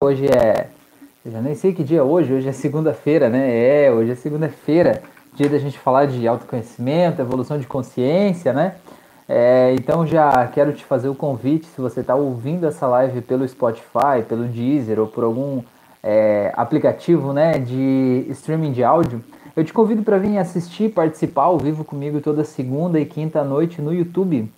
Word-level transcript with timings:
Hoje 0.00 0.26
é. 0.26 0.68
Eu 1.26 1.32
já 1.32 1.40
nem 1.40 1.56
sei 1.56 1.74
que 1.74 1.82
dia 1.82 1.98
é 1.98 2.02
hoje, 2.04 2.32
hoje 2.32 2.48
é 2.48 2.52
segunda-feira, 2.52 3.28
né? 3.28 3.50
É, 3.84 3.90
hoje 3.90 4.12
é 4.12 4.14
segunda-feira, 4.14 5.02
dia 5.34 5.48
da 5.48 5.58
gente 5.58 5.76
falar 5.76 6.06
de 6.06 6.24
autoconhecimento, 6.28 7.20
evolução 7.20 7.58
de 7.58 7.66
consciência, 7.66 8.52
né? 8.52 8.76
É, 9.28 9.74
então 9.74 10.06
já 10.06 10.46
quero 10.54 10.72
te 10.72 10.84
fazer 10.84 11.08
o 11.08 11.16
convite, 11.16 11.66
se 11.66 11.80
você 11.80 11.98
está 11.98 12.14
ouvindo 12.14 12.64
essa 12.64 12.86
live 12.86 13.20
pelo 13.22 13.46
Spotify, 13.48 14.22
pelo 14.28 14.44
Deezer 14.44 15.00
ou 15.00 15.08
por 15.08 15.24
algum 15.24 15.64
é, 16.00 16.52
aplicativo 16.54 17.32
né, 17.32 17.58
de 17.58 18.24
streaming 18.28 18.70
de 18.70 18.84
áudio, 18.84 19.20
eu 19.56 19.64
te 19.64 19.72
convido 19.72 20.04
para 20.04 20.16
vir 20.16 20.38
assistir, 20.38 20.90
participar 20.90 21.42
ao 21.42 21.58
vivo 21.58 21.82
comigo 21.82 22.20
toda 22.20 22.44
segunda 22.44 23.00
e 23.00 23.04
quinta 23.04 23.42
noite 23.42 23.82
no 23.82 23.92
YouTube. 23.92 24.48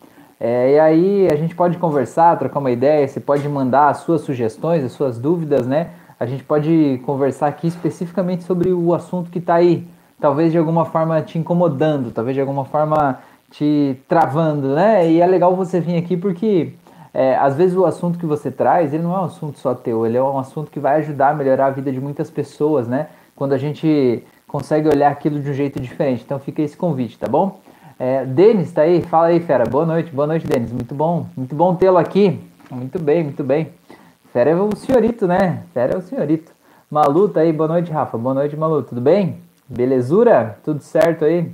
É, 0.41 0.73
e 0.73 0.81
aí 0.81 1.29
a 1.31 1.37
gente 1.37 1.55
pode 1.55 1.77
conversar, 1.77 2.39
trocar 2.39 2.61
uma 2.61 2.71
ideia, 2.71 3.07
você 3.07 3.21
pode 3.21 3.47
mandar 3.47 3.91
as 3.91 3.99
suas 3.99 4.23
sugestões, 4.23 4.83
as 4.83 4.93
suas 4.93 5.19
dúvidas, 5.19 5.67
né? 5.67 5.91
A 6.19 6.25
gente 6.25 6.43
pode 6.43 6.99
conversar 7.05 7.49
aqui 7.49 7.67
especificamente 7.67 8.45
sobre 8.45 8.73
o 8.73 8.95
assunto 8.95 9.31
que 9.31 9.39
está 9.39 9.57
aí, 9.57 9.87
talvez 10.19 10.51
de 10.51 10.57
alguma 10.57 10.87
forma 10.87 11.21
te 11.21 11.39
incomodando, 11.39 12.11
talvez 12.11 12.35
de 12.35 12.41
alguma 12.41 12.65
forma 12.65 13.19
te 13.51 14.01
travando, 14.09 14.75
né? 14.75 15.11
E 15.11 15.21
é 15.21 15.27
legal 15.27 15.55
você 15.55 15.79
vir 15.79 15.99
aqui 15.99 16.17
porque 16.17 16.73
é, 17.13 17.37
às 17.37 17.55
vezes 17.55 17.77
o 17.77 17.85
assunto 17.85 18.19
que 18.19 18.25
você 18.25 18.51
traz, 18.51 18.95
ele 18.95 19.03
não 19.03 19.15
é 19.15 19.21
um 19.21 19.25
assunto 19.25 19.59
só 19.59 19.75
teu, 19.75 20.07
ele 20.07 20.17
é 20.17 20.23
um 20.23 20.39
assunto 20.39 20.71
que 20.71 20.81
vai 20.81 21.01
ajudar 21.01 21.31
a 21.31 21.35
melhorar 21.35 21.67
a 21.67 21.71
vida 21.71 21.93
de 21.93 22.01
muitas 22.01 22.31
pessoas, 22.31 22.89
né? 22.89 23.09
Quando 23.37 23.53
a 23.53 23.59
gente 23.59 24.25
consegue 24.47 24.89
olhar 24.89 25.11
aquilo 25.11 25.39
de 25.39 25.51
um 25.51 25.55
jeito 25.55 25.79
diferente. 25.79 26.23
Então 26.25 26.39
fica 26.39 26.63
esse 26.63 26.77
convite, 26.77 27.19
tá 27.19 27.29
bom? 27.29 27.61
É, 28.03 28.25
Denis, 28.25 28.73
tá 28.73 28.81
aí? 28.81 29.03
Fala 29.03 29.27
aí, 29.27 29.41
fera. 29.41 29.67
Boa 29.67 29.85
noite, 29.85 30.11
boa 30.11 30.27
noite, 30.27 30.47
Denis. 30.47 30.73
Muito 30.73 30.95
bom, 30.95 31.27
muito 31.37 31.55
bom 31.55 31.75
tê-lo 31.75 31.99
aqui. 31.99 32.41
Muito 32.71 32.99
bem, 32.99 33.25
muito 33.25 33.45
bem. 33.45 33.69
Fera 34.33 34.49
é 34.49 34.55
o 34.55 34.75
senhorito, 34.75 35.27
né? 35.27 35.65
Fera 35.75 35.93
é 35.93 35.99
o 35.99 36.01
senhorito. 36.01 36.51
Malu, 36.91 37.29
tá 37.29 37.41
aí? 37.41 37.53
Boa 37.53 37.69
noite, 37.69 37.93
Rafa. 37.93 38.17
Boa 38.17 38.33
noite, 38.33 38.57
Malu. 38.57 38.83
Tudo 38.85 39.03
bem? 39.03 39.37
Belezura? 39.69 40.59
Tudo 40.65 40.81
certo 40.81 41.27
aí? 41.27 41.53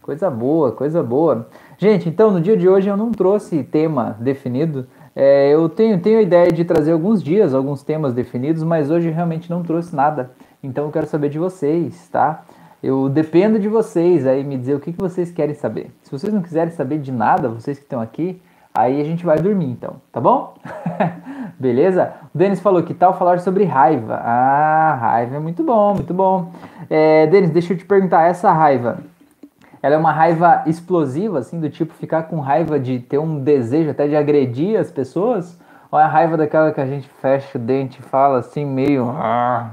Coisa 0.00 0.30
boa, 0.30 0.72
coisa 0.72 1.02
boa. 1.02 1.46
Gente, 1.76 2.08
então 2.08 2.30
no 2.30 2.40
dia 2.40 2.56
de 2.56 2.66
hoje 2.66 2.88
eu 2.88 2.96
não 2.96 3.12
trouxe 3.12 3.62
tema 3.62 4.16
definido. 4.18 4.86
É, 5.14 5.50
eu 5.50 5.68
tenho, 5.68 6.00
tenho 6.00 6.20
a 6.20 6.22
ideia 6.22 6.50
de 6.50 6.64
trazer 6.64 6.92
alguns 6.92 7.22
dias, 7.22 7.52
alguns 7.52 7.82
temas 7.82 8.14
definidos, 8.14 8.62
mas 8.62 8.90
hoje 8.90 9.10
realmente 9.10 9.50
não 9.50 9.62
trouxe 9.62 9.94
nada. 9.94 10.30
Então 10.62 10.86
eu 10.86 10.90
quero 10.90 11.06
saber 11.06 11.28
de 11.28 11.38
vocês, 11.38 12.08
tá? 12.08 12.44
Eu 12.82 13.08
dependo 13.08 13.60
de 13.60 13.68
vocês 13.68 14.26
aí 14.26 14.42
me 14.42 14.58
dizer 14.58 14.74
o 14.74 14.80
que, 14.80 14.92
que 14.92 14.98
vocês 14.98 15.30
querem 15.30 15.54
saber. 15.54 15.92
Se 16.02 16.10
vocês 16.10 16.32
não 16.32 16.42
quiserem 16.42 16.72
saber 16.72 16.98
de 16.98 17.12
nada, 17.12 17.48
vocês 17.48 17.78
que 17.78 17.84
estão 17.84 18.00
aqui, 18.00 18.42
aí 18.74 19.00
a 19.00 19.04
gente 19.04 19.24
vai 19.24 19.38
dormir 19.38 19.70
então, 19.70 19.96
tá 20.10 20.20
bom? 20.20 20.54
Beleza? 21.60 22.12
O 22.34 22.38
Denis 22.38 22.58
falou 22.58 22.82
que 22.82 22.92
tal 22.92 23.16
falar 23.16 23.38
sobre 23.38 23.62
raiva. 23.62 24.14
Ah, 24.14 24.98
raiva 25.00 25.36
é 25.36 25.38
muito 25.38 25.62
bom, 25.62 25.94
muito 25.94 26.12
bom. 26.12 26.50
É, 26.90 27.26
Denis, 27.28 27.50
deixa 27.50 27.72
eu 27.72 27.78
te 27.78 27.84
perguntar, 27.84 28.22
essa 28.22 28.50
raiva, 28.50 28.98
ela 29.80 29.94
é 29.94 29.98
uma 29.98 30.12
raiva 30.12 30.64
explosiva, 30.66 31.38
assim, 31.38 31.60
do 31.60 31.70
tipo 31.70 31.94
ficar 31.94 32.24
com 32.24 32.40
raiva 32.40 32.80
de 32.80 32.98
ter 32.98 33.18
um 33.18 33.38
desejo 33.38 33.90
até 33.90 34.08
de 34.08 34.16
agredir 34.16 34.78
as 34.78 34.90
pessoas? 34.90 35.56
Ou 35.88 36.00
é 36.00 36.02
a 36.02 36.08
raiva 36.08 36.36
daquela 36.36 36.72
que 36.72 36.80
a 36.80 36.86
gente 36.86 37.08
fecha 37.20 37.58
o 37.58 37.60
dente 37.60 38.00
e 38.00 38.02
fala 38.02 38.38
assim, 38.38 38.64
meio. 38.64 39.10
Ah, 39.10 39.72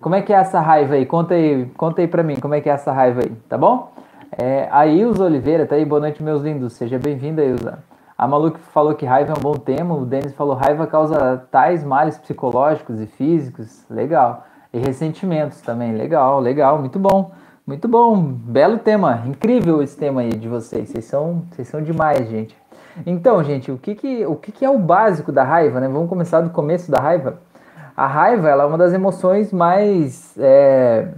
como 0.00 0.14
é 0.14 0.22
que 0.22 0.32
é 0.32 0.36
essa 0.36 0.60
raiva 0.60 0.94
aí? 0.94 1.04
Conta 1.04 1.34
aí, 1.34 1.66
conta 1.76 2.00
aí 2.00 2.08
pra 2.08 2.22
mim, 2.22 2.36
como 2.36 2.54
é 2.54 2.60
que 2.60 2.70
é 2.70 2.72
essa 2.72 2.90
raiva 2.90 3.20
aí, 3.22 3.30
tá 3.48 3.58
bom? 3.58 3.92
É, 4.32 4.66
a 4.70 4.86
Ilza 4.86 5.24
Oliveira, 5.24 5.66
tá 5.66 5.74
aí, 5.74 5.84
boa 5.84 6.00
noite, 6.00 6.22
meus 6.22 6.42
lindos. 6.42 6.72
Seja 6.72 6.98
bem-vinda, 6.98 7.44
Ilza. 7.44 7.80
A 8.16 8.26
Malu 8.26 8.54
falou 8.72 8.94
que 8.94 9.04
raiva 9.04 9.32
é 9.32 9.36
um 9.36 9.42
bom 9.42 9.54
tema, 9.54 9.94
o 9.94 10.06
Denis 10.06 10.32
falou 10.34 10.54
raiva 10.54 10.86
causa 10.86 11.46
tais 11.50 11.84
males 11.84 12.16
psicológicos 12.16 13.00
e 13.00 13.06
físicos, 13.06 13.84
legal. 13.90 14.44
E 14.72 14.78
ressentimentos 14.78 15.60
também, 15.60 15.92
legal, 15.92 16.40
legal, 16.40 16.78
muito 16.78 16.98
bom. 16.98 17.32
Muito 17.66 17.86
bom, 17.86 18.16
belo 18.20 18.78
tema, 18.78 19.22
incrível 19.26 19.82
esse 19.82 19.96
tema 19.96 20.22
aí 20.22 20.30
de 20.30 20.48
vocês, 20.48 20.88
vocês 20.88 21.04
são, 21.04 21.44
vocês 21.50 21.68
são 21.68 21.82
demais, 21.82 22.28
gente. 22.28 22.56
Então, 23.06 23.42
gente, 23.44 23.70
o 23.70 23.78
que, 23.78 23.94
que, 23.94 24.26
o 24.26 24.34
que, 24.34 24.50
que 24.50 24.64
é 24.64 24.70
o 24.70 24.78
básico 24.78 25.30
da 25.30 25.44
raiva, 25.44 25.78
né? 25.78 25.88
Vamos 25.88 26.08
começar 26.08 26.40
do 26.40 26.50
começo 26.50 26.90
da 26.90 26.98
raiva. 27.00 27.38
A 28.00 28.06
raiva 28.06 28.48
ela 28.48 28.62
é 28.62 28.66
uma 28.66 28.78
das 28.78 28.94
emoções 28.94 29.52
mais 29.52 30.34
é, 30.38 31.08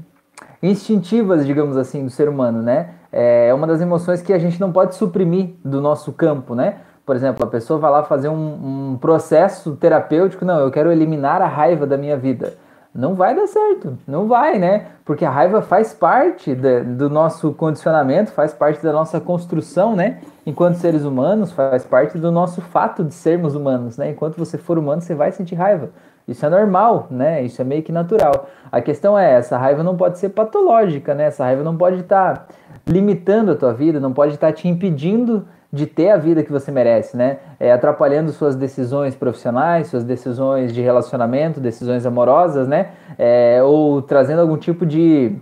instintivas, 0.60 1.46
digamos 1.46 1.76
assim, 1.76 2.04
do 2.04 2.10
ser 2.10 2.28
humano, 2.28 2.60
né? 2.60 2.94
É 3.12 3.54
uma 3.54 3.68
das 3.68 3.80
emoções 3.80 4.20
que 4.20 4.32
a 4.32 4.38
gente 4.40 4.60
não 4.60 4.72
pode 4.72 4.96
suprimir 4.96 5.50
do 5.64 5.80
nosso 5.80 6.12
campo, 6.12 6.56
né? 6.56 6.78
Por 7.06 7.14
exemplo, 7.14 7.44
a 7.44 7.48
pessoa 7.48 7.78
vai 7.78 7.88
lá 7.88 8.02
fazer 8.02 8.28
um, 8.28 8.94
um 8.94 8.98
processo 9.00 9.76
terapêutico, 9.76 10.44
não, 10.44 10.58
eu 10.58 10.72
quero 10.72 10.90
eliminar 10.90 11.40
a 11.40 11.46
raiva 11.46 11.86
da 11.86 11.96
minha 11.96 12.16
vida 12.16 12.54
não 12.94 13.14
vai 13.14 13.34
dar 13.34 13.46
certo, 13.46 13.96
não 14.06 14.28
vai, 14.28 14.58
né? 14.58 14.86
Porque 15.04 15.24
a 15.24 15.30
raiva 15.30 15.62
faz 15.62 15.94
parte 15.94 16.54
de, 16.54 16.82
do 16.82 17.08
nosso 17.08 17.52
condicionamento, 17.54 18.32
faz 18.32 18.52
parte 18.52 18.82
da 18.82 18.92
nossa 18.92 19.18
construção, 19.18 19.96
né? 19.96 20.20
Enquanto 20.44 20.74
seres 20.74 21.04
humanos, 21.04 21.52
faz 21.52 21.84
parte 21.84 22.18
do 22.18 22.30
nosso 22.30 22.60
fato 22.60 23.02
de 23.02 23.14
sermos 23.14 23.54
humanos, 23.54 23.96
né? 23.96 24.10
Enquanto 24.10 24.36
você 24.36 24.58
for 24.58 24.78
humano, 24.78 25.00
você 25.00 25.14
vai 25.14 25.32
sentir 25.32 25.54
raiva. 25.54 25.88
Isso 26.26 26.46
é 26.46 26.48
normal, 26.48 27.08
né? 27.10 27.42
Isso 27.42 27.60
é 27.60 27.64
meio 27.64 27.82
que 27.82 27.92
natural. 27.92 28.48
A 28.70 28.80
questão 28.80 29.18
é, 29.18 29.34
essa 29.34 29.58
raiva 29.58 29.82
não 29.82 29.96
pode 29.96 30.18
ser 30.18 30.30
patológica, 30.30 31.14
né? 31.14 31.24
Essa 31.24 31.44
raiva 31.44 31.62
não 31.62 31.76
pode 31.76 32.00
estar 32.00 32.36
tá 32.36 32.46
limitando 32.86 33.52
a 33.52 33.56
tua 33.56 33.72
vida, 33.72 33.98
não 33.98 34.12
pode 34.12 34.34
estar 34.34 34.48
tá 34.48 34.52
te 34.52 34.68
impedindo 34.68 35.46
de 35.72 35.86
ter 35.86 36.10
a 36.10 36.18
vida 36.18 36.42
que 36.42 36.52
você 36.52 36.70
merece, 36.70 37.16
né? 37.16 37.38
É, 37.58 37.72
atrapalhando 37.72 38.30
suas 38.30 38.54
decisões 38.54 39.14
profissionais, 39.14 39.86
suas 39.86 40.04
decisões 40.04 40.72
de 40.72 40.82
relacionamento, 40.82 41.58
decisões 41.60 42.04
amorosas, 42.04 42.68
né? 42.68 42.90
É, 43.18 43.62
ou 43.62 44.02
trazendo 44.02 44.42
algum 44.42 44.56
tipo 44.56 44.84
de, 44.84 45.34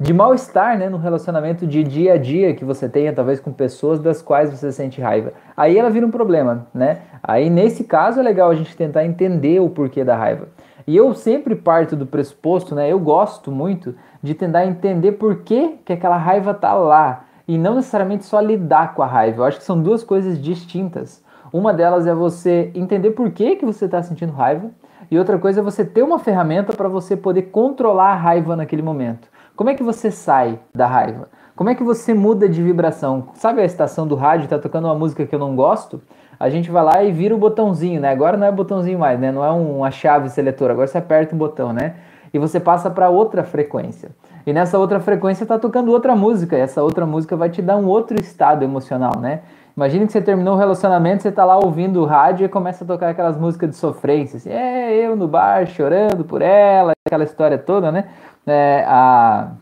de 0.00 0.14
mal-estar, 0.14 0.78
né? 0.78 0.88
No 0.88 0.96
relacionamento 0.96 1.66
de 1.66 1.84
dia 1.84 2.14
a 2.14 2.16
dia 2.16 2.54
que 2.54 2.64
você 2.64 2.88
tenha, 2.88 3.12
talvez 3.12 3.38
com 3.38 3.52
pessoas 3.52 4.00
das 4.00 4.22
quais 4.22 4.50
você 4.50 4.72
sente 4.72 4.98
raiva. 4.98 5.34
Aí 5.54 5.76
ela 5.76 5.90
vira 5.90 6.06
um 6.06 6.10
problema, 6.10 6.66
né? 6.72 7.02
Aí 7.22 7.50
nesse 7.50 7.84
caso 7.84 8.18
é 8.18 8.22
legal 8.22 8.50
a 8.50 8.54
gente 8.54 8.74
tentar 8.74 9.04
entender 9.04 9.60
o 9.60 9.68
porquê 9.68 10.02
da 10.02 10.16
raiva. 10.16 10.48
E 10.86 10.96
eu 10.96 11.12
sempre 11.12 11.54
parto 11.54 11.94
do 11.94 12.06
pressuposto, 12.06 12.74
né? 12.74 12.90
Eu 12.90 12.98
gosto 12.98 13.52
muito 13.52 13.94
de 14.22 14.32
tentar 14.32 14.64
entender 14.64 15.12
por 15.12 15.42
que, 15.42 15.78
que 15.84 15.92
aquela 15.92 16.16
raiva 16.16 16.54
tá 16.54 16.72
lá 16.72 17.24
e 17.46 17.58
não 17.58 17.74
necessariamente 17.74 18.24
só 18.24 18.40
lidar 18.40 18.94
com 18.94 19.02
a 19.02 19.06
raiva. 19.06 19.42
Eu 19.42 19.44
acho 19.44 19.58
que 19.58 19.64
são 19.64 19.82
duas 19.82 20.02
coisas 20.02 20.40
distintas. 20.40 21.22
Uma 21.52 21.74
delas 21.74 22.06
é 22.06 22.14
você 22.14 22.70
entender 22.74 23.10
por 23.10 23.30
que, 23.32 23.56
que 23.56 23.66
você 23.66 23.84
está 23.84 24.02
sentindo 24.02 24.32
raiva, 24.32 24.70
e 25.10 25.18
outra 25.18 25.38
coisa 25.38 25.60
é 25.60 25.62
você 25.62 25.84
ter 25.84 26.02
uma 26.02 26.20
ferramenta 26.20 26.72
para 26.72 26.88
você 26.88 27.16
poder 27.16 27.42
controlar 27.50 28.12
a 28.12 28.16
raiva 28.16 28.54
naquele 28.54 28.82
momento. 28.82 29.28
Como 29.60 29.68
é 29.68 29.74
que 29.74 29.82
você 29.82 30.10
sai 30.10 30.58
da 30.74 30.86
raiva? 30.86 31.28
Como 31.54 31.68
é 31.68 31.74
que 31.74 31.84
você 31.84 32.14
muda 32.14 32.48
de 32.48 32.62
vibração? 32.62 33.28
Sabe 33.34 33.60
a 33.60 33.64
estação 33.66 34.06
do 34.06 34.14
rádio 34.14 34.44
está 34.44 34.58
tocando 34.58 34.86
uma 34.86 34.94
música 34.94 35.26
que 35.26 35.34
eu 35.34 35.38
não 35.38 35.54
gosto? 35.54 36.00
A 36.38 36.48
gente 36.48 36.70
vai 36.70 36.82
lá 36.82 37.04
e 37.04 37.12
vira 37.12 37.34
o 37.34 37.38
botãozinho, 37.38 38.00
né? 38.00 38.08
Agora 38.08 38.38
não 38.38 38.46
é 38.46 38.50
botãozinho 38.50 38.98
mais, 38.98 39.20
né? 39.20 39.30
Não 39.30 39.44
é 39.44 39.50
uma 39.50 39.90
chave 39.90 40.30
seletora, 40.30 40.72
agora 40.72 40.86
você 40.86 40.96
aperta 40.96 41.34
um 41.34 41.38
botão, 41.38 41.74
né? 41.74 41.96
E 42.32 42.38
você 42.38 42.58
passa 42.58 42.88
para 42.88 43.10
outra 43.10 43.44
frequência. 43.44 44.12
E 44.46 44.52
nessa 44.54 44.78
outra 44.78 44.98
frequência 44.98 45.44
está 45.44 45.58
tocando 45.58 45.92
outra 45.92 46.16
música, 46.16 46.56
e 46.56 46.60
essa 46.62 46.82
outra 46.82 47.04
música 47.04 47.36
vai 47.36 47.50
te 47.50 47.60
dar 47.60 47.76
um 47.76 47.86
outro 47.86 48.18
estado 48.18 48.64
emocional, 48.64 49.18
né? 49.20 49.40
Imagina 49.76 50.06
que 50.06 50.12
você 50.12 50.22
terminou 50.22 50.54
o 50.54 50.58
relacionamento, 50.58 51.22
você 51.22 51.28
está 51.28 51.44
lá 51.44 51.58
ouvindo 51.58 52.00
o 52.00 52.06
rádio 52.06 52.46
e 52.46 52.48
começa 52.48 52.84
a 52.84 52.86
tocar 52.86 53.10
aquelas 53.10 53.36
músicas 53.36 53.70
de 53.70 53.76
sofrência, 53.76 54.38
assim, 54.38 54.50
é, 54.50 54.94
eu 54.94 55.14
no 55.14 55.28
bar 55.28 55.66
chorando 55.66 56.24
por 56.24 56.42
ela, 56.42 56.92
aquela 57.06 57.24
história 57.24 57.58
toda, 57.58 57.92
né? 57.92 58.08
É, 58.46 58.84
a, 58.86 59.52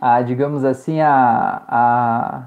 a, 0.00 0.22
digamos 0.22 0.64
assim, 0.64 1.00
a, 1.00 1.62
a 1.68 2.42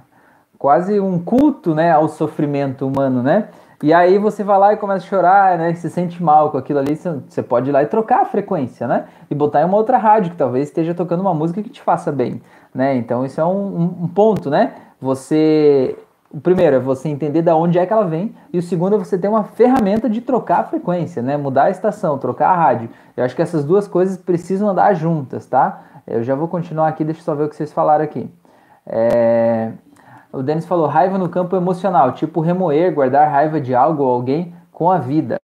quase 0.58 1.00
um 1.00 1.20
culto, 1.20 1.74
né, 1.74 1.92
ao 1.92 2.08
sofrimento 2.08 2.86
humano, 2.86 3.22
né? 3.24 3.50
E 3.82 3.94
aí 3.94 4.18
você 4.18 4.44
vai 4.44 4.58
lá 4.58 4.74
e 4.74 4.78
começa 4.78 5.06
a 5.06 5.10
chorar, 5.10 5.58
né? 5.58 5.74
Se 5.76 5.88
sente 5.90 6.22
mal 6.22 6.50
com 6.50 6.58
aquilo 6.58 6.80
ali, 6.80 6.96
você 6.96 7.44
pode 7.44 7.70
ir 7.70 7.72
lá 7.72 7.84
e 7.84 7.86
trocar 7.86 8.22
a 8.22 8.26
frequência, 8.26 8.88
né? 8.88 9.06
E 9.30 9.36
botar 9.36 9.62
em 9.62 9.66
uma 9.66 9.78
outra 9.78 10.00
rádio 10.00 10.32
que 10.32 10.38
talvez 10.38 10.68
esteja 10.68 10.96
tocando 10.96 11.22
uma 11.22 11.34
música 11.34 11.62
que 11.62 11.70
te 11.70 11.82
faça 11.82 12.12
bem, 12.12 12.42
né? 12.74 12.96
Então 12.96 13.24
isso 13.24 13.40
é 13.40 13.46
um, 13.46 13.84
um 14.02 14.08
ponto, 14.08 14.50
né? 14.50 14.74
Você 15.00 15.96
o 16.30 16.42
primeiro 16.42 16.76
é 16.76 16.80
você 16.80 17.08
entender 17.08 17.42
da 17.42 17.56
onde 17.56 17.80
é 17.80 17.86
que 17.86 17.94
ela 17.94 18.06
vem, 18.06 18.36
e 18.52 18.58
o 18.58 18.62
segundo 18.62 18.96
é 18.96 19.00
você 19.00 19.18
ter 19.18 19.28
uma 19.28 19.44
ferramenta 19.44 20.10
de 20.10 20.22
trocar 20.22 20.60
a 20.60 20.64
frequência, 20.66 21.22
né? 21.22 21.38
Mudar 21.38 21.64
a 21.64 21.70
estação, 21.70 22.18
trocar 22.18 22.50
a 22.50 22.56
rádio. 22.56 22.90
Eu 23.16 23.24
acho 23.24 23.36
que 23.36 23.42
essas 23.42 23.64
duas 23.64 23.88
coisas 23.88 24.18
precisam 24.18 24.70
andar 24.70 24.94
juntas, 24.94 25.46
tá? 25.46 25.82
Eu 26.06 26.24
já 26.24 26.36
vou 26.36 26.48
continuar 26.48 26.90
aqui, 26.90 27.04
deixa 27.04 27.22
eu 27.22 27.26
só 27.26 27.36
ver 27.36 27.44
o 27.44 27.50
que 27.50 27.56
vocês 27.56 27.72
falaram 27.72 28.04
aqui. 28.04 28.30
É... 28.86 29.72
O 30.32 30.44
Denis 30.44 30.66
falou 30.66 30.88
raiva 30.88 31.18
no 31.18 31.30
campo 31.30 31.56
emocional, 31.56 32.12
tipo 32.12 32.42
remoer, 32.42 32.94
guardar 32.94 33.32
raiva 33.32 33.60
de 33.60 33.74
algo 33.74 34.04
ou 34.04 34.12
alguém 34.12 34.54
com 34.72 34.92
a 34.92 34.98
vida. 34.98 35.38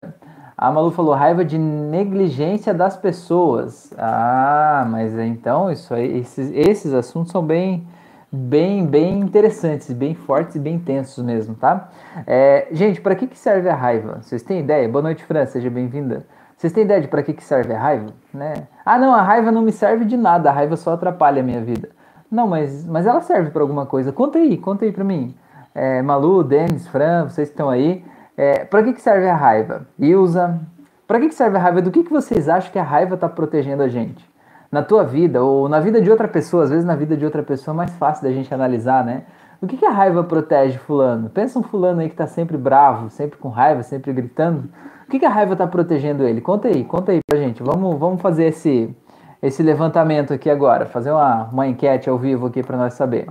A 0.58 0.70
Malu 0.70 0.90
falou 0.90 1.14
raiva 1.14 1.44
de 1.44 1.58
negligência 1.58 2.74
das 2.74 2.96
pessoas. 2.96 3.92
Ah, 3.98 4.86
mas 4.88 5.16
então 5.18 5.70
isso 5.70 5.94
aí, 5.94 6.18
esses, 6.18 6.52
esses 6.52 6.92
assuntos 6.92 7.32
são 7.32 7.42
bem, 7.42 7.86
bem, 8.32 8.86
bem 8.86 9.20
interessantes, 9.20 9.92
bem 9.92 10.14
fortes 10.14 10.56
e 10.56 10.58
bem 10.58 10.76
intensos 10.76 11.22
mesmo, 11.22 11.54
tá? 11.54 11.90
É, 12.26 12.66
gente, 12.72 12.98
para 13.00 13.14
que, 13.14 13.26
que 13.26 13.38
serve 13.38 13.68
a 13.68 13.74
raiva? 13.74 14.20
Vocês 14.22 14.42
têm 14.42 14.60
ideia? 14.60 14.88
Boa 14.88 15.02
noite, 15.02 15.22
Fran, 15.22 15.44
seja 15.44 15.68
bem-vinda. 15.68 16.24
Vocês 16.56 16.72
têm 16.72 16.84
ideia 16.84 17.00
de 17.02 17.08
para 17.08 17.22
que, 17.22 17.34
que 17.34 17.44
serve 17.44 17.74
a 17.74 17.78
raiva? 17.78 18.14
Né? 18.32 18.54
Ah, 18.86 18.98
não, 18.98 19.14
a 19.14 19.20
raiva 19.20 19.52
não 19.52 19.60
me 19.60 19.72
serve 19.72 20.06
de 20.06 20.16
nada, 20.16 20.48
a 20.48 20.52
raiva 20.52 20.76
só 20.76 20.94
atrapalha 20.94 21.42
a 21.42 21.44
minha 21.44 21.60
vida. 21.60 21.90
Não, 22.30 22.46
mas, 22.46 22.86
mas 22.86 23.06
ela 23.06 23.20
serve 23.20 23.50
para 23.50 23.60
alguma 23.60 23.84
coisa. 23.84 24.10
Conta 24.10 24.38
aí, 24.38 24.56
conta 24.56 24.86
aí 24.86 24.92
para 24.92 25.04
mim. 25.04 25.34
É, 25.74 26.00
Malu, 26.00 26.42
Denis, 26.42 26.86
Fran, 26.88 27.24
vocês 27.24 27.48
que 27.48 27.54
estão 27.54 27.68
aí. 27.68 28.02
É, 28.34 28.64
para 28.64 28.82
que, 28.82 28.94
que 28.94 29.02
serve 29.02 29.28
a 29.28 29.36
raiva? 29.36 29.86
Ilza, 29.98 30.58
para 31.06 31.20
que, 31.20 31.28
que 31.28 31.34
serve 31.34 31.58
a 31.58 31.60
raiva? 31.60 31.82
Do 31.82 31.90
que, 31.90 32.02
que 32.02 32.10
vocês 32.10 32.48
acham 32.48 32.72
que 32.72 32.78
a 32.78 32.82
raiva 32.82 33.16
está 33.16 33.28
protegendo 33.28 33.82
a 33.82 33.88
gente? 33.88 34.31
Na 34.72 34.82
tua 34.82 35.04
vida 35.04 35.44
ou 35.44 35.68
na 35.68 35.78
vida 35.78 36.00
de 36.00 36.10
outra 36.10 36.26
pessoa, 36.26 36.64
às 36.64 36.70
vezes 36.70 36.84
na 36.84 36.96
vida 36.96 37.16
de 37.16 37.24
outra 37.24 37.42
pessoa 37.42 37.74
é 37.74 37.76
mais 37.76 37.94
fácil 37.96 38.24
da 38.24 38.32
gente 38.32 38.52
analisar, 38.52 39.04
né? 39.04 39.24
O 39.60 39.66
que, 39.66 39.76
que 39.76 39.84
a 39.84 39.90
raiva 39.90 40.24
protege 40.24 40.78
fulano? 40.78 41.30
Pensa 41.30 41.58
um 41.58 41.62
fulano 41.62 42.00
aí 42.00 42.08
que 42.08 42.14
está 42.14 42.26
sempre 42.26 42.56
bravo, 42.56 43.10
sempre 43.10 43.38
com 43.38 43.48
raiva, 43.48 43.82
sempre 43.84 44.12
gritando 44.12 44.68
que, 45.12 45.18
que 45.18 45.26
a 45.26 45.28
raiva 45.28 45.52
está 45.52 45.66
protegendo 45.66 46.26
ele? 46.26 46.40
Conta 46.40 46.68
aí, 46.68 46.84
conta 46.84 47.12
aí 47.12 47.20
pra 47.26 47.38
gente. 47.38 47.62
Vamos, 47.62 47.98
vamos 47.98 48.22
fazer 48.22 48.46
esse, 48.46 48.94
esse 49.42 49.62
levantamento 49.62 50.32
aqui 50.32 50.48
agora, 50.48 50.86
fazer 50.86 51.10
uma, 51.10 51.44
uma 51.52 51.68
enquete 51.68 52.08
ao 52.08 52.16
vivo 52.16 52.46
aqui 52.46 52.62
para 52.62 52.78
nós 52.78 52.94
saber. 52.94 53.28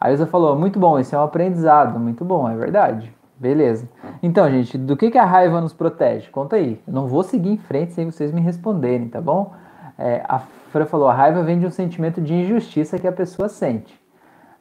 A 0.00 0.12
Ilza 0.12 0.26
falou, 0.26 0.56
muito 0.56 0.78
bom, 0.78 0.96
esse 0.96 1.12
é 1.12 1.18
um 1.18 1.22
aprendizado, 1.22 1.98
muito 1.98 2.24
bom, 2.24 2.48
é 2.48 2.54
verdade. 2.54 3.12
Beleza. 3.36 3.88
Então, 4.22 4.48
gente, 4.48 4.78
do 4.78 4.96
que, 4.96 5.10
que 5.10 5.18
a 5.18 5.24
raiva 5.24 5.60
nos 5.60 5.72
protege? 5.72 6.30
Conta 6.30 6.54
aí. 6.54 6.80
Eu 6.86 6.92
não 6.92 7.08
vou 7.08 7.24
seguir 7.24 7.50
em 7.50 7.58
frente 7.58 7.92
sem 7.92 8.08
vocês 8.08 8.30
me 8.30 8.40
responderem, 8.40 9.08
tá 9.08 9.20
bom? 9.20 9.52
É, 9.98 10.22
a 10.28 10.40
Fran 10.74 10.86
falou, 10.86 11.06
a 11.06 11.14
raiva 11.14 11.40
vem 11.44 11.60
de 11.60 11.66
um 11.66 11.70
sentimento 11.70 12.20
de 12.20 12.34
injustiça 12.34 12.98
que 12.98 13.06
a 13.06 13.12
pessoa 13.12 13.48
sente. 13.48 13.96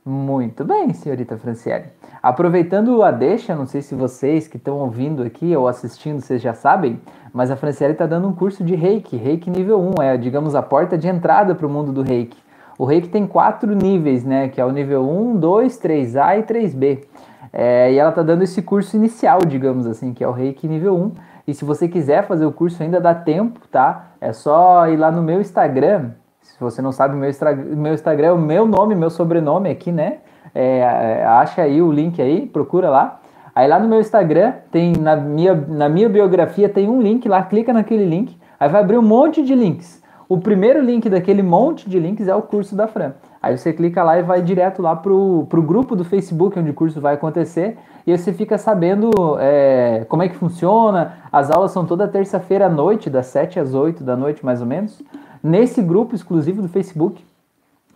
Muito 0.06 0.64
bem, 0.64 0.94
senhorita 0.94 1.40
Franciele. 1.40 1.86
Aproveitando 2.22 3.02
a 3.02 3.10
deixa, 3.10 3.56
não 3.56 3.66
sei 3.66 3.82
se 3.82 3.96
vocês 3.96 4.48
que 4.48 4.58
estão 4.58 4.78
ouvindo 4.78 5.24
aqui 5.24 5.56
ou 5.56 5.68
assistindo, 5.68 6.22
vocês 6.22 6.40
já 6.40 6.54
sabem, 6.54 7.02
mas 7.34 7.50
a 7.50 7.56
Franciele 7.56 7.94
está 7.94 8.06
dando 8.06 8.28
um 8.28 8.34
curso 8.34 8.64
de 8.64 8.76
Reiki, 8.76 9.18
Reiki 9.18 9.50
nível 9.50 9.82
1, 9.82 10.04
é, 10.04 10.16
digamos, 10.16 10.54
a 10.54 10.62
porta 10.62 10.96
de 11.00 11.08
entrada 11.08 11.56
para 11.56 11.66
o 11.66 11.70
mundo 11.70 11.92
do 11.92 12.04
Reiki. 12.04 12.38
O 12.78 12.86
Reiki 12.86 13.10
tem 13.10 13.26
quatro 13.26 13.74
níveis, 13.74 14.24
né, 14.24 14.50
que 14.50 14.62
é 14.62 14.66
o 14.66 14.72
nível 14.72 15.10
1, 15.10 15.38
2, 15.38 15.80
3A 15.80 16.38
e 16.38 16.44
3B. 16.44 17.06
É, 17.52 17.92
e 17.92 17.98
ela 17.98 18.12
está 18.12 18.22
dando 18.22 18.44
esse 18.44 18.62
curso 18.62 18.96
inicial, 18.96 19.40
digamos 19.48 19.88
assim, 19.88 20.14
que 20.14 20.24
é 20.24 20.28
o 20.28 20.32
Reiki 20.32 20.68
nível 20.68 20.96
1. 20.96 21.12
E 21.48 21.54
se 21.54 21.66
você 21.66 21.88
quiser 21.88 22.26
fazer 22.26 22.46
o 22.46 22.52
curso 22.52 22.82
ainda 22.82 23.02
dá 23.02 23.14
tempo, 23.14 23.60
tá? 23.72 24.08
É 24.22 24.32
só 24.32 24.88
ir 24.88 24.98
lá 24.98 25.12
no 25.12 25.22
meu 25.22 25.42
Instagram. 25.42 26.12
Se 26.42 26.60
você 26.60 26.82
não 26.82 26.92
sabe, 26.92 27.16
meu, 27.16 27.30
meu 27.76 27.94
Instagram 27.94 28.28
é 28.28 28.32
o 28.32 28.38
meu 28.38 28.66
nome, 28.66 28.96
meu 28.96 29.10
sobrenome 29.10 29.70
aqui, 29.70 29.92
né? 29.92 30.20
É, 30.56 30.80
é, 30.80 31.26
acha 31.26 31.62
aí 31.62 31.82
o 31.82 31.92
link 31.92 32.22
aí, 32.22 32.46
procura 32.46 32.90
lá. 32.90 33.20
Aí 33.56 33.68
lá 33.68 33.80
no 33.80 33.88
meu 33.88 34.00
Instagram, 34.00 34.54
tem 34.72 34.94
na 34.94 35.16
minha, 35.16 35.54
na 35.54 35.88
minha 35.88 36.10
biografia 36.10 36.68
tem 36.68 36.90
um 36.90 37.02
link 37.02 37.28
lá, 37.28 37.44
clica 37.44 37.72
naquele 37.72 38.06
link, 38.06 38.38
aí 38.60 38.70
vai 38.70 38.82
abrir 38.82 38.98
um 38.98 39.04
monte 39.04 39.44
de 39.44 39.54
links. 39.54 40.02
O 40.28 40.40
primeiro 40.40 40.82
link 40.82 41.08
daquele 41.10 41.44
monte 41.44 41.88
de 41.88 42.00
links 42.00 42.28
é 42.28 42.34
o 42.34 42.42
curso 42.42 42.76
da 42.76 42.88
Fran. 42.88 43.14
Aí 43.44 43.58
você 43.58 43.74
clica 43.74 44.02
lá 44.02 44.18
e 44.18 44.24
vai 44.24 44.42
direto 44.42 44.82
lá 44.82 44.96
pro, 44.96 45.46
pro 45.50 45.62
grupo 45.62 45.98
do 45.98 46.06
Facebook 46.06 46.58
onde 46.58 46.70
o 46.70 46.74
curso 46.74 47.02
vai 47.02 47.16
acontecer 47.16 47.78
e 48.08 48.18
você 48.18 48.32
fica 48.32 48.58
sabendo 48.58 49.12
é, 49.38 50.06
como 50.08 50.24
é 50.24 50.30
que 50.30 50.36
funciona. 50.36 51.18
As 51.30 51.52
aulas 51.52 51.72
são 51.72 51.86
toda 51.86 52.08
terça-feira 52.08 52.68
à 52.68 52.70
noite, 52.70 53.10
das 53.10 53.26
7 53.26 53.60
às 53.60 53.74
8 53.74 54.02
da 54.02 54.16
noite 54.16 54.46
mais 54.46 54.62
ou 54.62 54.66
menos, 54.66 55.02
nesse 55.44 55.82
grupo 55.82 56.16
exclusivo 56.16 56.62
do 56.62 56.70
Facebook 56.70 57.22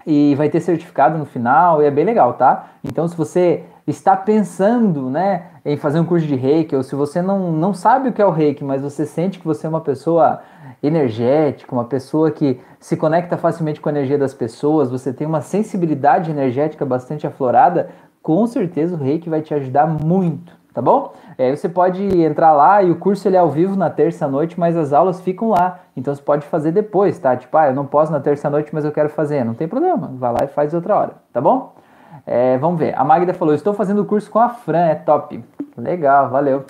e 0.05 0.35
vai 0.35 0.49
ter 0.49 0.59
certificado 0.59 1.17
no 1.17 1.25
final 1.25 1.81
e 1.81 1.85
é 1.85 1.91
bem 1.91 2.03
legal, 2.03 2.33
tá? 2.33 2.71
Então, 2.83 3.07
se 3.07 3.15
você 3.15 3.63
está 3.87 4.15
pensando, 4.17 5.09
né, 5.09 5.45
em 5.65 5.77
fazer 5.77 5.99
um 5.99 6.05
curso 6.05 6.27
de 6.27 6.35
Reiki 6.35 6.75
ou 6.75 6.83
se 6.83 6.93
você 6.93 7.21
não, 7.21 7.51
não 7.53 7.73
sabe 7.73 8.09
o 8.09 8.13
que 8.13 8.21
é 8.21 8.25
o 8.25 8.31
Reiki, 8.31 8.63
mas 8.63 8.81
você 8.81 9.05
sente 9.05 9.39
que 9.39 9.45
você 9.45 9.65
é 9.65 9.69
uma 9.69 9.81
pessoa 9.81 10.41
energética, 10.83 11.73
uma 11.73 11.85
pessoa 11.85 12.29
que 12.29 12.59
se 12.79 12.97
conecta 12.97 13.37
facilmente 13.37 13.79
com 13.79 13.89
a 13.89 13.91
energia 13.91 14.17
das 14.17 14.33
pessoas, 14.33 14.91
você 14.91 15.13
tem 15.13 15.25
uma 15.25 15.41
sensibilidade 15.41 16.29
energética 16.29 16.85
bastante 16.85 17.25
aflorada, 17.25 17.89
com 18.21 18.45
certeza 18.45 18.95
o 18.95 18.99
Reiki 18.99 19.29
vai 19.29 19.41
te 19.41 19.53
ajudar 19.53 19.87
muito, 19.87 20.51
tá 20.73 20.81
bom? 20.81 21.13
É, 21.37 21.55
você 21.55 21.69
pode 21.69 22.03
entrar 22.21 22.51
lá 22.51 22.83
e 22.83 22.91
o 22.91 22.95
curso 22.97 23.27
ele 23.27 23.37
é 23.37 23.39
ao 23.39 23.49
vivo 23.49 23.75
na 23.75 23.89
terça-noite, 23.89 24.59
mas 24.59 24.75
as 24.75 24.91
aulas 24.91 25.21
ficam 25.21 25.49
lá. 25.51 25.79
Então 25.95 26.13
você 26.13 26.21
pode 26.21 26.45
fazer 26.45 26.71
depois, 26.71 27.17
tá? 27.19 27.37
Tipo, 27.37 27.55
ah, 27.57 27.67
eu 27.67 27.73
não 27.73 27.85
posso 27.85 28.11
na 28.11 28.19
terça-noite, 28.19 28.71
mas 28.73 28.83
eu 28.83 28.91
quero 28.91 29.07
fazer. 29.07 29.45
Não 29.45 29.53
tem 29.53 29.67
problema, 29.67 30.11
vai 30.15 30.33
lá 30.33 30.39
e 30.43 30.47
faz 30.47 30.73
outra 30.73 30.95
hora, 30.95 31.13
tá 31.31 31.39
bom? 31.39 31.73
É, 32.29 32.57
vamos 32.57 32.77
ver. 32.77 32.93
A 32.99 33.05
Magda 33.05 33.33
falou: 33.33 33.55
estou 33.55 33.73
fazendo 33.73 34.01
o 34.01 34.05
curso 34.05 34.29
com 34.29 34.37
a 34.37 34.49
Fran, 34.49 34.87
é 34.87 34.95
top. 34.95 35.41
Legal, 35.77 36.29
valeu. 36.29 36.65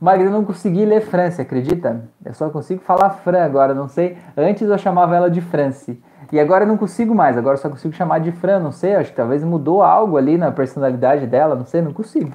Magda, 0.00 0.24
eu 0.24 0.30
não 0.30 0.42
consegui 0.42 0.86
ler 0.86 1.02
Fran, 1.02 1.30
você 1.30 1.42
acredita? 1.42 2.08
Eu 2.24 2.32
só 2.32 2.48
consigo 2.48 2.80
falar 2.80 3.10
Fran 3.10 3.44
agora, 3.44 3.74
não 3.74 3.88
sei. 3.88 4.16
Antes 4.34 4.68
eu 4.68 4.78
chamava 4.78 5.14
ela 5.14 5.30
de 5.30 5.42
France. 5.42 6.02
E 6.32 6.40
agora 6.40 6.64
eu 6.64 6.68
não 6.68 6.78
consigo 6.78 7.14
mais, 7.14 7.36
agora 7.36 7.56
eu 7.56 7.60
só 7.60 7.68
consigo 7.68 7.94
chamar 7.94 8.20
de 8.20 8.32
Fran, 8.32 8.58
não 8.58 8.72
sei, 8.72 8.94
acho 8.94 9.10
que 9.10 9.16
talvez 9.16 9.44
mudou 9.44 9.82
algo 9.82 10.16
ali 10.16 10.38
na 10.38 10.50
personalidade 10.50 11.26
dela, 11.26 11.54
não 11.54 11.66
sei, 11.66 11.82
não 11.82 11.92
consigo. 11.92 12.32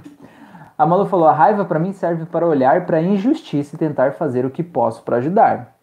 A 0.78 0.86
Malu 0.86 1.08
falou: 1.08 1.28
a 1.28 1.34
raiva 1.34 1.66
para 1.66 1.80
mim 1.80 1.92
serve 1.92 2.26
para 2.26 2.46
olhar 2.46 2.86
para 2.86 2.98
a 2.98 3.02
injustiça 3.02 3.76
e 3.76 3.80
tentar 3.80 4.14
fazer 4.14 4.46
o 4.46 4.52
que 4.52 4.62
posso 4.62 5.02
para 5.02 5.18
ajudar. 5.18 5.74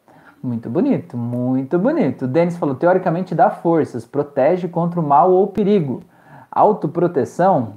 Muito 0.40 0.70
bonito, 0.70 1.16
muito 1.16 1.76
bonito. 1.76 2.26
O 2.26 2.28
Denis 2.28 2.56
falou: 2.56 2.76
teoricamente 2.76 3.34
dá 3.34 3.50
forças, 3.50 4.06
protege 4.06 4.68
contra 4.68 5.00
o 5.00 5.02
mal 5.02 5.32
ou 5.32 5.48
perigo. 5.48 6.04
Autoproteção? 6.54 7.72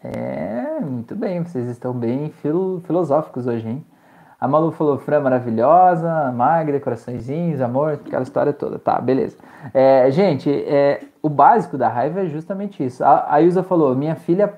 É, 0.00 0.78
muito 0.80 1.16
bem, 1.16 1.42
vocês 1.42 1.66
estão 1.66 1.92
bem 1.92 2.30
filo, 2.40 2.80
filosóficos 2.86 3.48
hoje, 3.48 3.68
hein? 3.68 3.84
A 4.40 4.46
Malu 4.46 4.70
falou: 4.70 4.96
Fran 4.96 5.18
maravilhosa, 5.18 6.30
magra, 6.30 6.78
coraçõezinhos, 6.78 7.60
amor, 7.60 7.94
aquela 7.94 8.22
história 8.22 8.52
toda. 8.52 8.78
Tá, 8.78 9.00
beleza. 9.00 9.36
É, 9.74 10.08
gente, 10.12 10.48
é, 10.48 11.00
o 11.20 11.28
básico 11.28 11.76
da 11.76 11.88
raiva 11.88 12.20
é 12.20 12.26
justamente 12.26 12.84
isso. 12.84 13.02
A, 13.02 13.26
a 13.28 13.42
Ilza 13.42 13.64
falou: 13.64 13.92
minha 13.96 14.14
filha 14.14 14.54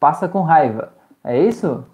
passa 0.00 0.26
com 0.26 0.40
raiva. 0.40 0.94
É 1.22 1.38
isso? 1.38 1.84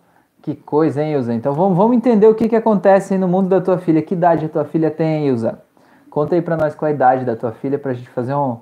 Que 0.41 0.55
coisa, 0.55 1.03
hein, 1.03 1.15
Ilza? 1.15 1.35
Então 1.35 1.53
vamos, 1.53 1.77
vamos 1.77 1.97
entender 1.97 2.29
o 2.29 2.35
que, 2.35 2.49
que 2.49 2.55
acontece 2.57 3.19
no 3.19 3.27
mundo 3.27 3.49
da 3.49 3.61
tua 3.61 3.79
filha. 3.79 4.01
Que 4.03 4.15
idade 4.15 4.47
a 4.47 4.49
tua 4.49 4.65
filha 4.65 4.89
tem, 4.89 5.27
Ilza? 5.27 5.59
Conta 6.11 6.37
aí 6.37 6.43
para 6.43 6.57
nós 6.57 6.77
qual 6.77 6.89
a 6.89 6.93
idade 6.93 7.25
da 7.25 7.35
tua 7.35 7.51
filha 7.51 7.77
para 7.77 7.91
a 7.91 7.95
gente 7.95 8.09
fazer 8.09 8.35
um, 8.35 8.59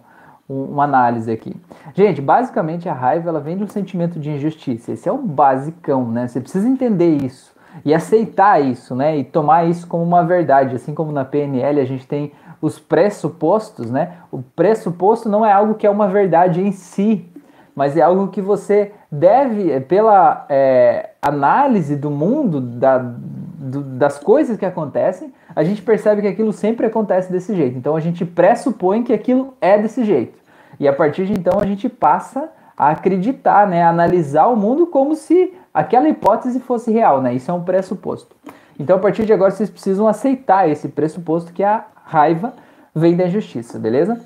um, 0.49 0.65
uma 0.65 0.85
análise 0.85 1.31
aqui. 1.31 1.55
Gente, 1.95 2.21
basicamente 2.21 2.89
a 2.89 2.93
raiva 2.93 3.29
ela 3.29 3.41
vem 3.41 3.57
de 3.57 3.65
um 3.65 3.69
sentimento 3.69 4.19
de 4.19 4.31
injustiça. 4.31 4.93
Esse 4.93 5.09
é 5.09 5.13
o 5.13 5.19
basicão, 5.19 6.11
né? 6.11 6.29
Você 6.29 6.41
precisa 6.41 6.69
entender 6.69 7.17
isso 7.17 7.55
e 7.85 7.93
aceitar 7.93 8.63
isso, 8.63 8.95
né? 8.95 9.17
E 9.17 9.25
tomar 9.25 9.69
isso 9.69 9.87
como 9.87 10.03
uma 10.03 10.25
verdade. 10.25 10.77
Assim 10.77 10.95
como 10.95 11.13
na 11.13 11.25
PNL 11.25 11.81
a 11.81 11.85
gente 11.85 12.07
tem 12.07 12.33
os 12.61 12.79
pressupostos, 12.79 13.91
né? 13.91 14.15
O 14.31 14.43
pressuposto 14.43 15.29
não 15.29 15.45
é 15.45 15.53
algo 15.53 15.75
que 15.75 15.87
é 15.87 15.91
uma 15.91 16.09
verdade 16.09 16.61
em 16.61 16.73
si, 16.73 17.31
mas 17.75 17.97
é 17.97 18.01
algo 18.01 18.29
que 18.29 18.41
você 18.41 18.93
deve, 19.13 19.71
é, 19.71 19.81
pela 19.81 20.47
é, 20.49 21.11
análise 21.21 21.95
do 21.97 22.11
mundo, 22.11 22.61
da, 22.61 22.99
do, 22.99 23.83
das 23.83 24.19
coisas 24.19 24.57
que 24.57 24.65
acontecem, 24.65 25.33
a 25.57 25.65
gente 25.65 25.81
percebe 25.81 26.21
que 26.21 26.29
aquilo 26.29 26.53
sempre 26.53 26.85
acontece 26.85 27.33
desse 27.33 27.57
jeito. 27.57 27.79
Então 27.79 27.97
a 27.97 28.01
gente 28.01 28.27
pressupõe 28.27 29.03
que 29.03 29.13
aquilo 29.15 29.55
é 29.59 29.79
desse 29.79 30.05
jeito. 30.05 30.39
E 30.79 30.87
a 30.87 30.93
partir 30.93 31.25
de 31.25 31.33
então 31.33 31.59
a 31.59 31.65
gente 31.65 31.89
passa 31.89 32.51
a 32.77 32.91
acreditar, 32.91 33.67
né, 33.67 33.83
a 33.83 33.89
analisar 33.89 34.49
o 34.49 34.57
mundo 34.57 34.87
como 34.87 35.17
se 35.17 35.55
aquela 35.73 36.11
hipótese 36.11 36.61
fosse 36.61 36.93
real, 36.93 37.23
né? 37.23 37.33
Isso 37.33 37.51
é 37.51 37.55
um 37.55 37.65
pressuposto. 37.65 38.37
Então 38.79 38.97
a 38.97 38.99
partir 38.99 39.25
de 39.25 39.33
agora 39.33 39.51
vocês 39.51 39.71
precisam 39.71 40.07
aceitar 40.07 40.69
esse 40.69 40.89
pressuposto 40.89 41.55
que 41.55 41.65
a 41.65 41.87
raiva 42.05 42.53
vem 42.95 43.17
da 43.17 43.27
injustiça, 43.27 43.79
beleza? 43.79 44.21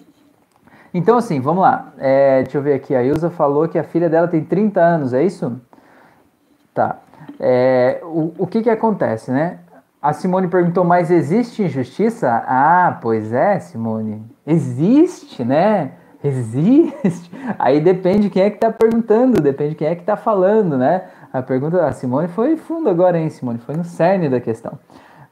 Então, 0.93 1.17
assim, 1.17 1.41
vamos 1.41 1.63
lá. 1.63 1.93
É, 1.99 2.43
deixa 2.43 2.59
eu 2.59 2.63
ver 2.63 2.75
aqui. 2.75 2.97
A 2.97 3.03
Ilza 3.05 3.31
falou 3.31 3.69
que 3.69 3.79
a 3.79 3.85
filha 3.85 4.11
dela 4.11 4.27
tem 4.27 4.43
30 4.43 4.81
anos, 4.81 5.15
é 5.15 5.23
isso? 5.23 5.61
Tá. 6.75 6.99
É, 7.39 8.01
o, 8.03 8.35
o 8.39 8.47
que 8.49 8.61
que 8.61 8.71
acontece, 8.71 9.31
né? 9.31 9.61
A 10.02 10.14
Simone 10.14 10.49
perguntou, 10.49 10.83
mas 10.83 11.11
existe 11.11 11.62
injustiça? 11.62 12.42
Ah, 12.47 12.99
pois 13.02 13.35
é, 13.35 13.59
Simone. 13.61 14.25
Existe, 14.47 15.45
né? 15.45 15.92
Existe. 16.25 17.30
Aí 17.59 17.83
depende 17.83 18.30
quem 18.30 18.45
é 18.45 18.50
que 18.50 18.57
tá 18.57 18.73
perguntando, 18.73 19.42
depende 19.42 19.75
quem 19.75 19.88
é 19.88 19.95
que 19.95 20.02
tá 20.02 20.16
falando, 20.16 20.78
né? 20.78 21.04
A 21.30 21.42
pergunta 21.42 21.76
da 21.76 21.92
Simone 21.92 22.28
foi 22.28 22.57
fundo 22.57 22.88
agora, 22.88 23.19
hein, 23.19 23.28
Simone? 23.28 23.59
Foi 23.59 23.76
no 23.76 23.85
cerne 23.85 24.30
da 24.30 24.40
questão. 24.40 24.78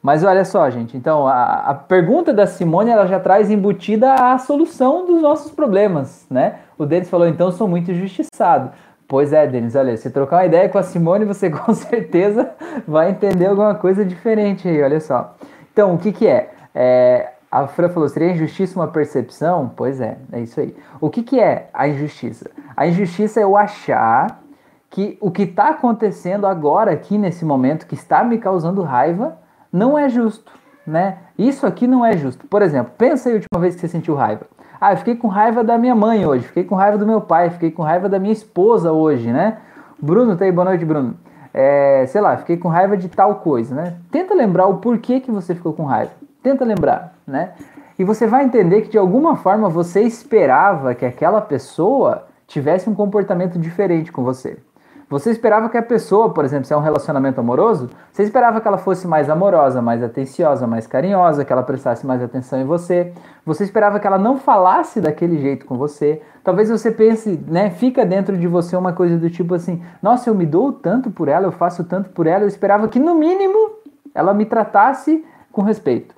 Mas 0.03 0.23
olha 0.23 0.45
só, 0.45 0.69
gente, 0.69 0.97
então 0.97 1.27
a, 1.27 1.71
a, 1.71 1.75
pergunta 1.75 2.33
da 2.33 2.47
Simone 2.47 2.91
ela 2.91 3.07
já 3.07 3.19
traz 3.19 3.51
embutida 3.51 4.15
a 4.15 4.39
solução 4.39 5.07
dos 5.07 5.21
nossos 5.21 5.51
problemas, 5.51 6.27
né? 6.31 6.57
O 6.77 6.87
Denis 6.87 7.11
falou, 7.11 7.27
então 7.27 7.51
sou 7.51 7.67
muito 7.67 7.91
injustiçado. 7.91 8.71
Pois 9.09 9.33
é, 9.33 9.47
Denis, 9.47 9.75
olha, 9.75 9.97
se 9.97 10.11
trocar 10.11 10.37
uma 10.37 10.45
ideia 10.45 10.69
com 10.69 10.77
a 10.77 10.83
Simone, 10.83 11.25
você 11.25 11.49
com 11.51 11.73
certeza 11.73 12.51
vai 12.87 13.11
entender 13.11 13.47
alguma 13.47 13.75
coisa 13.75 14.05
diferente 14.05 14.69
aí, 14.69 14.83
olha 14.83 15.01
só. 15.01 15.35
Então, 15.73 15.95
o 15.95 15.99
que 15.99 16.13
que 16.13 16.27
é? 16.27 16.51
é 16.75 17.33
a 17.51 17.67
Fran 17.67 17.89
falou, 17.89 18.07
seria 18.11 18.33
injustiça 18.33 18.79
uma 18.79 18.89
percepção? 18.89 19.73
Pois 19.75 19.99
é, 20.03 20.19
é 20.31 20.41
isso 20.41 20.61
aí. 20.61 20.77
O 21.01 21.09
que 21.09 21.23
que 21.23 21.41
é 21.41 21.71
a 21.73 21.89
injustiça? 21.89 22.51
A 22.77 22.87
injustiça 22.87 23.41
é 23.41 23.45
eu 23.45 23.57
achar 23.57 24.43
que 24.91 25.17
o 25.23 25.31
que 25.31 25.45
está 25.45 25.71
acontecendo 25.71 26.47
agora, 26.47 26.93
aqui 26.93 27.17
nesse 27.17 27.47
momento, 27.47 27.87
que 27.87 27.95
está 27.95 28.23
me 28.23 28.37
causando 28.37 28.83
raiva, 28.83 29.39
não 29.73 29.99
é 29.99 30.11
justo, 30.11 30.53
né? 30.87 31.19
Isso 31.39 31.67
aqui 31.67 31.87
não 31.87 32.05
é 32.05 32.15
justo. 32.15 32.47
Por 32.47 32.61
exemplo, 32.61 32.93
pensa 32.99 33.31
aí 33.31 33.35
a 33.35 33.37
última 33.37 33.61
vez 33.61 33.75
que 33.75 33.81
você 33.81 33.89
sentiu 33.89 34.15
raiva. 34.15 34.47
Ah, 34.81 34.93
eu 34.93 34.97
fiquei 34.97 35.17
com 35.17 35.27
raiva 35.27 35.65
da 35.65 35.77
minha 35.77 35.95
mãe 35.95 36.25
hoje, 36.25 36.47
fiquei 36.47 36.63
com 36.63 36.77
raiva 36.77 36.97
do 36.97 37.07
meu 37.07 37.21
pai, 37.21 37.51
fiquei 37.51 37.71
com 37.71 37.83
raiva 37.83 38.09
da 38.09 38.19
minha 38.19 38.33
esposa 38.33 38.93
hoje, 38.93 39.33
né? 39.33 39.59
Bruno, 40.01 40.37
tá 40.37 40.45
aí, 40.45 40.53
boa 40.53 40.67
noite, 40.67 40.85
Bruno. 40.85 41.17
É, 41.53 42.05
sei 42.07 42.21
lá, 42.21 42.37
fiquei 42.37 42.57
com 42.57 42.69
raiva 42.69 42.97
de 42.97 43.09
tal 43.09 43.37
coisa, 43.37 43.75
né? 43.75 43.97
Tenta 44.11 44.35
lembrar 44.35 44.67
o 44.67 44.77
porquê 44.77 45.19
que 45.19 45.33
você 45.33 45.53
ficou 45.53 45.73
com 45.73 45.85
raiva. 45.85 46.13
Tenta 46.43 46.65
lembrar, 46.65 47.15
né? 47.27 47.51
E 47.99 48.05
você 48.05 48.29
vai 48.29 48.45
entender 48.45 48.83
que 48.83 48.91
de 48.91 48.99
alguma 48.99 49.35
forma 49.35 49.69
você 49.69 50.03
esperava 50.03 50.95
que 50.95 51.05
aquela 51.05 51.41
pessoa 51.41 52.27
tivesse 52.47 52.89
um 52.89 52.95
comportamento 52.95 53.59
diferente 53.59 54.13
com 54.13 54.23
você. 54.23 54.59
Você 55.11 55.31
esperava 55.31 55.71
que 55.71 55.79
a 55.79 55.83
pessoa, 55.83 56.35
por 56.35 56.45
exemplo, 56.45 56.67
se 56.67 56.75
é 56.75 56.77
um 56.77 56.83
relacionamento 56.83 57.41
amoroso, 57.41 57.89
você 58.13 58.23
esperava 58.25 58.61
que 58.61 58.69
ela 58.69 58.77
fosse 58.77 59.09
mais 59.09 59.31
amorosa, 59.31 59.81
mais 59.81 60.03
atenciosa, 60.03 60.67
mais 60.67 60.87
carinhosa, 60.87 61.47
que 61.47 61.53
ela 61.53 61.63
prestasse 61.63 62.07
mais 62.07 62.23
atenção 62.23 62.61
em 62.61 62.65
você. 62.65 63.15
Você 63.47 63.65
esperava 63.65 63.99
que 63.99 64.07
ela 64.07 64.19
não 64.19 64.37
falasse 64.37 65.01
daquele 65.01 65.39
jeito 65.39 65.65
com 65.65 65.79
você. 65.79 66.21
Talvez 66.45 66.69
você 66.69 66.91
pense, 66.91 67.43
né, 67.49 67.71
fica 67.71 68.05
dentro 68.05 68.37
de 68.37 68.47
você 68.47 68.77
uma 68.77 68.93
coisa 68.93 69.17
do 69.17 69.31
tipo 69.31 69.55
assim: 69.55 69.83
"Nossa, 70.03 70.29
eu 70.29 70.35
me 70.35 70.45
dou 70.45 70.75
tanto 70.75 71.11
por 71.11 71.27
ela, 71.27 71.47
eu 71.47 71.53
faço 71.53 71.85
tanto 71.85 72.11
por 72.11 72.27
ela, 72.27 72.45
eu 72.45 72.49
esperava 72.49 72.87
que 72.87 72.99
no 72.99 73.15
mínimo 73.15 73.71
ela 74.15 74.35
me 74.35 74.45
tratasse 74.45 75.25
com 75.51 75.63
respeito". 75.63 76.15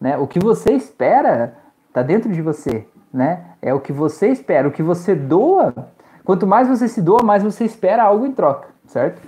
Né? 0.00 0.16
O 0.16 0.28
que 0.28 0.38
você 0.38 0.70
espera 0.72 1.54
está 1.88 2.02
dentro 2.02 2.32
de 2.32 2.40
você, 2.40 2.86
né? 3.12 3.46
É 3.60 3.74
o 3.74 3.80
que 3.80 3.92
você 3.92 4.28
espera, 4.28 4.68
o 4.68 4.72
que 4.72 4.82
você 4.82 5.12
doa 5.12 5.74
Quanto 6.32 6.46
mais 6.46 6.66
você 6.66 6.88
se 6.88 7.02
doa, 7.02 7.22
mais 7.22 7.42
você 7.42 7.62
espera 7.62 8.04
algo 8.04 8.24
em 8.24 8.32
troca, 8.32 8.68
certo? 8.86 9.20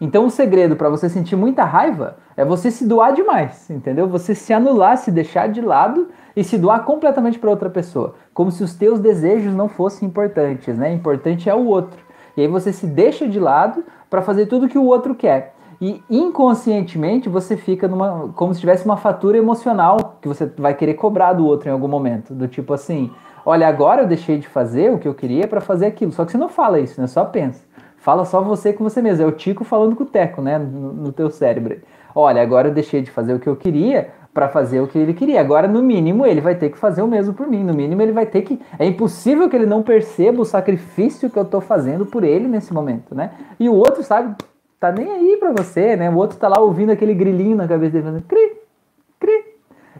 Então 0.00 0.26
o 0.26 0.30
segredo 0.30 0.74
para 0.74 0.88
você 0.88 1.08
sentir 1.08 1.36
muita 1.36 1.62
raiva 1.62 2.16
é 2.36 2.44
você 2.44 2.68
se 2.68 2.84
doar 2.84 3.12
demais, 3.12 3.70
entendeu? 3.70 4.08
Você 4.08 4.34
se 4.34 4.52
anular, 4.52 4.98
se 4.98 5.12
deixar 5.12 5.48
de 5.48 5.60
lado 5.60 6.08
e 6.34 6.42
se 6.42 6.58
doar 6.58 6.84
completamente 6.84 7.38
para 7.38 7.48
outra 7.48 7.70
pessoa, 7.70 8.16
como 8.34 8.50
se 8.50 8.64
os 8.64 8.74
teus 8.74 8.98
desejos 8.98 9.54
não 9.54 9.68
fossem 9.68 10.08
importantes, 10.08 10.76
né? 10.76 10.92
Importante 10.92 11.48
é 11.48 11.54
o 11.54 11.66
outro. 11.66 12.00
E 12.36 12.40
aí 12.40 12.48
você 12.48 12.72
se 12.72 12.88
deixa 12.88 13.28
de 13.28 13.38
lado 13.38 13.84
para 14.10 14.20
fazer 14.20 14.46
tudo 14.46 14.68
que 14.68 14.78
o 14.78 14.86
outro 14.86 15.14
quer. 15.14 15.54
E 15.80 16.02
inconscientemente 16.10 17.28
você 17.28 17.56
fica 17.56 17.86
numa 17.86 18.32
como 18.34 18.52
se 18.52 18.58
tivesse 18.58 18.84
uma 18.84 18.96
fatura 18.96 19.38
emocional 19.38 20.18
que 20.20 20.26
você 20.26 20.44
vai 20.58 20.74
querer 20.74 20.94
cobrar 20.94 21.34
do 21.34 21.46
outro 21.46 21.68
em 21.68 21.72
algum 21.72 21.86
momento, 21.88 22.34
do 22.34 22.48
tipo 22.48 22.74
assim, 22.74 23.12
olha, 23.44 23.68
agora 23.68 24.02
eu 24.02 24.06
deixei 24.06 24.38
de 24.38 24.48
fazer 24.48 24.92
o 24.92 24.98
que 24.98 25.08
eu 25.08 25.14
queria 25.14 25.46
para 25.46 25.60
fazer 25.60 25.86
aquilo. 25.86 26.12
Só 26.12 26.24
que 26.24 26.32
você 26.32 26.38
não 26.38 26.48
fala 26.48 26.80
isso, 26.80 27.00
né? 27.00 27.06
Só 27.06 27.24
pensa. 27.24 27.62
Fala 27.96 28.24
só 28.24 28.40
você 28.40 28.72
com 28.72 28.84
você 28.84 29.02
mesmo. 29.02 29.24
É 29.24 29.26
o 29.26 29.32
Tico 29.32 29.64
falando 29.64 29.94
com 29.94 30.04
o 30.04 30.06
Teco, 30.06 30.40
né? 30.40 30.58
No, 30.58 30.92
no 30.92 31.12
teu 31.12 31.30
cérebro. 31.30 31.78
Olha, 32.14 32.42
agora 32.42 32.68
eu 32.68 32.74
deixei 32.74 33.02
de 33.02 33.10
fazer 33.10 33.34
o 33.34 33.38
que 33.38 33.48
eu 33.48 33.56
queria 33.56 34.10
para 34.32 34.48
fazer 34.48 34.80
o 34.80 34.86
que 34.86 34.98
ele 34.98 35.12
queria. 35.12 35.40
Agora, 35.40 35.66
no 35.66 35.82
mínimo, 35.82 36.24
ele 36.24 36.40
vai 36.40 36.54
ter 36.54 36.70
que 36.70 36.78
fazer 36.78 37.02
o 37.02 37.06
mesmo 37.06 37.34
por 37.34 37.46
mim. 37.46 37.64
No 37.64 37.74
mínimo, 37.74 38.00
ele 38.00 38.12
vai 38.12 38.26
ter 38.26 38.42
que. 38.42 38.60
É 38.78 38.86
impossível 38.86 39.48
que 39.48 39.56
ele 39.56 39.66
não 39.66 39.82
perceba 39.82 40.40
o 40.40 40.44
sacrifício 40.44 41.28
que 41.28 41.38
eu 41.38 41.44
tô 41.44 41.60
fazendo 41.60 42.06
por 42.06 42.24
ele 42.24 42.48
nesse 42.48 42.72
momento, 42.72 43.14
né? 43.14 43.32
E 43.58 43.68
o 43.68 43.74
outro, 43.74 44.02
sabe, 44.02 44.34
tá 44.78 44.90
nem 44.92 45.10
aí 45.10 45.36
para 45.36 45.52
você, 45.52 45.96
né? 45.96 46.08
O 46.08 46.16
outro 46.16 46.38
tá 46.38 46.48
lá 46.48 46.60
ouvindo 46.60 46.90
aquele 46.90 47.14
grilinho 47.14 47.56
na 47.56 47.66
cabeça 47.66 47.92
dele, 47.92 48.04
falando, 48.04 48.22
cri, 48.22 48.59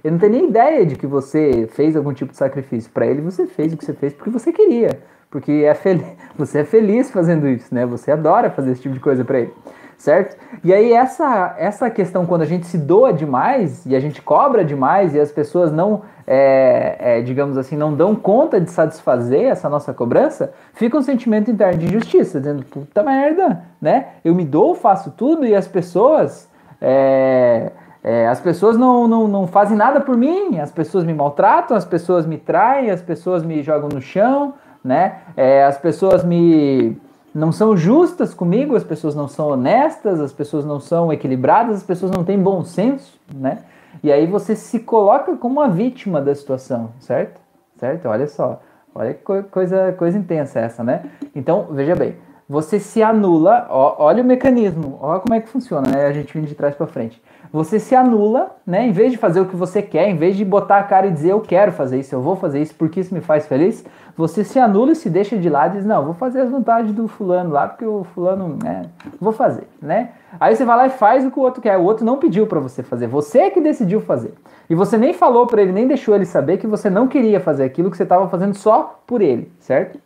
ele 0.03 0.13
não 0.13 0.19
tem 0.19 0.31
nem 0.31 0.49
ideia 0.49 0.85
de 0.87 0.97
que 0.97 1.07
você 1.07 1.69
fez 1.73 1.97
algum 1.97 2.13
tipo 2.13 2.33
de 2.33 2.39
sacrifício. 2.39 2.91
Para 2.91 3.07
ele, 3.07 3.21
você 3.21 3.47
fez 3.47 3.73
o 3.73 3.77
que 3.77 3.85
você 3.85 3.93
fez 3.93 4.13
porque 4.13 4.31
você 4.31 4.53
queria. 4.53 5.01
Porque 5.31 5.65
é 5.65 5.75
você 6.37 6.61
é 6.61 6.65
feliz 6.65 7.11
fazendo 7.11 7.49
isso, 7.49 7.75
né? 7.75 7.87
Você 7.87 8.11
adora 8.11 8.51
fazer 8.51 8.73
esse 8.73 8.83
tipo 8.83 8.95
de 8.95 9.01
coisa 9.01 9.25
para 9.25 9.41
ele. 9.41 9.53
Certo? 9.97 10.35
E 10.65 10.73
aí, 10.73 10.95
essa, 10.95 11.55
essa 11.59 11.91
questão, 11.91 12.25
quando 12.25 12.41
a 12.41 12.47
gente 12.47 12.67
se 12.67 12.79
doa 12.79 13.13
demais 13.13 13.85
e 13.85 13.95
a 13.95 14.01
gente 14.01 14.23
cobra 14.23 14.65
demais 14.65 15.15
e 15.15 15.21
as 15.21 15.31
pessoas 15.31 15.71
não, 15.71 16.01
é, 16.27 16.97
é, 16.99 17.21
digamos 17.21 17.59
assim, 17.59 17.77
não 17.77 17.93
dão 17.93 18.17
conta 18.17 18.59
de 18.59 18.71
satisfazer 18.71 19.43
essa 19.43 19.69
nossa 19.69 19.93
cobrança, 19.93 20.55
fica 20.73 20.97
um 20.97 21.03
sentimento 21.03 21.51
interno 21.51 21.79
de 21.79 21.85
injustiça, 21.85 22.41
dizendo, 22.41 22.65
puta 22.65 23.03
merda, 23.03 23.63
né? 23.79 24.07
Eu 24.25 24.35
me 24.35 24.47
dou, 24.47 24.75
faço 24.75 25.11
tudo 25.11 25.45
e 25.45 25.55
as 25.55 25.69
pessoas. 25.69 26.49
É, 26.81 27.71
é, 28.03 28.27
as 28.27 28.41
pessoas 28.41 28.79
não, 28.79 29.07
não, 29.07 29.29
não 29.29 29.47
fazem 29.47 29.77
nada 29.77 30.01
por 30.01 30.17
mim, 30.17 30.59
as 30.59 30.71
pessoas 30.71 31.05
me 31.05 31.13
maltratam, 31.13 31.77
as 31.77 31.85
pessoas 31.85 32.25
me 32.25 32.39
traem, 32.39 32.91
as 32.91 33.03
pessoas 33.03 33.43
me 33.43 33.63
jogam 33.63 33.89
no 33.91 34.01
chão, 34.01 34.55
né? 34.83 35.19
É, 35.37 35.65
as 35.65 35.77
pessoas 35.77 36.25
me 36.25 36.97
não 37.33 37.53
são 37.53 37.77
justas 37.77 38.35
comigo, 38.35 38.75
as 38.75 38.83
pessoas 38.83 39.15
não 39.15 39.29
são 39.29 39.51
honestas, 39.51 40.19
as 40.19 40.33
pessoas 40.33 40.65
não 40.65 40.81
são 40.81 41.13
equilibradas, 41.13 41.77
as 41.77 41.83
pessoas 41.83 42.11
não 42.11 42.25
têm 42.25 42.39
bom 42.39 42.65
senso, 42.65 43.21
né? 43.33 43.59
E 44.03 44.11
aí 44.11 44.27
você 44.27 44.57
se 44.57 44.81
coloca 44.81 45.37
como 45.37 45.61
uma 45.61 45.69
vítima 45.69 46.21
da 46.21 46.35
situação, 46.35 46.91
certo? 47.01 47.39
Certo? 47.77 48.09
Olha 48.09 48.27
só, 48.27 48.61
olha 48.95 49.15
que 49.15 49.23
coisa, 49.51 49.93
coisa 49.93 50.19
intensa 50.19 50.59
essa, 50.59 50.83
né? 50.83 51.05
Então, 51.37 51.67
veja 51.71 51.95
bem, 51.95 52.17
você 52.49 52.81
se 52.81 53.03
anula, 53.03 53.67
ó, 53.69 53.97
olha 53.99 54.23
o 54.23 54.27
mecanismo, 54.27 54.99
olha 55.01 55.21
como 55.21 55.35
é 55.35 55.41
que 55.41 55.49
funciona, 55.49 55.89
né? 55.89 56.07
A 56.07 56.13
gente 56.13 56.33
vem 56.33 56.45
de 56.45 56.55
trás 56.55 56.75
para 56.75 56.87
frente 56.87 57.23
você 57.53 57.79
se 57.81 57.95
anula, 57.95 58.57
né? 58.67 58.87
Em 58.87 58.93
vez 58.93 59.11
de 59.11 59.19
fazer 59.19 59.41
o 59.41 59.47
que 59.47 59.57
você 59.57 59.83
quer, 59.83 60.09
em 60.09 60.17
vez 60.17 60.37
de 60.37 60.45
botar 60.45 60.79
a 60.79 60.83
cara 60.83 61.09
e 61.09 61.11
dizer 61.11 61.33
eu 61.33 61.41
quero 61.41 61.73
fazer 61.73 61.99
isso, 61.99 62.15
eu 62.15 62.21
vou 62.21 62.37
fazer 62.37 62.61
isso 62.61 62.75
porque 62.75 63.01
isso 63.01 63.13
me 63.13 63.21
faz 63.21 63.47
feliz, 63.47 63.85
você 64.17 64.45
se 64.45 64.59
anula 64.59 64.93
e 64.93 64.97
se 64.97 65.11
deixa 65.11 65.37
de 65.37 65.49
lado 65.49 65.75
e 65.75 65.79
diz, 65.79 65.87
não, 65.87 66.05
vou 66.05 66.15
fazer 66.15 66.43
as 66.43 66.51
vontades 66.51 66.93
do 66.93 67.09
fulano 67.09 67.51
lá, 67.51 67.67
porque 67.67 67.85
o 67.85 68.05
fulano, 68.05 68.57
né, 68.63 68.83
vou 69.21 69.33
fazer, 69.33 69.67
né? 69.81 70.11
Aí 70.39 70.55
você 70.55 70.65
vai 70.65 70.77
lá 70.77 70.87
e 70.87 70.91
faz 70.91 71.25
o 71.25 71.31
que 71.31 71.39
o 71.39 71.43
outro 71.43 71.61
quer, 71.61 71.77
o 71.77 71.83
outro 71.83 72.05
não 72.05 72.19
pediu 72.19 72.47
para 72.47 72.61
você 72.61 72.83
fazer, 72.83 73.07
você 73.07 73.41
é 73.41 73.51
que 73.51 73.61
decidiu 73.61 74.01
fazer. 74.01 74.35
E 74.69 74.75
você 74.75 74.97
nem 74.97 75.13
falou 75.13 75.47
para 75.47 75.63
ele, 75.63 75.73
nem 75.73 75.89
deixou 75.89 76.15
ele 76.15 76.25
saber 76.25 76.59
que 76.59 76.67
você 76.67 76.89
não 76.89 77.09
queria 77.09 77.41
fazer 77.41 77.65
aquilo 77.65 77.91
que 77.91 77.97
você 77.97 78.05
estava 78.05 78.29
fazendo 78.29 78.55
só 78.55 79.01
por 79.07 79.21
ele, 79.21 79.51
certo? 79.59 79.99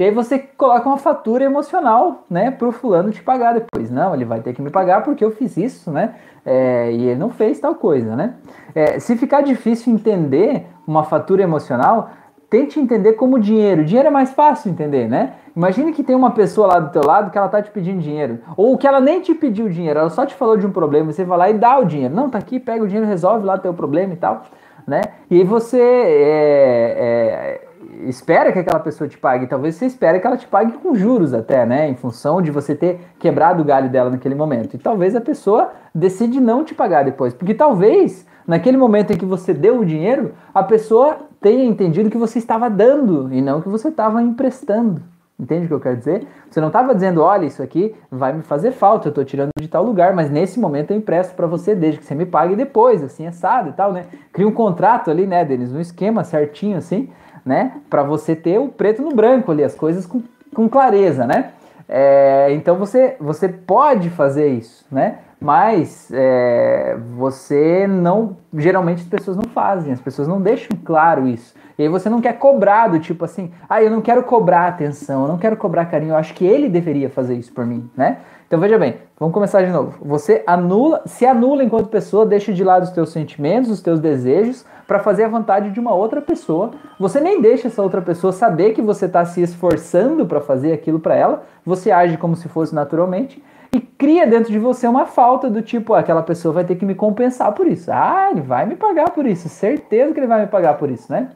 E 0.00 0.04
aí 0.04 0.10
você 0.10 0.38
coloca 0.38 0.88
uma 0.88 0.96
fatura 0.96 1.44
emocional, 1.44 2.24
né, 2.30 2.50
pro 2.50 2.72
fulano 2.72 3.10
te 3.10 3.22
pagar 3.22 3.52
depois. 3.52 3.90
Não, 3.90 4.14
ele 4.14 4.24
vai 4.24 4.40
ter 4.40 4.54
que 4.54 4.62
me 4.62 4.70
pagar 4.70 5.02
porque 5.02 5.22
eu 5.22 5.30
fiz 5.30 5.58
isso, 5.58 5.90
né? 5.90 6.14
É, 6.42 6.90
e 6.90 7.08
ele 7.08 7.20
não 7.20 7.28
fez 7.28 7.60
tal 7.60 7.74
coisa, 7.74 8.16
né? 8.16 8.36
É, 8.74 8.98
se 8.98 9.14
ficar 9.14 9.42
difícil 9.42 9.92
entender 9.92 10.64
uma 10.86 11.04
fatura 11.04 11.42
emocional, 11.42 12.08
tente 12.48 12.80
entender 12.80 13.12
como 13.12 13.38
dinheiro. 13.38 13.84
Dinheiro 13.84 14.08
é 14.08 14.10
mais 14.10 14.32
fácil 14.32 14.70
entender, 14.70 15.06
né? 15.06 15.34
Imagine 15.54 15.92
que 15.92 16.02
tem 16.02 16.16
uma 16.16 16.30
pessoa 16.30 16.66
lá 16.66 16.80
do 16.80 16.90
teu 16.90 17.04
lado 17.04 17.30
que 17.30 17.36
ela 17.36 17.50
tá 17.50 17.60
te 17.60 17.70
pedindo 17.70 18.00
dinheiro. 18.00 18.38
Ou 18.56 18.78
que 18.78 18.86
ela 18.86 19.02
nem 19.02 19.20
te 19.20 19.34
pediu 19.34 19.68
dinheiro, 19.68 20.00
ela 20.00 20.08
só 20.08 20.24
te 20.24 20.34
falou 20.34 20.56
de 20.56 20.66
um 20.66 20.72
problema 20.72 21.12
você 21.12 21.24
vai 21.24 21.36
lá 21.36 21.50
e 21.50 21.58
dá 21.58 21.78
o 21.78 21.84
dinheiro. 21.84 22.14
Não, 22.14 22.30
tá 22.30 22.38
aqui, 22.38 22.58
pega 22.58 22.82
o 22.82 22.86
dinheiro, 22.86 23.06
resolve 23.06 23.44
lá 23.44 23.58
teu 23.58 23.74
problema 23.74 24.14
e 24.14 24.16
tal, 24.16 24.44
né? 24.86 25.02
E 25.30 25.44
você 25.44 25.78
é, 25.78 27.60
é 27.66 27.69
espera 28.08 28.52
que 28.52 28.58
aquela 28.58 28.80
pessoa 28.80 29.08
te 29.08 29.18
pague, 29.18 29.46
talvez 29.46 29.74
você 29.74 29.86
espere 29.86 30.20
que 30.20 30.26
ela 30.26 30.36
te 30.36 30.46
pague 30.46 30.72
com 30.72 30.94
juros 30.94 31.34
até, 31.34 31.64
né? 31.66 31.88
Em 31.88 31.94
função 31.94 32.40
de 32.40 32.50
você 32.50 32.74
ter 32.74 33.00
quebrado 33.18 33.62
o 33.62 33.64
galho 33.64 33.88
dela 33.88 34.10
naquele 34.10 34.34
momento. 34.34 34.74
E 34.74 34.78
talvez 34.78 35.14
a 35.14 35.20
pessoa 35.20 35.72
decide 35.94 36.40
não 36.40 36.64
te 36.64 36.74
pagar 36.74 37.04
depois, 37.04 37.34
porque 37.34 37.54
talvez 37.54 38.26
naquele 38.46 38.76
momento 38.76 39.12
em 39.12 39.16
que 39.16 39.24
você 39.24 39.54
deu 39.54 39.80
o 39.80 39.84
dinheiro, 39.84 40.34
a 40.52 40.62
pessoa 40.62 41.18
tenha 41.40 41.64
entendido 41.64 42.10
que 42.10 42.18
você 42.18 42.38
estava 42.38 42.68
dando 42.68 43.32
e 43.32 43.40
não 43.40 43.60
que 43.60 43.68
você 43.68 43.88
estava 43.88 44.22
emprestando. 44.22 45.02
Entende 45.40 45.64
o 45.64 45.68
que 45.68 45.74
eu 45.74 45.80
quero 45.80 45.96
dizer? 45.96 46.26
Você 46.50 46.60
não 46.60 46.68
estava 46.68 46.94
dizendo, 46.94 47.22
olha, 47.22 47.46
isso 47.46 47.62
aqui 47.62 47.94
vai 48.10 48.30
me 48.30 48.42
fazer 48.42 48.72
falta, 48.72 49.08
eu 49.08 49.10
estou 49.10 49.24
tirando 49.24 49.48
de 49.58 49.68
tal 49.68 49.82
lugar, 49.82 50.12
mas 50.14 50.28
nesse 50.28 50.60
momento 50.60 50.90
eu 50.90 50.98
empresto 50.98 51.34
para 51.34 51.46
você, 51.46 51.74
desde 51.74 51.98
que 51.98 52.04
você 52.04 52.14
me 52.14 52.26
pague 52.26 52.54
depois, 52.54 53.02
assim, 53.02 53.26
assado 53.26 53.70
e 53.70 53.72
tal, 53.72 53.90
né? 53.90 54.04
Cria 54.34 54.46
um 54.46 54.52
contrato 54.52 55.10
ali, 55.10 55.26
né, 55.26 55.42
Denis? 55.42 55.72
Um 55.72 55.80
esquema 55.80 56.24
certinho, 56.24 56.76
assim, 56.76 57.08
né? 57.44 57.72
Para 57.88 58.02
você 58.02 58.34
ter 58.34 58.58
o 58.58 58.68
preto 58.68 59.02
no 59.02 59.14
branco 59.14 59.50
ali, 59.52 59.64
as 59.64 59.74
coisas 59.74 60.06
com, 60.06 60.22
com 60.54 60.68
clareza, 60.68 61.26
né? 61.26 61.52
É, 61.88 62.48
então 62.52 62.76
você, 62.76 63.16
você 63.18 63.48
pode 63.48 64.10
fazer 64.10 64.48
isso, 64.48 64.86
né? 64.90 65.18
Mas 65.40 66.10
é, 66.12 66.98
você 67.16 67.86
não. 67.86 68.36
Geralmente 68.54 69.02
as 69.02 69.08
pessoas 69.08 69.36
não 69.36 69.44
fazem, 69.44 69.92
as 69.92 70.00
pessoas 70.00 70.28
não 70.28 70.40
deixam 70.40 70.76
claro 70.84 71.26
isso. 71.26 71.54
E 71.78 71.82
aí 71.82 71.88
você 71.88 72.10
não 72.10 72.20
quer 72.20 72.34
cobrar 72.34 72.88
do 72.88 72.98
tipo 72.98 73.24
assim, 73.24 73.50
ah, 73.66 73.82
eu 73.82 73.90
não 73.90 74.02
quero 74.02 74.22
cobrar 74.22 74.66
atenção, 74.66 75.22
eu 75.22 75.28
não 75.28 75.38
quero 75.38 75.56
cobrar 75.56 75.86
carinho, 75.86 76.10
eu 76.10 76.16
acho 76.16 76.34
que 76.34 76.44
ele 76.44 76.68
deveria 76.68 77.08
fazer 77.08 77.34
isso 77.34 77.52
por 77.54 77.64
mim, 77.64 77.88
né? 77.96 78.18
Então 78.46 78.60
veja 78.60 78.76
bem, 78.76 78.96
vamos 79.18 79.32
começar 79.32 79.62
de 79.62 79.70
novo. 79.70 79.96
Você 80.04 80.42
anula, 80.46 81.02
se 81.06 81.24
anula 81.24 81.64
enquanto 81.64 81.88
pessoa, 81.88 82.26
deixa 82.26 82.52
de 82.52 82.62
lado 82.62 82.82
os 82.82 82.90
teus 82.90 83.10
sentimentos, 83.10 83.70
os 83.70 83.80
teus 83.80 83.98
desejos, 83.98 84.66
para 84.86 84.98
fazer 84.98 85.24
a 85.24 85.28
vontade 85.28 85.70
de 85.70 85.80
uma 85.80 85.94
outra 85.94 86.20
pessoa. 86.20 86.72
Você 86.98 87.20
nem 87.20 87.40
deixa 87.40 87.68
essa 87.68 87.80
outra 87.80 88.02
pessoa 88.02 88.32
saber 88.32 88.72
que 88.72 88.82
você 88.82 89.06
está 89.06 89.24
se 89.24 89.40
esforçando 89.40 90.26
para 90.26 90.40
fazer 90.40 90.72
aquilo 90.72 90.98
para 90.98 91.14
ela. 91.14 91.44
Você 91.64 91.90
age 91.92 92.16
como 92.16 92.34
se 92.36 92.48
fosse 92.48 92.74
naturalmente 92.74 93.42
e 93.72 93.80
cria 93.80 94.26
dentro 94.26 94.50
de 94.50 94.58
você 94.58 94.86
uma 94.86 95.06
falta 95.06 95.48
do 95.48 95.62
tipo, 95.62 95.94
aquela 95.94 96.22
pessoa 96.22 96.52
vai 96.52 96.64
ter 96.64 96.76
que 96.76 96.84
me 96.84 96.94
compensar 96.94 97.52
por 97.52 97.66
isso. 97.66 97.90
Ah, 97.92 98.28
ele 98.30 98.40
vai 98.40 98.66
me 98.66 98.74
pagar 98.76 99.10
por 99.10 99.26
isso, 99.26 99.48
certeza 99.48 100.12
que 100.12 100.20
ele 100.20 100.26
vai 100.26 100.40
me 100.40 100.46
pagar 100.46 100.74
por 100.74 100.90
isso, 100.90 101.10
né? 101.12 101.30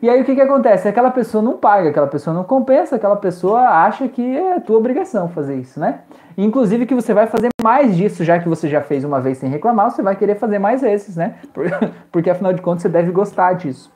E 0.00 0.10
aí 0.10 0.20
o 0.20 0.24
que, 0.24 0.34
que 0.34 0.40
acontece? 0.40 0.86
Aquela 0.86 1.10
pessoa 1.10 1.42
não 1.42 1.56
paga, 1.56 1.88
aquela 1.88 2.06
pessoa 2.06 2.34
não 2.34 2.44
compensa, 2.44 2.96
aquela 2.96 3.16
pessoa 3.16 3.60
acha 3.60 4.06
que 4.08 4.36
é 4.36 4.60
tua 4.60 4.76
obrigação 4.76 5.28
fazer 5.28 5.56
isso, 5.56 5.80
né? 5.80 6.00
Inclusive 6.36 6.84
que 6.84 6.94
você 6.94 7.14
vai 7.14 7.26
fazer 7.26 7.48
mais 7.62 7.96
disso, 7.96 8.22
já 8.22 8.38
que 8.38 8.48
você 8.48 8.68
já 8.68 8.82
fez 8.82 9.04
uma 9.04 9.20
vez 9.20 9.38
sem 9.38 9.48
reclamar, 9.48 9.90
você 9.90 10.02
vai 10.02 10.14
querer 10.14 10.34
fazer 10.36 10.58
mais 10.58 10.82
vezes, 10.82 11.16
né? 11.16 11.36
Porque 12.12 12.28
afinal 12.28 12.52
de 12.52 12.60
contas 12.60 12.82
você 12.82 12.88
deve 12.88 13.10
gostar 13.10 13.54
disso. 13.54 13.90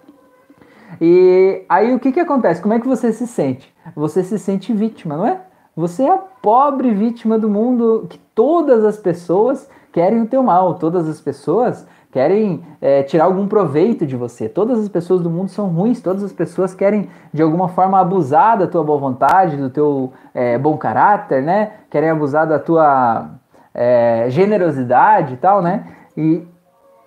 E 1.01 1.65
aí 1.69 1.95
o 1.95 2.01
que, 2.01 2.13
que 2.13 2.21
acontece? 2.21 2.63
Como 2.63 2.75
é 2.75 2.81
que 2.81 2.89
você 2.89 3.13
se 3.13 3.27
sente? 3.27 3.73
Você 3.95 4.25
se 4.25 4.39
sente 4.39 4.73
vítima, 4.73 5.17
não 5.17 5.27
é? 5.27 5.41
Você 5.81 6.03
é 6.03 6.13
a 6.13 6.19
pobre 6.19 6.93
vítima 6.93 7.39
do 7.39 7.49
mundo 7.49 8.07
que 8.11 8.19
todas 8.35 8.85
as 8.85 8.99
pessoas 8.99 9.67
querem 9.91 10.21
o 10.21 10.27
teu 10.27 10.43
mal, 10.43 10.75
todas 10.75 11.09
as 11.09 11.23
pessoas 11.23 11.87
querem 12.13 12.63
é, 12.83 13.03
tirar 13.03 13.25
algum 13.25 13.49
proveito 13.49 14.05
de 14.05 14.15
você. 14.15 14.47
Todas 14.47 14.79
as 14.79 14.91
pessoas 14.91 15.23
do 15.23 15.31
mundo 15.31 15.49
são 15.49 15.69
ruins, 15.69 16.03
todas 16.03 16.23
as 16.23 16.35
pessoas 16.35 16.75
querem 16.75 17.09
de 17.33 17.41
alguma 17.41 17.67
forma 17.67 17.99
abusar 17.99 18.59
da 18.59 18.67
tua 18.67 18.85
boa 18.85 18.99
vontade, 18.99 19.57
do 19.57 19.71
teu 19.71 20.13
é, 20.35 20.59
bom 20.59 20.77
caráter, 20.77 21.43
né? 21.43 21.73
Querem 21.89 22.11
abusar 22.11 22.47
da 22.47 22.59
tua 22.59 23.31
é, 23.73 24.27
generosidade 24.29 25.33
e 25.33 25.37
tal, 25.39 25.63
né? 25.63 25.87
E 26.15 26.47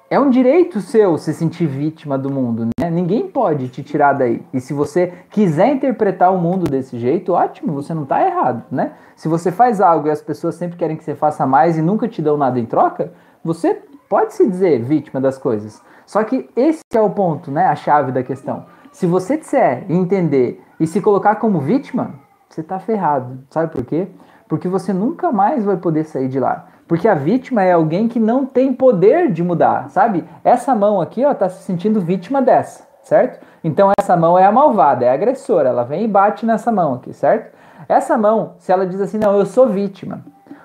é 0.10 0.20
um 0.20 0.32
direito 0.32 0.82
seu 0.82 1.16
se 1.20 1.32
sentir 1.32 1.68
vítima 1.68 2.18
do 2.18 2.32
mundo, 2.32 2.66
né? 2.66 2.73
Ninguém 2.90 3.28
pode 3.28 3.70
te 3.70 3.84
tirar 3.84 4.14
daí. 4.14 4.46
E 4.54 4.60
se 4.60 4.74
você 4.74 5.14
quiser 5.30 5.74
interpretar 5.74 6.34
o 6.34 6.38
mundo 6.38 6.70
desse 6.70 6.98
jeito, 6.98 7.34
ótimo, 7.34 7.74
você 7.74 7.94
não 7.94 8.04
está 8.04 8.26
errado, 8.26 8.64
né? 8.72 8.94
Se 9.16 9.28
você 9.28 9.52
faz 9.52 9.82
algo 9.82 10.08
e 10.08 10.12
as 10.12 10.22
pessoas 10.22 10.56
sempre 10.56 10.78
querem 10.78 10.98
que 10.98 11.04
você 11.04 11.16
faça 11.16 11.46
mais 11.46 11.78
e 11.78 11.82
nunca 11.82 12.08
te 12.08 12.22
dão 12.22 12.38
nada 12.38 12.60
em 12.60 12.66
troca, 12.66 13.12
você 13.44 13.82
pode 14.10 14.34
se 14.34 14.48
dizer 14.48 14.82
vítima 14.82 15.20
das 15.20 15.38
coisas. 15.38 15.82
Só 16.06 16.24
que 16.24 16.50
esse 16.56 16.82
é 16.94 17.02
o 17.02 17.10
ponto, 17.10 17.52
né? 17.52 17.66
A 17.66 17.76
chave 17.76 18.12
da 18.12 18.24
questão. 18.24 18.66
Se 18.92 19.08
você 19.08 19.38
disser, 19.38 19.86
entender 19.90 20.62
e 20.80 20.86
se 20.86 21.02
colocar 21.02 21.36
como 21.36 21.60
vítima, 21.60 22.14
você 22.50 22.62
está 22.62 22.80
ferrado. 22.80 23.40
Sabe 23.50 23.72
por 23.72 23.84
quê? 23.84 24.08
Porque 24.48 24.68
você 24.68 24.94
nunca 24.94 25.32
mais 25.32 25.64
vai 25.66 25.78
poder 25.78 26.04
sair 26.04 26.28
de 26.28 26.40
lá. 26.40 26.68
Porque 26.88 27.08
a 27.08 27.14
vítima 27.14 27.64
é 27.64 27.72
alguém 27.72 28.08
que 28.08 28.20
não 28.20 28.46
tem 28.46 28.74
poder 28.74 29.32
de 29.32 29.44
mudar, 29.44 29.90
sabe? 29.90 30.26
Essa 30.44 30.76
mão 30.76 31.00
aqui, 31.00 31.24
ó, 31.24 31.34
tá 31.34 31.50
se 31.50 31.64
sentindo 31.64 32.02
vítima 32.02 32.42
dessa, 32.42 32.88
certo? 33.02 33.46
Então 33.64 33.92
essa 33.98 34.18
mão 34.18 34.38
é 34.38 34.46
a 34.46 34.52
malvada, 34.52 35.06
é 35.06 35.10
a 35.10 35.14
agressora, 35.14 35.70
ela 35.70 35.84
vem 35.84 36.04
e 36.04 36.08
bate 36.08 36.46
nessa 36.46 36.72
mão 36.72 36.96
aqui, 36.96 37.14
certo? 37.14 37.56
Essa 37.88 38.18
mão, 38.18 38.56
se 38.60 38.72
ela 38.72 38.86
diz 38.86 39.00
assim, 39.00 39.18
não, 39.18 39.38
eu 39.38 39.46
sou 39.46 39.68
vítima, 39.68 40.22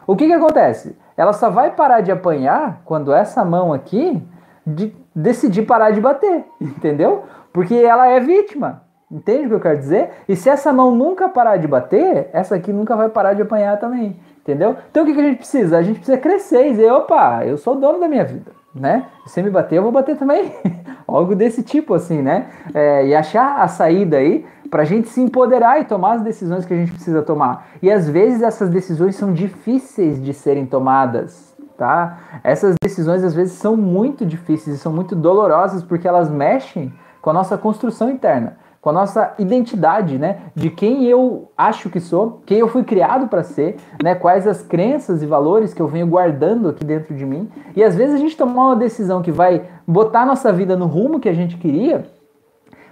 o 0.07 0.17
que 0.17 0.27
que 0.27 0.33
acontece? 0.33 0.97
Ela 1.17 1.33
só 1.33 1.51
vai 1.51 1.73
parar 1.73 2.01
de 2.01 2.11
apanhar 2.11 2.81
quando 2.85 3.13
essa 3.13 3.45
mão 3.45 3.73
aqui 3.73 4.23
de, 4.67 4.95
decidir 5.15 5.63
parar 5.63 5.91
de 5.91 6.01
bater, 6.01 6.45
entendeu? 6.61 7.25
Porque 7.53 7.75
ela 7.75 8.09
é 8.09 8.21
vítima, 8.21 8.83
entende 9.11 9.47
o 9.47 9.49
que 9.49 9.55
eu 9.55 9.61
quero 9.61 9.79
dizer? 9.79 10.11
E 10.29 10.37
se 10.37 10.49
essa 10.49 10.73
mão 10.73 10.95
nunca 10.95 11.29
parar 11.29 11.57
de 11.57 11.67
bater, 11.67 12.29
essa 12.33 12.57
aqui 12.57 12.73
nunca 12.73 12.97
vai 12.97 13.09
parar 13.09 13.35
de 13.35 13.43
apanhar 13.43 13.79
também. 13.79 14.19
Entendeu? 14.49 14.79
Então 14.91 15.03
o 15.03 15.07
que, 15.07 15.13
que 15.13 15.21
a 15.21 15.25
gente 15.25 15.37
precisa? 15.37 15.77
A 15.77 15.83
gente 15.83 15.97
precisa 15.97 16.17
crescer 16.17 16.69
e 16.69 16.71
dizer, 16.71 16.91
opa, 16.91 17.45
eu 17.45 17.59
sou 17.59 17.77
o 17.77 17.79
dono 17.79 18.01
da 18.01 18.09
minha 18.09 18.25
vida, 18.25 18.51
né? 18.75 19.05
Você 19.27 19.43
me 19.43 19.51
bater, 19.51 19.77
eu 19.77 19.83
vou 19.83 19.93
bater 19.93 20.17
também. 20.17 20.51
Algo 21.07 21.37
desse 21.37 21.63
tipo, 21.63 21.93
assim, 21.93 22.23
né? 22.23 22.47
É, 22.73 23.07
e 23.07 23.15
achar 23.15 23.61
a 23.61 23.69
saída 23.69 24.17
aí 24.17 24.47
para 24.71 24.85
a 24.85 24.85
gente 24.87 25.11
se 25.11 25.21
empoderar 25.21 25.83
e 25.83 25.85
tomar 25.85 26.15
as 26.15 26.23
decisões 26.23 26.65
que 26.65 26.73
a 26.73 26.77
gente 26.79 26.93
precisa 26.93 27.21
tomar. 27.21 27.69
E 27.83 27.91
às 27.91 28.09
vezes 28.09 28.41
essas 28.41 28.71
decisões 28.71 29.17
são 29.17 29.35
difíceis 29.35 30.19
de 30.23 30.33
serem 30.33 30.65
tomadas, 30.65 31.55
tá? 31.77 32.41
Essas 32.43 32.75
decisões 32.83 33.23
às 33.23 33.35
vezes 33.35 33.53
são 33.53 33.77
muito 33.77 34.25
difíceis 34.25 34.77
e 34.77 34.79
são 34.79 34.95
muito 34.95 35.15
dolorosas 35.15 35.83
porque 35.83 36.09
elas 36.09 36.31
mexem 36.31 36.91
com 37.21 37.29
a 37.29 37.35
nossa 37.35 37.59
construção 37.59 38.09
interna 38.09 38.57
com 38.89 38.91
a 38.91 39.01
nossa 39.01 39.35
identidade, 39.39 40.17
né? 40.17 40.39
De 40.55 40.71
quem 40.71 41.05
eu 41.05 41.51
acho 41.55 41.91
que 41.91 42.01
sou, 42.01 42.41
quem 42.47 42.61
eu 42.61 42.69
fui 42.69 42.83
criado 42.83 43.29
para 43.29 43.43
ser, 43.43 43.77
né? 44.03 44.15
Quais 44.15 44.47
as 44.47 44.63
crenças 44.63 45.23
e 45.23 45.27
valores 45.27 45.75
que 45.75 45.83
eu 45.83 45.87
venho 45.87 46.07
guardando 46.07 46.71
aqui 46.71 46.87
dentro 46.87 47.15
de 47.15 47.27
mim. 47.27 47.51
E 47.77 47.85
às 47.85 47.95
vezes 47.95 48.15
a 48.15 48.19
gente 48.19 48.35
tomar 48.35 48.69
uma 48.69 48.77
decisão 48.77 49.21
que 49.21 49.31
vai 49.31 49.65
botar 49.87 50.25
nossa 50.25 50.51
vida 50.51 50.75
no 50.75 50.87
rumo 50.87 51.21
que 51.21 51.29
a 51.29 51.35
gente 51.35 51.59
queria, 51.59 52.07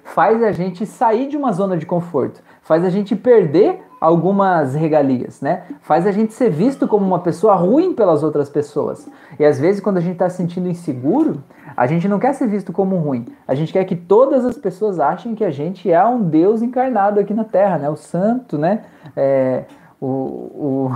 faz 0.05 0.43
a 0.43 0.53
gente 0.53 0.85
sair 0.85 1.29
de 1.29 1.37
uma 1.39 1.51
zona 1.53 1.79
de 1.79 1.87
conforto, 1.87 2.43
faz 2.61 2.85
a 2.85 2.91
gente 2.91 3.17
perder 3.17 3.81
algumas 3.99 4.75
regalias, 4.75 5.41
né? 5.41 5.63
Faz 5.81 6.07
a 6.07 6.13
gente 6.13 6.35
ser 6.35 6.51
visto 6.51 6.87
como 6.87 7.07
uma 7.07 7.21
pessoa 7.21 7.55
ruim 7.55 7.95
pelas 7.95 8.23
outras 8.23 8.51
pessoas. 8.51 9.09
E 9.39 9.45
às 9.47 9.59
vezes, 9.59 9.81
quando 9.81 9.97
a 9.97 10.03
gente 10.03 10.13
está 10.13 10.29
se 10.29 10.37
sentindo 10.37 10.69
inseguro, 10.69 11.43
a 11.77 11.87
gente 11.87 12.09
não 12.09 12.19
quer 12.19 12.33
ser 12.33 12.49
visto 12.49 12.73
como 12.73 12.97
ruim. 12.97 13.27
A 13.47 13.55
gente 13.55 13.73
quer 13.73 13.85
que 13.85 13.95
todas 13.95 14.45
as 14.45 14.57
pessoas 14.57 14.99
achem 14.99 15.35
que 15.35 15.45
a 15.45 15.51
gente 15.51 15.91
é 15.91 16.05
um 16.07 16.23
Deus 16.23 16.63
encarnado 16.63 17.21
aqui 17.21 17.35
na 17.35 17.45
Terra, 17.45 17.77
né? 17.77 17.91
O 17.91 17.97
santo, 17.97 18.57
né? 18.57 18.83
É, 19.15 19.65
o, 20.01 20.07
o, 20.07 20.91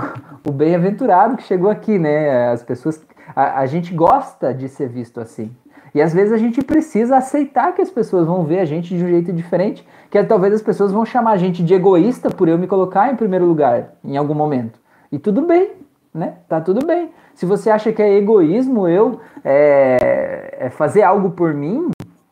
o 0.49 0.53
bem-aventurado 0.53 1.37
que 1.37 1.43
chegou 1.43 1.71
aqui, 1.71 1.99
né? 1.99 2.51
As 2.51 2.63
pessoas. 2.63 3.05
A, 3.37 3.61
a 3.61 3.67
gente 3.67 3.95
gosta 3.95 4.55
de 4.55 4.69
ser 4.69 4.89
visto 4.89 5.21
assim. 5.21 5.55
E 5.95 6.01
às 6.01 6.15
vezes 6.15 6.33
a 6.33 6.39
gente 6.39 6.63
precisa 6.63 7.17
aceitar 7.17 7.75
que 7.75 7.83
as 7.83 7.91
pessoas 7.91 8.27
vão 8.27 8.45
ver 8.45 8.61
a 8.61 8.65
gente 8.65 8.97
de 8.97 9.05
um 9.05 9.09
jeito 9.09 9.33
diferente, 9.33 9.87
que 10.11 10.23
talvez 10.23 10.55
as 10.55 10.63
pessoas 10.63 10.93
vão 10.93 11.05
chamar 11.05 11.33
a 11.33 11.37
gente 11.37 11.63
de 11.63 11.75
egoísta 11.75 12.31
por 12.31 12.49
eu 12.49 12.57
me 12.57 12.67
colocar 12.67 13.13
em 13.13 13.17
primeiro 13.17 13.45
lugar 13.45 13.95
em 14.05 14.17
algum 14.17 14.35
momento. 14.35 14.79
E 15.11 15.19
tudo 15.19 15.43
bem, 15.43 15.73
né? 16.15 16.35
Tá 16.49 16.61
tudo 16.61 16.87
bem. 16.87 17.11
Se 17.41 17.47
você 17.47 17.71
acha 17.71 17.91
que 17.91 18.03
é 18.03 18.19
egoísmo 18.19 18.87
eu 18.87 19.19
é, 19.43 20.59
é 20.61 20.69
fazer 20.69 21.03
algo 21.03 21.31
por 21.31 21.55
mim, 21.55 21.89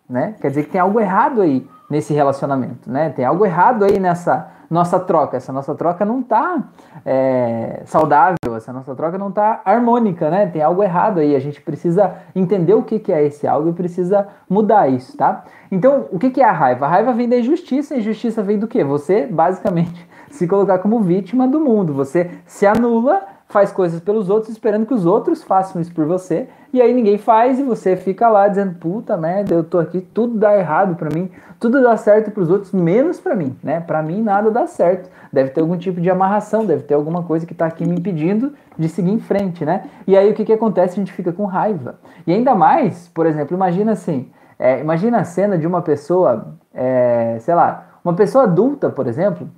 né? 0.06 0.34
Quer 0.38 0.48
dizer 0.48 0.64
que 0.64 0.72
tem 0.72 0.80
algo 0.82 1.00
errado 1.00 1.40
aí 1.40 1.66
nesse 1.88 2.12
relacionamento, 2.12 2.92
né? 2.92 3.08
Tem 3.08 3.24
algo 3.24 3.46
errado 3.46 3.86
aí 3.86 3.98
nessa 3.98 4.50
nossa 4.68 5.00
troca. 5.00 5.38
Essa 5.38 5.50
nossa 5.50 5.74
troca 5.74 6.04
não 6.04 6.22
tá 6.22 6.62
é, 7.06 7.80
saudável, 7.86 8.54
essa 8.54 8.70
nossa 8.70 8.94
troca 8.94 9.16
não 9.16 9.32
tá 9.32 9.62
harmônica, 9.64 10.28
né? 10.28 10.44
Tem 10.44 10.60
algo 10.60 10.82
errado 10.82 11.20
aí. 11.20 11.34
A 11.34 11.40
gente 11.40 11.62
precisa 11.62 12.16
entender 12.36 12.74
o 12.74 12.82
que, 12.82 12.98
que 12.98 13.10
é 13.10 13.24
esse 13.24 13.46
algo 13.48 13.70
e 13.70 13.72
precisa 13.72 14.28
mudar 14.46 14.88
isso, 14.88 15.16
tá? 15.16 15.42
Então, 15.72 16.04
o 16.12 16.18
que, 16.18 16.28
que 16.28 16.42
é 16.42 16.44
a 16.44 16.52
raiva? 16.52 16.84
A 16.84 16.88
raiva 16.90 17.14
vem 17.14 17.26
da 17.26 17.38
injustiça. 17.38 17.94
A 17.94 17.96
injustiça 17.96 18.42
vem 18.42 18.58
do 18.58 18.68
quê? 18.68 18.84
Você, 18.84 19.26
basicamente, 19.26 20.06
se 20.28 20.46
colocar 20.46 20.80
como 20.80 21.00
vítima 21.00 21.48
do 21.48 21.58
mundo. 21.58 21.94
Você 21.94 22.30
se 22.44 22.66
anula 22.66 23.37
faz 23.48 23.72
coisas 23.72 24.00
pelos 24.00 24.28
outros 24.28 24.52
esperando 24.52 24.86
que 24.86 24.92
os 24.92 25.06
outros 25.06 25.42
façam 25.42 25.80
isso 25.80 25.92
por 25.92 26.04
você, 26.04 26.48
e 26.72 26.82
aí 26.82 26.92
ninguém 26.92 27.16
faz 27.16 27.58
e 27.58 27.62
você 27.62 27.96
fica 27.96 28.28
lá 28.28 28.46
dizendo, 28.46 28.74
puta 28.74 29.16
merda, 29.16 29.54
eu 29.54 29.64
tô 29.64 29.78
aqui, 29.78 30.00
tudo 30.00 30.38
dá 30.38 30.54
errado 30.56 30.96
para 30.96 31.08
mim, 31.08 31.30
tudo 31.58 31.82
dá 31.82 31.96
certo 31.96 32.30
para 32.30 32.42
os 32.42 32.50
outros, 32.50 32.72
menos 32.72 33.18
para 33.18 33.34
mim, 33.34 33.56
né? 33.62 33.80
Para 33.80 34.02
mim 34.02 34.22
nada 34.22 34.50
dá 34.50 34.66
certo. 34.66 35.10
Deve 35.32 35.50
ter 35.50 35.60
algum 35.60 35.76
tipo 35.76 36.00
de 36.00 36.10
amarração, 36.10 36.64
deve 36.64 36.82
ter 36.82 36.94
alguma 36.94 37.22
coisa 37.22 37.46
que 37.46 37.54
tá 37.54 37.66
aqui 37.66 37.86
me 37.86 37.96
impedindo 37.96 38.52
de 38.78 38.88
seguir 38.88 39.10
em 39.10 39.18
frente, 39.18 39.64
né? 39.64 39.84
E 40.06 40.16
aí 40.16 40.30
o 40.30 40.34
que 40.34 40.44
que 40.44 40.52
acontece? 40.52 40.92
A 40.92 40.96
gente 40.96 41.12
fica 41.12 41.32
com 41.32 41.46
raiva. 41.46 41.98
E 42.26 42.32
ainda 42.32 42.54
mais, 42.54 43.08
por 43.08 43.26
exemplo, 43.26 43.56
imagina 43.56 43.92
assim, 43.92 44.30
é, 44.58 44.80
imagina 44.80 45.18
a 45.18 45.24
cena 45.24 45.56
de 45.56 45.66
uma 45.66 45.80
pessoa, 45.80 46.54
é, 46.74 47.38
sei 47.40 47.54
lá, 47.54 47.98
uma 48.04 48.14
pessoa 48.14 48.44
adulta, 48.44 48.90
por 48.90 49.06
exemplo, 49.06 49.48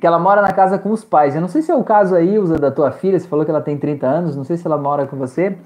que 0.00 0.06
ela 0.06 0.18
mora 0.18 0.40
na 0.40 0.52
casa 0.52 0.78
com 0.78 0.90
os 0.90 1.04
pais. 1.04 1.34
Eu 1.34 1.40
não 1.40 1.48
sei 1.48 1.60
se 1.60 1.70
é 1.70 1.74
o 1.74 1.84
caso 1.84 2.14
aí, 2.14 2.38
usa 2.38 2.58
da 2.58 2.70
tua 2.70 2.90
filha, 2.90 3.20
você 3.20 3.28
falou 3.28 3.44
que 3.44 3.50
ela 3.50 3.60
tem 3.60 3.76
30 3.76 4.06
anos, 4.06 4.36
não 4.36 4.44
sei 4.44 4.56
se 4.56 4.66
ela 4.66 4.78
mora 4.78 5.06
com 5.06 5.16
você, 5.16 5.58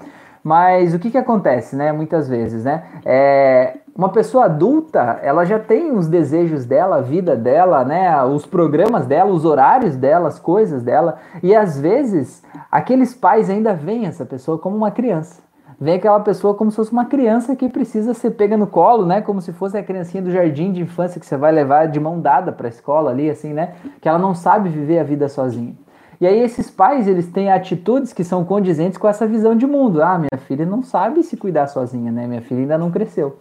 mas 0.43 0.93
o 0.93 0.99
que 0.99 1.09
que 1.09 1.17
acontece, 1.17 1.75
né, 1.75 1.91
muitas 1.91 2.27
vezes, 2.27 2.65
né, 2.65 2.83
é, 3.05 3.77
uma 3.95 4.09
pessoa 4.09 4.45
adulta, 4.45 5.19
ela 5.23 5.45
já 5.45 5.57
tem 5.57 5.91
os 5.91 6.07
desejos 6.07 6.65
dela, 6.65 6.97
a 6.97 7.01
vida 7.01 7.35
dela, 7.35 7.83
né, 7.85 8.21
os 8.23 8.45
programas 8.45 9.07
dela, 9.07 9.31
os 9.31 9.45
horários 9.45 9.95
dela, 9.95 10.27
as 10.27 10.37
coisas 10.37 10.83
dela, 10.83 11.17
e 11.41 11.55
às 11.55 11.79
vezes 11.79 12.43
aqueles 12.69 13.13
pais 13.15 13.49
ainda 13.49 13.73
veem 13.73 14.05
essa 14.05 14.25
pessoa 14.25 14.59
como 14.59 14.75
uma 14.75 14.91
criança 14.91 15.44
vem 15.79 15.95
aquela 15.95 16.19
pessoa 16.19 16.53
como 16.53 16.71
se 16.71 16.77
fosse 16.77 16.91
uma 16.91 17.05
criança 17.05 17.55
que 17.55 17.69
precisa 17.69 18.13
ser 18.13 18.31
pega 18.31 18.55
no 18.57 18.67
colo, 18.67 19.05
né? 19.05 19.21
Como 19.21 19.41
se 19.41 19.51
fosse 19.51 19.77
a 19.77 19.83
criancinha 19.83 20.23
do 20.23 20.31
jardim 20.31 20.71
de 20.71 20.81
infância 20.81 21.19
que 21.19 21.25
você 21.25 21.37
vai 21.37 21.51
levar 21.51 21.87
de 21.87 21.99
mão 21.99 22.19
dada 22.19 22.51
para 22.51 22.67
a 22.67 22.69
escola 22.69 23.11
ali, 23.11 23.29
assim, 23.29 23.53
né? 23.53 23.75
Que 24.01 24.07
ela 24.07 24.19
não 24.19 24.33
sabe 24.33 24.69
viver 24.69 24.99
a 24.99 25.03
vida 25.03 25.27
sozinha. 25.27 25.75
E 26.19 26.25
aí 26.25 26.39
esses 26.39 26.71
pais, 26.71 27.07
eles 27.07 27.27
têm 27.27 27.51
atitudes 27.51 28.13
que 28.13 28.23
são 28.23 28.45
condizentes 28.45 28.97
com 28.97 29.07
essa 29.07 29.27
visão 29.27 29.55
de 29.55 29.67
mundo. 29.67 30.01
Ah, 30.01 30.17
minha 30.17 30.39
filha 30.39 30.65
não 30.65 30.81
sabe 30.81 31.23
se 31.23 31.35
cuidar 31.35 31.67
sozinha, 31.67 32.11
né? 32.11 32.25
Minha 32.25 32.41
filha 32.41 32.61
ainda 32.61 32.77
não 32.77 32.89
cresceu. 32.89 33.37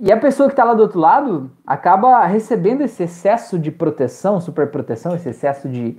E 0.00 0.12
a 0.12 0.16
pessoa 0.16 0.48
que 0.48 0.52
está 0.52 0.62
lá 0.62 0.74
do 0.74 0.82
outro 0.82 1.00
lado 1.00 1.50
acaba 1.66 2.24
recebendo 2.24 2.82
esse 2.82 3.02
excesso 3.02 3.58
de 3.58 3.72
proteção, 3.72 4.40
superproteção, 4.40 5.16
esse 5.16 5.28
excesso 5.28 5.68
de 5.68 5.98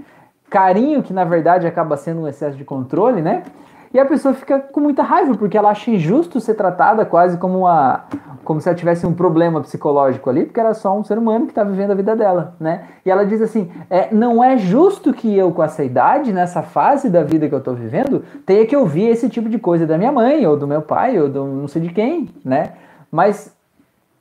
carinho 0.49 1.03
que 1.03 1.11
na 1.11 1.25
verdade 1.25 1.67
acaba 1.67 1.97
sendo 1.97 2.21
um 2.21 2.27
excesso 2.27 2.57
de 2.57 2.63
controle, 2.63 3.21
né? 3.21 3.43
E 3.91 3.99
a 3.99 4.05
pessoa 4.05 4.33
fica 4.33 4.59
com 4.59 4.79
muita 4.79 5.01
raiva, 5.01 5.35
porque 5.35 5.57
ela 5.57 5.71
acha 5.71 5.89
injusto 5.89 6.39
ser 6.39 6.53
tratada 6.53 7.05
quase 7.05 7.37
como 7.37 7.59
uma. 7.59 8.05
como 8.43 8.61
se 8.61 8.69
ela 8.69 8.77
tivesse 8.77 9.05
um 9.05 9.13
problema 9.13 9.61
psicológico 9.61 10.29
ali, 10.29 10.45
porque 10.45 10.59
era 10.59 10.75
só 10.75 10.95
um 10.95 11.03
ser 11.03 11.17
humano 11.17 11.45
que 11.45 11.51
está 11.51 11.63
vivendo 11.63 11.91
a 11.91 11.95
vida 11.95 12.15
dela, 12.15 12.55
né? 12.59 12.87
E 13.03 13.09
ela 13.09 13.25
diz 13.25 13.41
assim: 13.41 13.71
é, 13.89 14.13
não 14.13 14.43
é 14.43 14.57
justo 14.57 15.11
que 15.11 15.35
eu, 15.35 15.51
com 15.51 15.63
essa 15.63 15.83
idade, 15.83 16.31
nessa 16.31 16.61
fase 16.61 17.09
da 17.09 17.23
vida 17.23 17.49
que 17.49 17.53
eu 17.53 17.59
estou 17.59 17.73
vivendo, 17.73 18.23
tenha 18.45 18.65
que 18.65 18.77
ouvir 18.77 19.07
esse 19.07 19.27
tipo 19.27 19.49
de 19.49 19.57
coisa 19.57 19.87
da 19.87 19.97
minha 19.97 20.11
mãe, 20.11 20.45
ou 20.45 20.55
do 20.55 20.67
meu 20.67 20.83
pai, 20.83 21.19
ou 21.19 21.27
do 21.27 21.45
não 21.45 21.67
sei 21.67 21.81
de 21.81 21.89
quem, 21.89 22.29
né? 22.45 22.73
Mas 23.11 23.51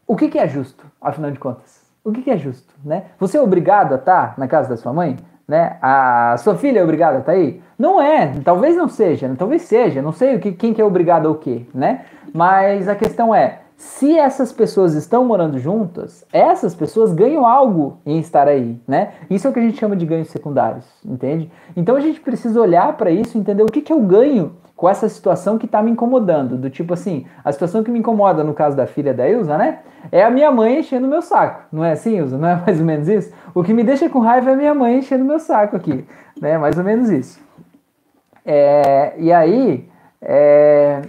o 0.06 0.16
que, 0.16 0.28
que 0.28 0.38
é 0.38 0.48
justo, 0.48 0.86
afinal 1.00 1.30
de 1.30 1.38
contas? 1.38 1.86
O 2.02 2.10
que, 2.10 2.22
que 2.22 2.30
é 2.30 2.38
justo, 2.38 2.72
né? 2.82 3.04
Você 3.20 3.36
é 3.36 3.42
obrigado 3.42 3.92
a 3.92 3.96
estar 3.96 4.32
na 4.38 4.48
casa 4.48 4.70
da 4.70 4.78
sua 4.78 4.94
mãe? 4.94 5.18
Né? 5.48 5.78
A 5.80 6.36
sua 6.38 6.56
filha 6.56 6.80
é 6.80 6.84
obrigada 6.84 7.16
a 7.16 7.20
estar 7.20 7.32
aí? 7.32 7.62
Não 7.78 8.02
é, 8.02 8.34
talvez 8.44 8.76
não 8.76 8.86
seja, 8.86 9.34
talvez 9.38 9.62
seja, 9.62 10.02
não 10.02 10.12
sei 10.12 10.36
o 10.36 10.40
que, 10.40 10.52
quem 10.52 10.74
que 10.74 10.82
é 10.82 10.84
obrigado 10.84 11.26
ao 11.26 11.36
quê, 11.36 11.62
né? 11.74 12.02
Mas 12.34 12.86
a 12.86 12.94
questão 12.94 13.34
é, 13.34 13.60
se 13.78 14.18
essas 14.18 14.52
pessoas 14.52 14.94
estão 14.94 15.24
morando 15.24 15.56
juntas, 15.56 16.26
essas 16.32 16.74
pessoas 16.74 17.12
ganham 17.12 17.46
algo 17.46 17.98
em 18.04 18.18
estar 18.18 18.48
aí, 18.48 18.76
né? 18.88 19.12
Isso 19.30 19.46
é 19.46 19.50
o 19.50 19.52
que 19.52 19.60
a 19.60 19.62
gente 19.62 19.78
chama 19.78 19.94
de 19.94 20.04
ganhos 20.04 20.30
secundários, 20.30 20.84
entende? 21.04 21.48
Então 21.76 21.94
a 21.94 22.00
gente 22.00 22.20
precisa 22.20 22.60
olhar 22.60 22.96
para 22.96 23.08
isso 23.12 23.38
e 23.38 23.40
entender 23.40 23.62
o 23.62 23.66
que, 23.66 23.80
que 23.80 23.92
eu 23.92 24.00
ganho 24.00 24.56
com 24.74 24.88
essa 24.88 25.08
situação 25.08 25.56
que 25.56 25.66
está 25.66 25.80
me 25.80 25.92
incomodando. 25.92 26.56
Do 26.56 26.68
tipo 26.68 26.92
assim, 26.92 27.24
a 27.44 27.52
situação 27.52 27.84
que 27.84 27.90
me 27.92 28.00
incomoda 28.00 28.42
no 28.42 28.52
caso 28.52 28.76
da 28.76 28.84
filha 28.84 29.14
da 29.14 29.28
Ilza, 29.28 29.56
né? 29.56 29.78
É 30.10 30.24
a 30.24 30.30
minha 30.30 30.50
mãe 30.50 30.80
enchendo 30.80 31.06
o 31.06 31.10
meu 31.10 31.22
saco. 31.22 31.62
Não 31.70 31.84
é 31.84 31.92
assim, 31.92 32.16
Ilza? 32.16 32.36
Não 32.36 32.48
é 32.48 32.56
mais 32.56 32.80
ou 32.80 32.84
menos 32.84 33.06
isso? 33.08 33.32
O 33.54 33.62
que 33.62 33.72
me 33.72 33.84
deixa 33.84 34.08
com 34.08 34.18
raiva 34.18 34.50
é 34.50 34.54
a 34.54 34.56
minha 34.56 34.74
mãe 34.74 34.98
enchendo 34.98 35.22
o 35.22 35.26
meu 35.26 35.38
saco 35.38 35.76
aqui. 35.76 36.04
Né? 36.40 36.58
Mais 36.58 36.76
ou 36.76 36.82
menos 36.82 37.10
isso. 37.10 37.40
É, 38.44 39.14
e 39.18 39.32
aí, 39.32 39.88
é, 40.20 41.02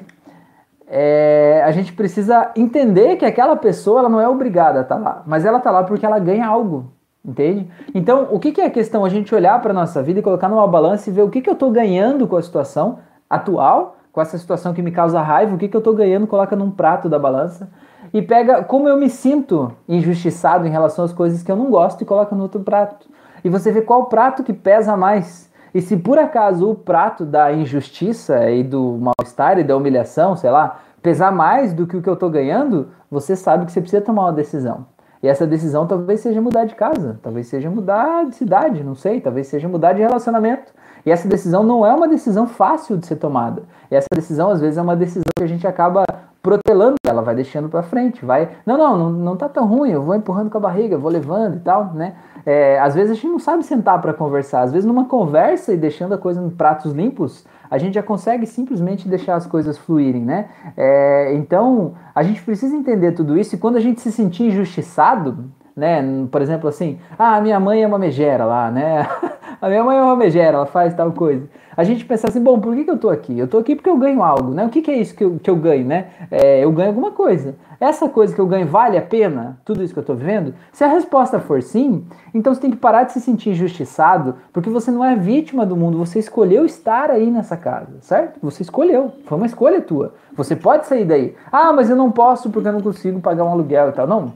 é, 0.89 1.61
a 1.63 1.71
gente 1.71 1.93
precisa 1.93 2.51
entender 2.55 3.15
que 3.17 3.25
aquela 3.25 3.55
pessoa 3.55 3.99
ela 3.99 4.09
não 4.09 4.19
é 4.19 4.27
obrigada 4.27 4.79
a 4.79 4.81
estar 4.81 4.95
tá 4.95 5.01
lá, 5.01 5.23
mas 5.25 5.45
ela 5.45 5.59
está 5.59 5.69
lá 5.69 5.83
porque 5.83 6.05
ela 6.05 6.19
ganha 6.19 6.47
algo. 6.47 6.91
Entende? 7.23 7.69
Então, 7.93 8.29
o 8.31 8.39
que, 8.39 8.51
que 8.51 8.61
é 8.61 8.65
a 8.65 8.69
questão? 8.71 9.03
A 9.03 9.09
gente 9.09 9.35
olhar 9.35 9.61
para 9.61 9.71
a 9.71 9.73
nossa 9.73 10.01
vida 10.01 10.19
e 10.19 10.23
colocar 10.23 10.47
numa 10.47 10.65
balança 10.65 11.09
e 11.09 11.13
ver 11.13 11.21
o 11.21 11.29
que, 11.29 11.41
que 11.41 11.49
eu 11.49 11.53
estou 11.53 11.69
ganhando 11.69 12.25
com 12.25 12.37
a 12.37 12.41
situação 12.41 12.99
atual, 13.29 13.97
com 14.11 14.21
essa 14.21 14.37
situação 14.37 14.73
que 14.73 14.81
me 14.81 14.89
causa 14.89 15.21
raiva, 15.21 15.53
o 15.53 15.57
que, 15.57 15.67
que 15.67 15.75
eu 15.75 15.79
estou 15.79 15.93
ganhando, 15.93 16.25
coloca 16.25 16.55
num 16.55 16.71
prato 16.71 17.09
da 17.09 17.19
balança 17.19 17.69
e 18.13 18.21
pega 18.21 18.63
como 18.63 18.87
eu 18.87 18.97
me 18.97 19.09
sinto 19.09 19.71
injustiçado 19.87 20.65
em 20.65 20.69
relação 20.69 21.05
às 21.05 21.13
coisas 21.13 21.43
que 21.43 21.51
eu 21.51 21.55
não 21.55 21.69
gosto 21.69 22.01
e 22.01 22.05
coloca 22.05 22.35
no 22.35 22.43
outro 22.43 22.61
prato. 22.61 23.07
E 23.43 23.49
você 23.49 23.71
vê 23.71 23.81
qual 23.81 24.05
prato 24.05 24.43
que 24.43 24.53
pesa 24.53 24.97
mais. 24.97 25.48
E 25.73 25.81
se 25.81 25.97
por 25.97 26.17
acaso 26.17 26.69
o 26.69 26.75
prato 26.75 27.25
da 27.25 27.51
injustiça 27.51 28.49
e 28.49 28.63
do 28.63 28.97
mal-estar 28.99 29.59
e 29.59 29.63
da 29.63 29.75
humilhação, 29.75 30.35
sei 30.35 30.49
lá, 30.49 30.79
pesar 31.01 31.31
mais 31.31 31.73
do 31.73 31.85
que 31.85 31.97
o 31.97 32.01
que 32.01 32.09
eu 32.09 32.13
estou 32.13 32.29
ganhando, 32.29 32.89
você 33.09 33.35
sabe 33.35 33.65
que 33.65 33.71
você 33.71 33.81
precisa 33.81 34.01
tomar 34.01 34.23
uma 34.23 34.33
decisão. 34.33 34.85
E 35.21 35.27
essa 35.27 35.45
decisão 35.45 35.85
talvez 35.85 36.21
seja 36.21 36.41
mudar 36.41 36.65
de 36.65 36.75
casa, 36.75 37.19
talvez 37.21 37.47
seja 37.47 37.69
mudar 37.69 38.25
de 38.25 38.35
cidade, 38.35 38.83
não 38.83 38.95
sei, 38.95 39.19
talvez 39.19 39.47
seja 39.47 39.67
mudar 39.67 39.93
de 39.93 40.01
relacionamento. 40.01 40.71
E 41.05 41.11
essa 41.11 41.27
decisão 41.27 41.63
não 41.63 41.85
é 41.85 41.93
uma 41.93 42.07
decisão 42.07 42.47
fácil 42.47 42.97
de 42.97 43.05
ser 43.05 43.17
tomada. 43.17 43.63
E 43.91 43.95
essa 43.95 44.07
decisão, 44.13 44.49
às 44.49 44.61
vezes, 44.61 44.77
é 44.77 44.81
uma 44.81 44.95
decisão 44.95 45.23
que 45.35 45.43
a 45.43 45.47
gente 45.47 45.67
acaba 45.67 46.03
protelando 46.41 46.95
ela, 47.05 47.21
vai 47.21 47.35
deixando 47.35 47.67
para 47.67 47.83
frente, 47.83 48.23
vai, 48.23 48.49
não, 48.65 48.77
não, 48.77 48.97
não, 48.97 49.09
não 49.09 49.35
tá 49.35 49.49
tão 49.49 49.67
ruim, 49.67 49.91
eu 49.91 50.01
vou 50.01 50.15
empurrando 50.15 50.49
com 50.49 50.57
a 50.57 50.61
barriga, 50.61 50.97
vou 50.97 51.11
levando 51.11 51.57
e 51.57 51.59
tal, 51.59 51.93
né? 51.93 52.15
É, 52.51 52.79
às 52.79 52.95
vezes 52.95 53.11
a 53.11 53.13
gente 53.13 53.27
não 53.27 53.37
sabe 53.37 53.63
sentar 53.63 54.01
para 54.01 54.11
conversar, 54.11 54.63
às 54.63 54.71
vezes 54.71 54.83
numa 54.83 55.05
conversa 55.05 55.71
e 55.71 55.77
deixando 55.77 56.15
a 56.15 56.17
coisa 56.17 56.41
em 56.41 56.49
pratos 56.49 56.93
limpos, 56.93 57.45
a 57.69 57.77
gente 57.77 57.93
já 57.93 58.01
consegue 58.01 58.47
simplesmente 58.47 59.07
deixar 59.07 59.35
as 59.35 59.45
coisas 59.45 59.77
fluírem, 59.77 60.25
né? 60.25 60.49
É, 60.75 61.31
então, 61.35 61.93
a 62.15 62.23
gente 62.23 62.41
precisa 62.41 62.75
entender 62.75 63.11
tudo 63.11 63.37
isso 63.37 63.53
e 63.53 63.57
quando 63.59 63.75
a 63.75 63.79
gente 63.79 64.01
se 64.01 64.11
sentir 64.11 64.45
injustiçado, 64.45 65.45
né? 65.75 66.03
Por 66.31 66.41
exemplo, 66.41 66.67
assim, 66.67 66.97
ah, 67.19 67.39
minha 67.39 67.59
mãe 67.59 67.83
é 67.83 67.87
uma 67.87 67.99
megera 67.99 68.43
lá, 68.45 68.71
né? 68.71 69.07
a 69.61 69.67
minha 69.67 69.83
mãe 69.83 69.97
é 69.97 70.01
uma 70.01 70.15
megera, 70.15 70.57
ela 70.57 70.65
faz 70.65 70.93
tal 70.93 71.11
coisa. 71.11 71.47
A 71.75 71.83
gente 71.83 72.03
pensa 72.03 72.27
assim, 72.27 72.41
bom, 72.41 72.59
por 72.59 72.75
que, 72.75 72.83
que 72.83 72.91
eu 72.91 72.97
tô 72.97 73.09
aqui? 73.09 73.37
Eu 73.37 73.47
tô 73.47 73.57
aqui 73.57 73.75
porque 73.75 73.89
eu 73.89 73.97
ganho 73.97 74.21
algo, 74.21 74.53
né? 74.53 74.65
O 74.65 74.69
que, 74.69 74.81
que 74.81 74.91
é 74.91 74.97
isso 74.97 75.15
que 75.15 75.23
eu, 75.23 75.39
que 75.41 75.49
eu 75.49 75.55
ganho, 75.55 75.85
né? 75.85 76.07
É, 76.29 76.63
eu 76.63 76.71
ganho 76.71 76.89
alguma 76.89 77.11
coisa. 77.11 77.55
Essa 77.79 78.09
coisa 78.09 78.35
que 78.35 78.41
eu 78.41 78.47
ganho 78.47 78.67
vale 78.67 78.97
a 78.97 79.01
pena? 79.01 79.57
Tudo 79.63 79.81
isso 79.81 79.93
que 79.93 79.99
eu 79.99 80.03
tô 80.03 80.13
vivendo? 80.13 80.53
Se 80.73 80.83
a 80.83 80.87
resposta 80.87 81.39
for 81.39 81.63
sim, 81.63 82.05
então 82.33 82.53
você 82.53 82.59
tem 82.59 82.71
que 82.71 82.77
parar 82.77 83.03
de 83.03 83.13
se 83.13 83.21
sentir 83.21 83.51
injustiçado, 83.51 84.35
porque 84.51 84.69
você 84.69 84.91
não 84.91 85.05
é 85.05 85.15
vítima 85.15 85.65
do 85.65 85.77
mundo, 85.77 85.97
você 85.97 86.19
escolheu 86.19 86.65
estar 86.65 87.09
aí 87.09 87.31
nessa 87.31 87.55
casa, 87.55 87.97
certo? 88.01 88.39
Você 88.41 88.63
escolheu, 88.63 89.13
foi 89.25 89.37
uma 89.37 89.47
escolha 89.47 89.79
tua. 89.79 90.13
Você 90.35 90.55
pode 90.55 90.85
sair 90.85 91.05
daí. 91.05 91.35
Ah, 91.49 91.71
mas 91.71 91.89
eu 91.89 91.95
não 91.95 92.11
posso 92.11 92.49
porque 92.49 92.67
eu 92.67 92.73
não 92.73 92.81
consigo 92.81 93.21
pagar 93.21 93.45
um 93.45 93.51
aluguel 93.51 93.89
e 93.89 93.91
tal. 93.93 94.05
Não, 94.05 94.33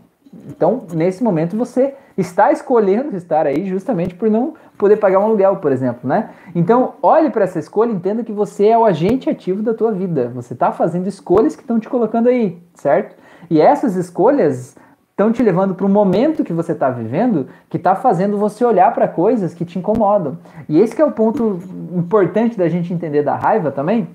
então, 0.47 0.83
nesse 0.93 1.23
momento, 1.23 1.55
você 1.55 1.95
está 2.17 2.51
escolhendo 2.51 3.15
estar 3.15 3.45
aí 3.45 3.65
justamente 3.65 4.15
por 4.15 4.29
não 4.29 4.53
poder 4.77 4.97
pagar 4.97 5.19
um 5.19 5.23
aluguel, 5.23 5.57
por 5.57 5.71
exemplo, 5.71 6.07
né? 6.07 6.31
Então, 6.53 6.93
olhe 7.01 7.29
para 7.29 7.43
essa 7.43 7.59
escolha 7.59 7.91
entenda 7.91 8.23
que 8.23 8.31
você 8.31 8.67
é 8.67 8.77
o 8.77 8.85
agente 8.85 9.29
ativo 9.29 9.61
da 9.61 9.73
tua 9.73 9.91
vida. 9.91 10.31
Você 10.35 10.53
está 10.53 10.71
fazendo 10.71 11.07
escolhas 11.07 11.55
que 11.55 11.61
estão 11.61 11.79
te 11.79 11.87
colocando 11.87 12.29
aí, 12.29 12.61
certo? 12.73 13.15
E 13.49 13.61
essas 13.61 13.95
escolhas 13.95 14.75
estão 15.11 15.31
te 15.31 15.43
levando 15.43 15.75
para 15.75 15.85
um 15.85 15.89
momento 15.89 16.43
que 16.43 16.51
você 16.51 16.71
está 16.71 16.89
vivendo 16.89 17.47
que 17.69 17.77
está 17.77 17.93
fazendo 17.93 18.35
você 18.35 18.65
olhar 18.65 18.91
para 18.93 19.07
coisas 19.07 19.53
que 19.53 19.63
te 19.63 19.77
incomodam. 19.77 20.37
E 20.67 20.79
esse 20.79 20.99
é 20.99 21.05
o 21.05 21.11
ponto 21.11 21.59
importante 21.95 22.57
da 22.57 22.67
gente 22.67 22.91
entender 22.91 23.21
da 23.21 23.35
raiva 23.35 23.71
também, 23.71 24.09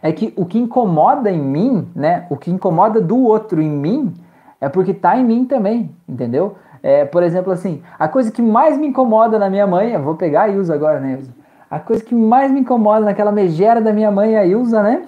é 0.00 0.12
que 0.12 0.32
o 0.36 0.46
que 0.46 0.58
incomoda 0.58 1.30
em 1.30 1.40
mim, 1.40 1.88
né? 1.94 2.26
O 2.30 2.36
que 2.36 2.50
incomoda 2.50 3.00
do 3.00 3.18
outro 3.18 3.60
em 3.60 3.70
mim 3.70 4.14
é 4.64 4.68
porque 4.70 4.92
está 4.92 5.14
em 5.14 5.22
mim 5.22 5.44
também, 5.44 5.94
entendeu? 6.08 6.56
É, 6.82 7.04
por 7.04 7.22
exemplo, 7.22 7.52
assim, 7.52 7.82
a 7.98 8.08
coisa 8.08 8.32
que 8.32 8.40
mais 8.40 8.78
me 8.78 8.86
incomoda 8.86 9.38
na 9.38 9.50
minha 9.50 9.66
mãe, 9.66 9.92
eu 9.92 10.02
vou 10.02 10.14
pegar 10.14 10.44
a 10.44 10.48
Ilza 10.48 10.74
agora, 10.74 11.00
né, 11.00 11.12
Ilza? 11.18 11.34
A 11.70 11.78
coisa 11.78 12.02
que 12.02 12.14
mais 12.14 12.50
me 12.50 12.60
incomoda 12.60 13.04
naquela 13.04 13.30
megera 13.30 13.78
da 13.78 13.92
minha 13.92 14.10
mãe, 14.10 14.38
a 14.38 14.46
Ilza, 14.46 14.82
né? 14.82 15.02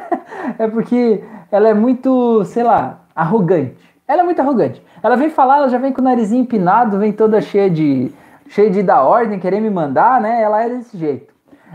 é 0.58 0.66
porque 0.68 1.22
ela 1.52 1.68
é 1.68 1.74
muito, 1.74 2.44
sei 2.44 2.62
lá, 2.62 3.00
arrogante. 3.14 3.76
Ela 4.08 4.22
é 4.22 4.24
muito 4.24 4.40
arrogante. 4.40 4.82
Ela 5.02 5.16
vem 5.16 5.28
falar, 5.28 5.58
ela 5.58 5.68
já 5.68 5.76
vem 5.76 5.92
com 5.92 6.00
o 6.00 6.04
narizinho 6.04 6.42
empinado, 6.42 6.98
vem 6.98 7.12
toda 7.12 7.42
cheia 7.42 7.68
de, 7.68 8.10
cheia 8.48 8.70
de 8.70 8.82
dar 8.82 9.02
ordem, 9.02 9.38
querer 9.38 9.60
me 9.60 9.68
mandar, 9.68 10.18
né? 10.18 10.40
Ela 10.40 10.64
é 10.64 10.68
desse 10.70 10.96
jeito. 10.96 11.34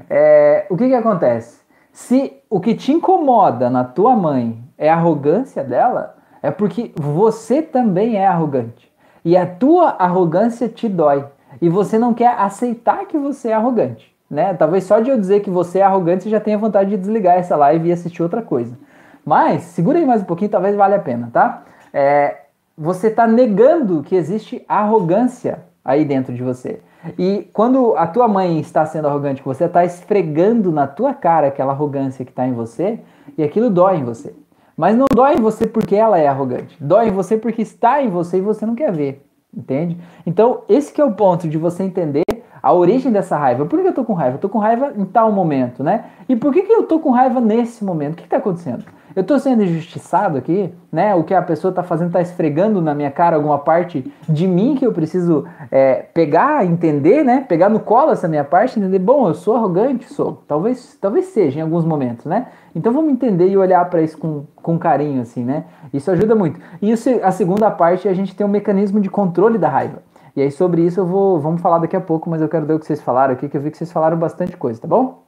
É, 0.10 0.66
o 0.68 0.76
que 0.76 0.88
que 0.88 0.96
acontece? 0.96 1.62
Se 1.92 2.34
o 2.50 2.60
que 2.60 2.74
te 2.74 2.92
incomoda 2.92 3.70
na 3.70 3.84
tua 3.84 4.16
mãe 4.16 4.64
é 4.80 4.90
a 4.90 4.96
arrogância 4.96 5.64
dela, 5.64 6.19
é 6.42 6.52
porque 6.52 6.92
você 6.96 7.62
também 7.62 8.16
é 8.16 8.26
arrogante. 8.26 8.92
E 9.24 9.36
a 9.36 9.46
tua 9.46 9.90
arrogância 10.00 10.70
te 10.70 10.88
dói. 10.88 11.26
E 11.62 11.68
você 11.68 11.98
não 11.98 12.14
quer 12.14 12.36
aceitar 12.38 13.06
que 13.06 13.18
você 13.18 13.50
é 13.50 13.54
arrogante. 13.54 14.16
Né? 14.30 14.54
Talvez 14.54 14.84
só 14.84 15.00
de 15.00 15.10
eu 15.10 15.20
dizer 15.20 15.42
que 15.42 15.50
você 15.50 15.80
é 15.80 15.84
arrogante 15.84 16.24
você 16.24 16.30
já 16.30 16.40
tenha 16.40 16.58
vontade 16.58 16.92
de 16.92 16.98
desligar 16.98 17.36
essa 17.36 17.56
live 17.56 17.90
e 17.90 17.92
assistir 17.92 18.22
outra 18.22 18.42
coisa. 18.42 18.78
Mas, 19.26 19.64
segura 19.64 19.98
aí 19.98 20.06
mais 20.06 20.22
um 20.22 20.26
pouquinho, 20.26 20.52
talvez 20.52 20.76
valha 20.76 20.98
a 20.98 21.00
pena, 21.00 21.30
tá? 21.34 21.64
É, 21.92 22.42
você 22.78 23.08
está 23.08 23.28
negando 23.28 24.04
que 24.04 24.16
existe 24.16 24.64
arrogância 24.68 25.64
aí 25.84 26.06
dentro 26.06 26.34
de 26.34 26.44
você. 26.44 26.80
E 27.18 27.50
quando 27.54 27.96
a 27.98 28.06
tua 28.06 28.28
mãe 28.28 28.60
está 28.60 28.86
sendo 28.86 29.08
arrogante, 29.08 29.42
você 29.44 29.66
está 29.66 29.84
esfregando 29.84 30.72
na 30.72 30.86
tua 30.86 31.14
cara 31.14 31.48
aquela 31.48 31.74
arrogância 31.74 32.24
que 32.24 32.32
está 32.32 32.46
em 32.46 32.54
você, 32.54 33.00
e 33.38 33.44
aquilo 33.44 33.70
dói 33.70 33.98
em 33.98 34.04
você. 34.04 34.34
Mas 34.80 34.96
não 34.96 35.08
dói 35.14 35.34
em 35.34 35.42
você 35.42 35.68
porque 35.68 35.94
ela 35.94 36.18
é 36.18 36.26
arrogante. 36.26 36.78
Dói 36.80 37.10
em 37.10 37.12
você 37.12 37.38
porque 37.38 37.62
está 37.62 38.02
em 38.02 38.10
você 38.10 38.38
e 38.38 38.42
você 38.42 38.66
não 38.66 38.76
quer 38.76 38.94
ver. 38.94 39.28
Entende? 39.54 39.98
Então, 40.26 40.62
esse 40.70 41.02
é 41.02 41.04
o 41.04 41.12
ponto 41.12 41.50
de 41.50 41.58
você 41.58 41.84
entender 41.84 42.24
a 42.64 42.74
origem 42.74 43.12
dessa 43.12 43.38
raiva. 43.38 43.66
Por 43.66 43.82
que 43.82 43.88
eu 43.90 43.94
tô 43.94 44.06
com 44.06 44.14
raiva? 44.14 44.38
Eu 44.38 44.40
tô 44.40 44.48
com 44.48 44.58
raiva 44.58 44.94
em 44.96 45.04
tal 45.04 45.34
momento, 45.34 45.84
né? 45.84 46.06
E 46.30 46.36
por 46.38 46.54
que, 46.54 46.62
que 46.62 46.72
eu 46.72 46.84
tô 46.84 46.98
com 46.98 47.12
raiva 47.12 47.42
nesse 47.42 47.84
momento? 47.84 48.14
O 48.14 48.16
que, 48.16 48.24
que 48.24 48.30
tá 48.30 48.38
acontecendo? 48.38 48.86
Eu 49.16 49.22
estou 49.22 49.40
sendo 49.40 49.64
injustiçado 49.64 50.38
aqui, 50.38 50.74
né? 50.92 51.16
O 51.16 51.24
que 51.24 51.34
a 51.34 51.42
pessoa 51.42 51.70
está 51.70 51.84
fazendo 51.84 52.08
está 52.08 52.22
esfregando 52.22 52.82
na 52.82 52.94
minha 52.94 53.10
cara 53.10 53.36
alguma 53.36 53.58
parte 53.58 54.12
de 54.28 54.48
mim 54.48 54.76
que 54.76 54.86
eu 54.86 54.94
preciso 54.94 55.46
é, 55.72 55.96
pegar, 56.14 56.66
entender, 56.66 57.24
né? 57.24 57.46
Pegar 57.48 57.70
no 57.70 57.80
colo 57.80 58.12
essa 58.12 58.28
minha 58.28 58.44
parte, 58.44 58.80
entender. 58.80 59.00
Bom, 59.00 59.28
eu 59.28 59.34
sou 59.34 59.56
arrogante, 59.56 60.12
sou. 60.14 60.44
Talvez, 60.48 60.98
talvez 61.02 61.26
seja 61.26 61.60
em 61.60 61.62
alguns 61.62 61.86
momentos, 61.86 62.26
né? 62.26 62.48
Então 62.76 62.94
vamos 62.94 63.12
entender 63.12 63.48
e 63.48 63.58
olhar 63.58 63.90
para 63.90 64.02
isso 64.02 64.18
com, 64.18 64.46
com 64.56 64.78
carinho, 64.78 65.22
assim, 65.22 65.44
né? 65.44 65.66
Isso 65.94 66.10
ajuda 66.12 66.36
muito. 66.36 66.60
E 66.82 66.92
isso, 66.92 67.10
a 67.24 67.32
segunda 67.32 67.72
parte, 67.72 68.08
a 68.08 68.14
gente 68.14 68.36
tem 68.36 68.46
um 68.46 68.50
mecanismo 68.50 69.00
de 69.00 69.10
controle 69.10 69.58
da 69.58 69.70
raiva. 69.70 70.04
E 70.36 70.42
aí 70.42 70.52
sobre 70.52 70.84
isso 70.84 71.00
eu 71.00 71.06
vou, 71.06 71.40
vamos 71.40 71.62
falar 71.62 71.80
daqui 71.80 71.96
a 71.96 72.02
pouco, 72.02 72.30
mas 72.30 72.42
eu 72.42 72.48
quero 72.48 72.66
ver 72.66 72.74
o 72.76 72.80
que 72.80 72.86
vocês 72.86 73.02
falaram 73.02 73.34
aqui, 73.34 73.50
que 73.50 73.58
eu 73.58 73.62
vi 73.62 73.72
que 73.72 73.78
vocês 73.78 73.92
falaram 73.92 74.18
bastante 74.18 74.56
coisa, 74.56 74.80
tá 74.80 74.88
bom? 74.88 75.24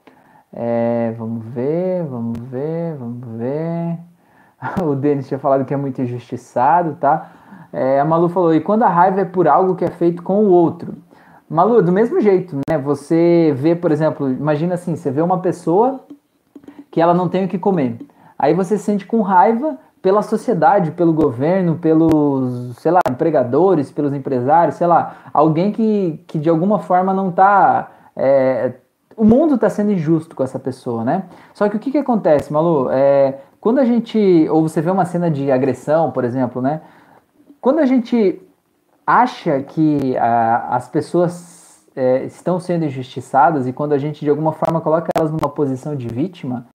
É, 0.53 1.13
vamos 1.17 1.45
ver, 1.45 2.03
vamos 2.05 2.39
ver, 2.39 2.95
vamos 2.95 3.27
ver. 3.37 3.97
o 4.83 4.95
Denis 4.95 5.27
tinha 5.27 5.39
falado 5.39 5.65
que 5.65 5.73
é 5.73 5.77
muito 5.77 6.01
injustiçado, 6.01 6.95
tá? 6.99 7.31
É, 7.71 7.99
a 7.99 8.05
Malu 8.05 8.27
falou, 8.27 8.53
e 8.53 8.59
quando 8.59 8.83
a 8.83 8.89
raiva 8.89 9.21
é 9.21 9.25
por 9.25 9.47
algo 9.47 9.75
que 9.75 9.85
é 9.85 9.89
feito 9.89 10.21
com 10.21 10.43
o 10.45 10.49
outro? 10.49 10.95
Malu, 11.49 11.81
do 11.81 11.91
mesmo 11.91 12.19
jeito, 12.19 12.57
né? 12.69 12.77
Você 12.77 13.53
vê, 13.55 13.75
por 13.75 13.91
exemplo, 13.91 14.29
imagina 14.29 14.75
assim, 14.75 14.95
você 14.95 15.09
vê 15.09 15.21
uma 15.21 15.39
pessoa 15.39 16.05
que 16.89 17.01
ela 17.01 17.13
não 17.13 17.29
tem 17.29 17.45
o 17.45 17.47
que 17.47 17.57
comer. 17.57 17.99
Aí 18.37 18.53
você 18.53 18.77
se 18.77 18.83
sente 18.83 19.05
com 19.05 19.21
raiva 19.21 19.77
pela 20.01 20.21
sociedade, 20.21 20.91
pelo 20.91 21.13
governo, 21.13 21.75
pelos, 21.75 22.75
sei 22.77 22.91
lá, 22.91 22.99
empregadores, 23.09 23.91
pelos 23.91 24.13
empresários, 24.13 24.75
sei 24.75 24.87
lá, 24.87 25.15
alguém 25.31 25.71
que, 25.71 26.23
que 26.27 26.39
de 26.39 26.49
alguma 26.49 26.79
forma 26.79 27.13
não 27.13 27.29
está 27.29 27.91
é, 28.15 28.73
o 29.15 29.23
mundo 29.23 29.55
está 29.55 29.69
sendo 29.69 29.91
injusto 29.91 30.35
com 30.35 30.43
essa 30.43 30.59
pessoa, 30.59 31.03
né? 31.03 31.25
Só 31.53 31.67
que 31.69 31.75
o 31.75 31.79
que, 31.79 31.91
que 31.91 31.97
acontece, 31.97 32.51
Malu? 32.51 32.89
É, 32.91 33.39
quando 33.59 33.79
a 33.79 33.85
gente, 33.85 34.47
ou 34.49 34.67
você 34.67 34.81
vê 34.81 34.89
uma 34.89 35.05
cena 35.05 35.29
de 35.29 35.51
agressão, 35.51 36.11
por 36.11 36.23
exemplo, 36.23 36.61
né? 36.61 36.81
Quando 37.59 37.79
a 37.79 37.85
gente 37.85 38.41
acha 39.05 39.61
que 39.61 40.17
a, 40.17 40.75
as 40.75 40.87
pessoas 40.87 41.85
é, 41.95 42.23
estão 42.23 42.59
sendo 42.59 42.85
injustiçadas 42.85 43.67
e 43.67 43.73
quando 43.73 43.93
a 43.93 43.97
gente 43.97 44.21
de 44.21 44.29
alguma 44.29 44.51
forma 44.51 44.81
coloca 44.81 45.09
elas 45.15 45.31
numa 45.31 45.49
posição 45.49 45.95
de 45.95 46.07
vítima, 46.07 46.67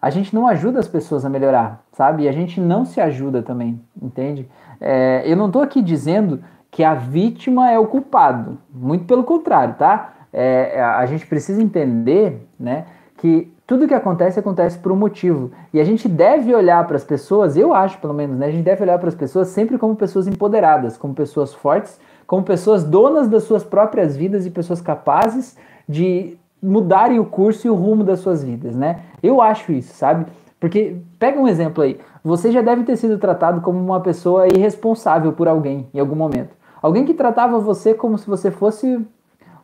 a 0.00 0.10
gente 0.10 0.34
não 0.34 0.46
ajuda 0.46 0.78
as 0.78 0.86
pessoas 0.86 1.24
a 1.24 1.28
melhorar, 1.28 1.82
sabe? 1.92 2.24
E 2.24 2.28
a 2.28 2.32
gente 2.32 2.60
não 2.60 2.84
se 2.84 3.00
ajuda 3.00 3.42
também, 3.42 3.80
entende? 4.00 4.48
É, 4.80 5.22
eu 5.26 5.36
não 5.36 5.46
estou 5.46 5.60
aqui 5.62 5.82
dizendo 5.82 6.40
que 6.70 6.84
a 6.84 6.94
vítima 6.94 7.70
é 7.70 7.78
o 7.78 7.86
culpado, 7.86 8.58
muito 8.72 9.04
pelo 9.06 9.24
contrário, 9.24 9.74
tá? 9.74 10.12
É, 10.40 10.80
a 10.80 11.04
gente 11.04 11.26
precisa 11.26 11.60
entender, 11.60 12.46
né, 12.60 12.86
que 13.16 13.52
tudo 13.66 13.88
que 13.88 13.92
acontece 13.92 14.38
acontece 14.38 14.78
por 14.78 14.92
um 14.92 14.96
motivo. 14.96 15.50
E 15.74 15.80
a 15.80 15.84
gente 15.84 16.08
deve 16.08 16.54
olhar 16.54 16.86
para 16.86 16.94
as 16.94 17.02
pessoas, 17.02 17.56
eu 17.56 17.74
acho 17.74 17.98
pelo 17.98 18.14
menos, 18.14 18.38
né? 18.38 18.46
A 18.46 18.50
gente 18.52 18.62
deve 18.62 18.82
olhar 18.84 18.98
para 19.00 19.08
as 19.08 19.16
pessoas 19.16 19.48
sempre 19.48 19.76
como 19.76 19.96
pessoas 19.96 20.28
empoderadas, 20.28 20.96
como 20.96 21.12
pessoas 21.12 21.52
fortes, 21.52 21.98
como 22.24 22.44
pessoas 22.44 22.84
donas 22.84 23.26
das 23.26 23.42
suas 23.42 23.64
próprias 23.64 24.16
vidas 24.16 24.46
e 24.46 24.50
pessoas 24.50 24.80
capazes 24.80 25.56
de 25.88 26.38
mudarem 26.62 27.18
o 27.18 27.24
curso 27.24 27.66
e 27.66 27.70
o 27.70 27.74
rumo 27.74 28.04
das 28.04 28.20
suas 28.20 28.44
vidas, 28.44 28.76
né? 28.76 29.00
Eu 29.20 29.42
acho 29.42 29.72
isso, 29.72 29.92
sabe? 29.92 30.26
Porque 30.60 30.96
pega 31.18 31.40
um 31.40 31.48
exemplo 31.48 31.82
aí, 31.82 31.98
você 32.22 32.52
já 32.52 32.62
deve 32.62 32.84
ter 32.84 32.96
sido 32.96 33.18
tratado 33.18 33.60
como 33.60 33.78
uma 33.78 34.00
pessoa 34.00 34.46
irresponsável 34.46 35.32
por 35.32 35.48
alguém 35.48 35.88
em 35.92 35.98
algum 35.98 36.16
momento. 36.16 36.56
Alguém 36.80 37.04
que 37.04 37.12
tratava 37.12 37.58
você 37.58 37.92
como 37.92 38.16
se 38.16 38.26
você 38.26 38.52
fosse 38.52 39.04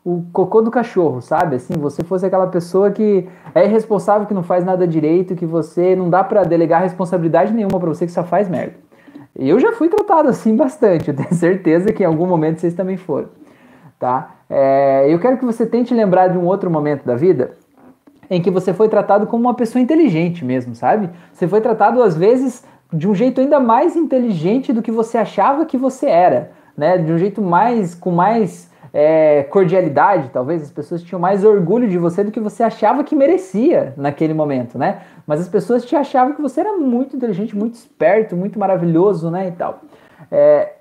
o 0.05 0.23
cocô 0.33 0.61
do 0.61 0.71
cachorro, 0.71 1.23
sabe? 1.23 1.57
Assim, 1.57 1.73
você 1.75 2.05
fosse 2.05 2.27
aquela 2.27 2.47
pessoa 2.47 2.91
que 2.91 3.27
é 3.55 3.65
irresponsável, 3.65 4.27
que 4.27 4.35
não 4.35 4.43
faz 4.43 4.63
nada 4.63 4.87
direito, 4.87 5.35
que 5.35 5.47
você 5.47 5.97
não 5.97 6.11
dá 6.11 6.23
para 6.23 6.45
delegar 6.45 6.83
responsabilidade 6.83 7.55
nenhuma 7.55 7.81
para 7.81 7.89
você 7.89 8.05
que 8.05 8.13
só 8.13 8.23
faz 8.23 8.49
merda. 8.49 8.75
Eu 9.35 9.59
já 9.59 9.73
fui 9.73 9.89
tratado 9.89 10.29
assim 10.29 10.55
bastante, 10.55 11.09
eu 11.09 11.17
tenho 11.17 11.33
certeza 11.35 11.93
que 11.93 12.03
em 12.03 12.07
algum 12.07 12.27
momento 12.27 12.61
vocês 12.61 12.75
também 12.75 12.99
foram, 12.99 13.31
tá? 13.99 14.37
É, 14.49 15.07
eu 15.09 15.19
quero 15.19 15.39
que 15.39 15.45
você 15.45 15.65
tente 15.65 15.95
lembrar 15.95 16.29
de 16.29 16.37
um 16.37 16.45
outro 16.45 16.71
momento 16.71 17.05
da 17.05 17.17
vida 17.17 17.53
em 18.31 18.41
que 18.41 18.51
você 18.51 18.73
foi 18.73 18.89
tratado 18.89 19.27
como 19.27 19.45
uma 19.45 19.55
pessoa 19.55 19.81
inteligente 19.81 20.45
mesmo, 20.45 20.75
sabe? 20.75 21.11
Você 21.33 21.49
foi 21.49 21.61
tratado 21.61 22.03
às 22.03 22.17
vezes 22.17 22.63
de 22.93 23.09
um 23.09 23.15
jeito 23.15 23.41
ainda 23.41 23.59
mais 23.59 23.97
inteligente 23.97 24.73
do 24.73 24.83
que 24.83 24.91
você 24.91 25.19
achava 25.19 25.65
que 25.65 25.79
você 25.79 26.07
era, 26.07 26.53
né? 26.77 26.99
De 26.99 27.11
um 27.11 27.19
jeito 27.19 27.41
mais 27.41 27.95
com 27.95 28.11
mais 28.11 28.71
é, 28.97 29.43
cordialidade, 29.43 30.31
talvez 30.33 30.63
as 30.63 30.71
pessoas 30.71 31.03
tinham 31.03 31.19
mais 31.19 31.45
orgulho 31.45 31.89
de 31.89 31.99
você 31.99 32.23
do 32.23 32.31
que 32.31 32.39
você 32.39 32.63
achava 32.63 33.03
que 33.03 33.17
merecia 33.17 33.93
naquele 33.97 34.33
momento, 34.33 34.79
né? 34.79 35.03
Mas 35.27 35.41
as 35.41 35.49
pessoas 35.49 35.85
te 35.85 35.97
achavam 35.97 36.33
que 36.33 36.41
você 36.41 36.61
era 36.61 36.75
muito 36.75 37.17
inteligente, 37.17 37.57
muito 37.57 37.75
esperto, 37.75 38.37
muito 38.37 38.57
maravilhoso, 38.57 39.33
né? 39.33 39.49
E 39.49 39.51
tal. 39.51 39.81
É, 40.31 40.75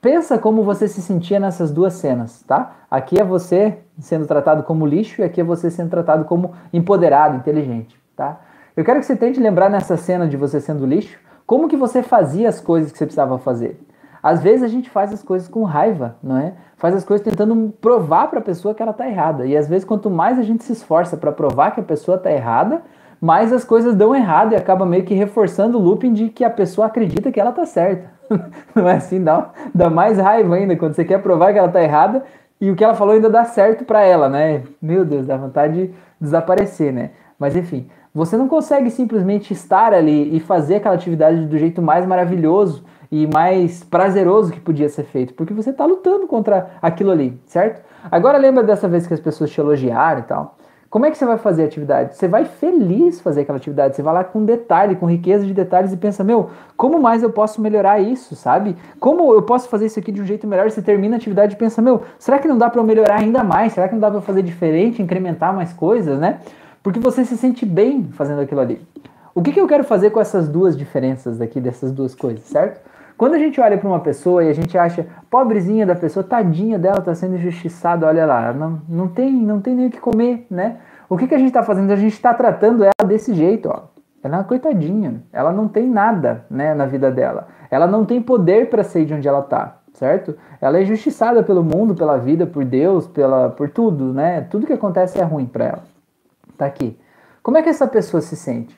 pensa 0.00 0.36
como 0.36 0.64
você 0.64 0.88
se 0.88 1.00
sentia 1.00 1.38
nessas 1.38 1.70
duas 1.70 1.92
cenas, 1.92 2.42
tá? 2.42 2.74
Aqui 2.90 3.20
é 3.20 3.24
você 3.24 3.78
sendo 4.00 4.26
tratado 4.26 4.64
como 4.64 4.84
lixo 4.84 5.20
e 5.20 5.24
aqui 5.24 5.40
é 5.40 5.44
você 5.44 5.70
sendo 5.70 5.90
tratado 5.90 6.24
como 6.24 6.54
empoderado, 6.72 7.36
inteligente, 7.36 7.96
tá? 8.16 8.40
Eu 8.76 8.84
quero 8.84 8.98
que 8.98 9.06
você 9.06 9.14
tente 9.14 9.38
lembrar 9.38 9.70
nessa 9.70 9.96
cena 9.96 10.26
de 10.26 10.36
você 10.36 10.60
sendo 10.60 10.84
lixo, 10.84 11.20
como 11.46 11.68
que 11.68 11.76
você 11.76 12.02
fazia 12.02 12.48
as 12.48 12.60
coisas 12.60 12.90
que 12.90 12.98
você 12.98 13.06
precisava 13.06 13.38
fazer. 13.38 13.78
Às 14.26 14.42
vezes 14.42 14.64
a 14.64 14.66
gente 14.66 14.90
faz 14.90 15.12
as 15.12 15.22
coisas 15.22 15.46
com 15.46 15.62
raiva, 15.62 16.16
não 16.20 16.36
é? 16.36 16.54
Faz 16.76 16.96
as 16.96 17.04
coisas 17.04 17.24
tentando 17.24 17.72
provar 17.80 18.26
para 18.26 18.40
a 18.40 18.42
pessoa 18.42 18.74
que 18.74 18.82
ela 18.82 18.90
está 18.90 19.06
errada. 19.06 19.46
E 19.46 19.56
às 19.56 19.68
vezes 19.68 19.84
quanto 19.84 20.10
mais 20.10 20.36
a 20.36 20.42
gente 20.42 20.64
se 20.64 20.72
esforça 20.72 21.16
para 21.16 21.30
provar 21.30 21.70
que 21.70 21.78
a 21.78 21.84
pessoa 21.84 22.16
está 22.16 22.32
errada, 22.32 22.82
mais 23.20 23.52
as 23.52 23.64
coisas 23.64 23.94
dão 23.94 24.12
errado 24.12 24.52
e 24.52 24.56
acaba 24.56 24.84
meio 24.84 25.04
que 25.04 25.14
reforçando 25.14 25.78
o 25.78 25.80
looping 25.80 26.12
de 26.12 26.28
que 26.28 26.42
a 26.42 26.50
pessoa 26.50 26.88
acredita 26.88 27.30
que 27.30 27.38
ela 27.38 27.50
está 27.50 27.64
certa. 27.64 28.10
não 28.74 28.88
é 28.88 28.96
assim? 28.96 29.22
Dá, 29.22 29.50
dá 29.72 29.88
mais 29.88 30.18
raiva 30.18 30.56
ainda 30.56 30.74
quando 30.74 30.94
você 30.94 31.04
quer 31.04 31.22
provar 31.22 31.52
que 31.52 31.58
ela 31.60 31.68
está 31.68 31.80
errada 31.80 32.24
e 32.60 32.68
o 32.68 32.74
que 32.74 32.82
ela 32.82 32.94
falou 32.94 33.14
ainda 33.14 33.30
dá 33.30 33.44
certo 33.44 33.84
para 33.84 34.02
ela, 34.02 34.28
né? 34.28 34.64
Meu 34.82 35.04
Deus, 35.04 35.24
dá 35.28 35.36
vontade 35.36 35.86
de 35.86 35.94
desaparecer, 36.20 36.92
né? 36.92 37.10
Mas 37.38 37.54
enfim, 37.54 37.86
você 38.12 38.36
não 38.36 38.48
consegue 38.48 38.90
simplesmente 38.90 39.52
estar 39.52 39.94
ali 39.94 40.34
e 40.34 40.40
fazer 40.40 40.76
aquela 40.76 40.96
atividade 40.96 41.46
do 41.46 41.56
jeito 41.56 41.80
mais 41.80 42.04
maravilhoso 42.04 42.82
e 43.10 43.26
mais 43.26 43.82
prazeroso 43.84 44.52
que 44.52 44.60
podia 44.60 44.88
ser 44.88 45.04
feito, 45.04 45.34
porque 45.34 45.54
você 45.54 45.70
está 45.70 45.84
lutando 45.84 46.26
contra 46.26 46.70
aquilo 46.80 47.10
ali, 47.10 47.38
certo? 47.46 47.82
Agora 48.10 48.38
lembra 48.38 48.62
dessa 48.62 48.88
vez 48.88 49.06
que 49.06 49.14
as 49.14 49.20
pessoas 49.20 49.50
te 49.50 49.60
elogiaram 49.60 50.20
e 50.20 50.24
tal. 50.24 50.56
Como 50.88 51.04
é 51.04 51.10
que 51.10 51.18
você 51.18 51.26
vai 51.26 51.36
fazer 51.36 51.64
a 51.64 51.66
atividade? 51.66 52.16
Você 52.16 52.28
vai 52.28 52.44
feliz 52.44 53.20
fazer 53.20 53.42
aquela 53.42 53.58
atividade, 53.58 53.96
você 53.96 54.02
vai 54.02 54.14
lá 54.14 54.24
com 54.24 54.44
detalhe, 54.44 54.94
com 54.94 55.04
riqueza 55.04 55.44
de 55.44 55.52
detalhes 55.52 55.92
e 55.92 55.96
pensa, 55.96 56.22
meu, 56.22 56.50
como 56.76 57.00
mais 57.00 57.22
eu 57.22 57.30
posso 57.30 57.60
melhorar 57.60 58.00
isso, 58.00 58.36
sabe? 58.36 58.76
Como 59.00 59.34
eu 59.34 59.42
posso 59.42 59.68
fazer 59.68 59.86
isso 59.86 59.98
aqui 59.98 60.12
de 60.12 60.22
um 60.22 60.24
jeito 60.24 60.46
melhor? 60.46 60.70
Você 60.70 60.80
termina 60.80 61.16
a 61.16 61.18
atividade 61.18 61.54
e 61.54 61.58
pensa, 61.58 61.82
meu, 61.82 62.02
será 62.18 62.38
que 62.38 62.46
não 62.46 62.56
dá 62.56 62.70
para 62.70 62.80
eu 62.80 62.84
melhorar 62.84 63.20
ainda 63.20 63.42
mais? 63.42 63.72
Será 63.72 63.88
que 63.88 63.94
não 63.94 64.00
dá 64.00 64.10
para 64.10 64.20
fazer 64.20 64.42
diferente, 64.42 65.02
incrementar 65.02 65.54
mais 65.54 65.72
coisas, 65.72 66.18
né? 66.20 66.38
Porque 66.82 67.00
você 67.00 67.24
se 67.24 67.36
sente 67.36 67.66
bem 67.66 68.08
fazendo 68.12 68.40
aquilo 68.40 68.60
ali. 68.60 68.80
O 69.34 69.42
que, 69.42 69.52
que 69.52 69.60
eu 69.60 69.66
quero 69.66 69.84
fazer 69.84 70.10
com 70.10 70.20
essas 70.20 70.48
duas 70.48 70.76
diferenças 70.76 71.36
daqui, 71.36 71.60
dessas 71.60 71.92
duas 71.92 72.14
coisas, 72.14 72.44
certo? 72.44 72.80
Quando 73.16 73.34
a 73.34 73.38
gente 73.38 73.58
olha 73.60 73.78
para 73.78 73.88
uma 73.88 74.00
pessoa 74.00 74.44
e 74.44 74.48
a 74.48 74.52
gente 74.52 74.76
acha, 74.76 75.06
pobrezinha 75.30 75.86
da 75.86 75.94
pessoa, 75.94 76.22
tadinha 76.22 76.78
dela, 76.78 76.98
está 76.98 77.14
sendo 77.14 77.36
injustiçada, 77.36 78.06
olha 78.06 78.26
lá, 78.26 78.52
não, 78.52 78.82
não, 78.86 79.08
tem, 79.08 79.32
não 79.32 79.60
tem 79.60 79.74
nem 79.74 79.86
o 79.86 79.90
que 79.90 79.98
comer, 79.98 80.46
né? 80.50 80.78
O 81.08 81.16
que, 81.16 81.26
que 81.26 81.34
a 81.34 81.38
gente 81.38 81.48
está 81.48 81.62
fazendo? 81.62 81.90
A 81.90 81.96
gente 81.96 82.12
está 82.12 82.34
tratando 82.34 82.84
ela 82.84 83.08
desse 83.08 83.32
jeito, 83.32 83.70
ó. 83.70 83.84
Ela 84.22 84.36
é 84.36 84.38
uma 84.38 84.44
coitadinha, 84.44 85.22
ela 85.32 85.52
não 85.52 85.68
tem 85.68 85.88
nada 85.88 86.44
né, 86.50 86.74
na 86.74 86.84
vida 86.84 87.10
dela. 87.10 87.48
Ela 87.70 87.86
não 87.86 88.04
tem 88.04 88.20
poder 88.20 88.68
para 88.68 88.82
sair 88.82 89.06
de 89.06 89.14
onde 89.14 89.26
ela 89.26 89.40
está, 89.40 89.78
certo? 89.94 90.36
Ela 90.60 90.78
é 90.78 90.82
injustiçada 90.82 91.42
pelo 91.42 91.62
mundo, 91.62 91.94
pela 91.94 92.18
vida, 92.18 92.44
por 92.44 92.64
Deus, 92.64 93.06
pela, 93.06 93.50
por 93.50 93.70
tudo, 93.70 94.12
né? 94.12 94.42
Tudo 94.42 94.66
que 94.66 94.72
acontece 94.72 95.18
é 95.18 95.22
ruim 95.22 95.46
para 95.46 95.64
ela. 95.64 95.82
Tá 96.58 96.66
aqui. 96.66 96.98
Como 97.42 97.56
é 97.56 97.62
que 97.62 97.68
essa 97.68 97.86
pessoa 97.86 98.20
se 98.20 98.36
sente? 98.36 98.76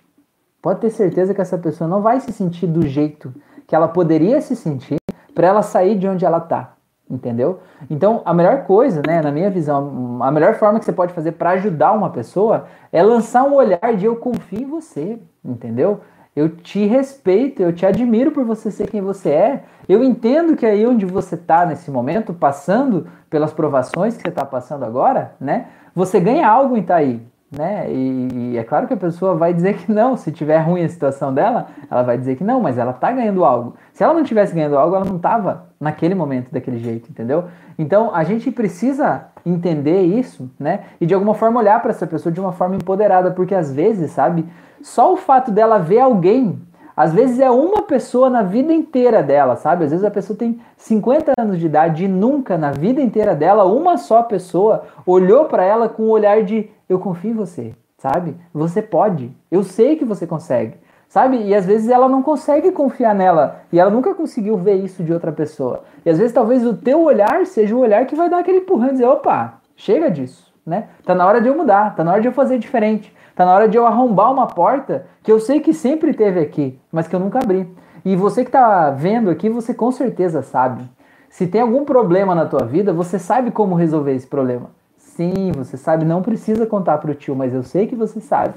Pode 0.60 0.80
ter 0.80 0.90
certeza 0.90 1.32
que 1.32 1.40
essa 1.40 1.56
pessoa 1.56 1.88
não 1.88 2.02
vai 2.02 2.20
se 2.20 2.32
sentir 2.32 2.66
do 2.66 2.86
jeito 2.86 3.32
que 3.68 3.76
ela 3.76 3.86
poderia 3.86 4.40
se 4.40 4.56
sentir 4.56 4.96
para 5.34 5.46
ela 5.46 5.62
sair 5.62 5.96
de 5.96 6.08
onde 6.08 6.24
ela 6.24 6.38
está, 6.38 6.72
entendeu? 7.08 7.60
Então, 7.88 8.22
a 8.24 8.32
melhor 8.32 8.64
coisa, 8.64 9.02
né, 9.06 9.20
na 9.20 9.30
minha 9.30 9.50
visão, 9.50 10.18
a 10.22 10.30
melhor 10.32 10.54
forma 10.54 10.78
que 10.78 10.86
você 10.86 10.92
pode 10.92 11.12
fazer 11.12 11.32
para 11.32 11.50
ajudar 11.50 11.92
uma 11.92 12.10
pessoa 12.10 12.66
é 12.90 13.02
lançar 13.02 13.44
um 13.44 13.54
olhar 13.54 13.94
de 13.94 14.06
eu 14.06 14.16
confio 14.16 14.62
em 14.62 14.66
você, 14.66 15.20
entendeu? 15.44 16.00
Eu 16.34 16.48
te 16.48 16.86
respeito, 16.86 17.62
eu 17.62 17.72
te 17.72 17.84
admiro 17.84 18.30
por 18.30 18.44
você 18.44 18.70
ser 18.70 18.88
quem 18.88 19.02
você 19.02 19.30
é. 19.30 19.64
Eu 19.88 20.02
entendo 20.02 20.56
que 20.56 20.64
aí 20.64 20.86
onde 20.86 21.04
você 21.04 21.34
está 21.34 21.66
nesse 21.66 21.90
momento, 21.90 22.32
passando 22.32 23.06
pelas 23.28 23.52
provações 23.52 24.16
que 24.16 24.22
você 24.22 24.28
está 24.28 24.44
passando 24.44 24.84
agora, 24.84 25.34
né? 25.38 25.66
Você 25.94 26.18
ganha 26.18 26.48
algo 26.48 26.76
em 26.76 26.80
estar 26.80 26.94
tá 26.94 27.00
aí 27.00 27.20
né? 27.50 27.90
E, 27.90 28.28
e, 28.32 28.58
é 28.58 28.64
claro 28.64 28.86
que 28.86 28.92
a 28.92 28.96
pessoa 28.96 29.34
vai 29.34 29.54
dizer 29.54 29.78
que 29.78 29.90
não, 29.90 30.16
se 30.16 30.30
tiver 30.30 30.58
ruim 30.58 30.84
a 30.84 30.88
situação 30.88 31.32
dela, 31.32 31.68
ela 31.90 32.02
vai 32.02 32.18
dizer 32.18 32.36
que 32.36 32.44
não, 32.44 32.60
mas 32.60 32.76
ela 32.76 32.92
tá 32.92 33.10
ganhando 33.10 33.44
algo. 33.44 33.74
Se 33.92 34.04
ela 34.04 34.12
não 34.12 34.22
tivesse 34.22 34.54
ganhando 34.54 34.76
algo, 34.76 34.94
ela 34.94 35.04
não 35.04 35.18
tava 35.18 35.68
naquele 35.80 36.14
momento 36.14 36.52
daquele 36.52 36.78
jeito, 36.78 37.10
entendeu? 37.10 37.44
Então 37.78 38.14
a 38.14 38.22
gente 38.22 38.50
precisa 38.50 39.26
entender 39.46 40.02
isso, 40.02 40.50
né? 40.58 40.80
E 41.00 41.06
de 41.06 41.14
alguma 41.14 41.34
forma 41.34 41.60
olhar 41.60 41.80
para 41.80 41.90
essa 41.90 42.06
pessoa 42.06 42.32
de 42.32 42.40
uma 42.40 42.52
forma 42.52 42.76
empoderada, 42.76 43.30
porque 43.30 43.54
às 43.54 43.72
vezes, 43.72 44.10
sabe, 44.10 44.44
só 44.82 45.12
o 45.12 45.16
fato 45.16 45.50
dela 45.50 45.78
ver 45.78 46.00
alguém 46.00 46.60
às 46.98 47.14
vezes 47.14 47.38
é 47.38 47.48
uma 47.48 47.82
pessoa 47.82 48.28
na 48.28 48.42
vida 48.42 48.72
inteira 48.72 49.22
dela, 49.22 49.54
sabe? 49.54 49.84
Às 49.84 49.92
vezes 49.92 50.04
a 50.04 50.10
pessoa 50.10 50.36
tem 50.36 50.58
50 50.76 51.32
anos 51.38 51.60
de 51.60 51.66
idade 51.66 52.06
e 52.06 52.08
nunca 52.08 52.58
na 52.58 52.72
vida 52.72 53.00
inteira 53.00 53.36
dela 53.36 53.64
uma 53.64 53.96
só 53.96 54.20
pessoa 54.24 54.82
olhou 55.06 55.44
para 55.44 55.62
ela 55.62 55.88
com 55.88 56.02
um 56.02 56.10
olhar 56.10 56.42
de 56.42 56.68
eu 56.88 56.98
confio 56.98 57.30
em 57.30 57.34
você, 57.34 57.74
sabe? 57.98 58.36
Você 58.52 58.80
pode, 58.80 59.36
eu 59.50 59.62
sei 59.62 59.96
que 59.96 60.04
você 60.04 60.26
consegue, 60.26 60.76
sabe? 61.08 61.42
E 61.42 61.54
às 61.54 61.66
vezes 61.66 61.88
ela 61.88 62.08
não 62.08 62.22
consegue 62.22 62.72
confiar 62.72 63.14
nela 63.14 63.62
e 63.72 63.78
ela 63.78 63.90
nunca 63.90 64.14
conseguiu 64.14 64.56
ver 64.56 64.74
isso 64.74 65.02
de 65.02 65.12
outra 65.12 65.32
pessoa. 65.32 65.84
E 66.04 66.10
às 66.10 66.18
vezes 66.18 66.32
talvez 66.32 66.64
o 66.64 66.74
teu 66.74 67.02
olhar 67.02 67.44
seja 67.46 67.74
o 67.74 67.80
olhar 67.80 68.06
que 68.06 68.16
vai 68.16 68.28
dar 68.30 68.38
aquele 68.38 68.58
empurrão 68.58 68.88
e 68.88 68.92
dizer, 68.92 69.06
opa, 69.06 69.60
chega 69.76 70.10
disso, 70.10 70.52
né? 70.64 70.88
Tá 71.04 71.14
na 71.14 71.26
hora 71.26 71.40
de 71.40 71.48
eu 71.48 71.56
mudar, 71.56 71.94
tá 71.94 72.02
na 72.02 72.12
hora 72.12 72.20
de 72.20 72.28
eu 72.28 72.32
fazer 72.32 72.58
diferente. 72.58 73.14
Tá 73.38 73.44
na 73.44 73.54
hora 73.54 73.68
de 73.68 73.76
eu 73.76 73.86
arrombar 73.86 74.32
uma 74.32 74.48
porta 74.48 75.06
que 75.22 75.30
eu 75.30 75.38
sei 75.38 75.60
que 75.60 75.72
sempre 75.72 76.12
teve 76.12 76.40
aqui, 76.40 76.76
mas 76.90 77.06
que 77.06 77.14
eu 77.14 77.20
nunca 77.20 77.38
abri. 77.38 77.72
E 78.04 78.16
você 78.16 78.42
que 78.42 78.48
está 78.48 78.90
vendo 78.90 79.30
aqui, 79.30 79.48
você 79.48 79.72
com 79.72 79.92
certeza 79.92 80.42
sabe. 80.42 80.82
Se 81.30 81.46
tem 81.46 81.60
algum 81.60 81.84
problema 81.84 82.34
na 82.34 82.46
tua 82.46 82.64
vida, 82.64 82.92
você 82.92 83.16
sabe 83.16 83.52
como 83.52 83.76
resolver 83.76 84.12
esse 84.12 84.26
problema. 84.26 84.70
Sim, 85.18 85.50
você 85.50 85.76
sabe, 85.76 86.04
não 86.04 86.22
precisa 86.22 86.64
contar 86.64 86.98
para 86.98 87.10
o 87.10 87.14
tio, 87.14 87.34
mas 87.34 87.52
eu 87.52 87.64
sei 87.64 87.88
que 87.88 87.96
você 87.96 88.20
sabe. 88.20 88.54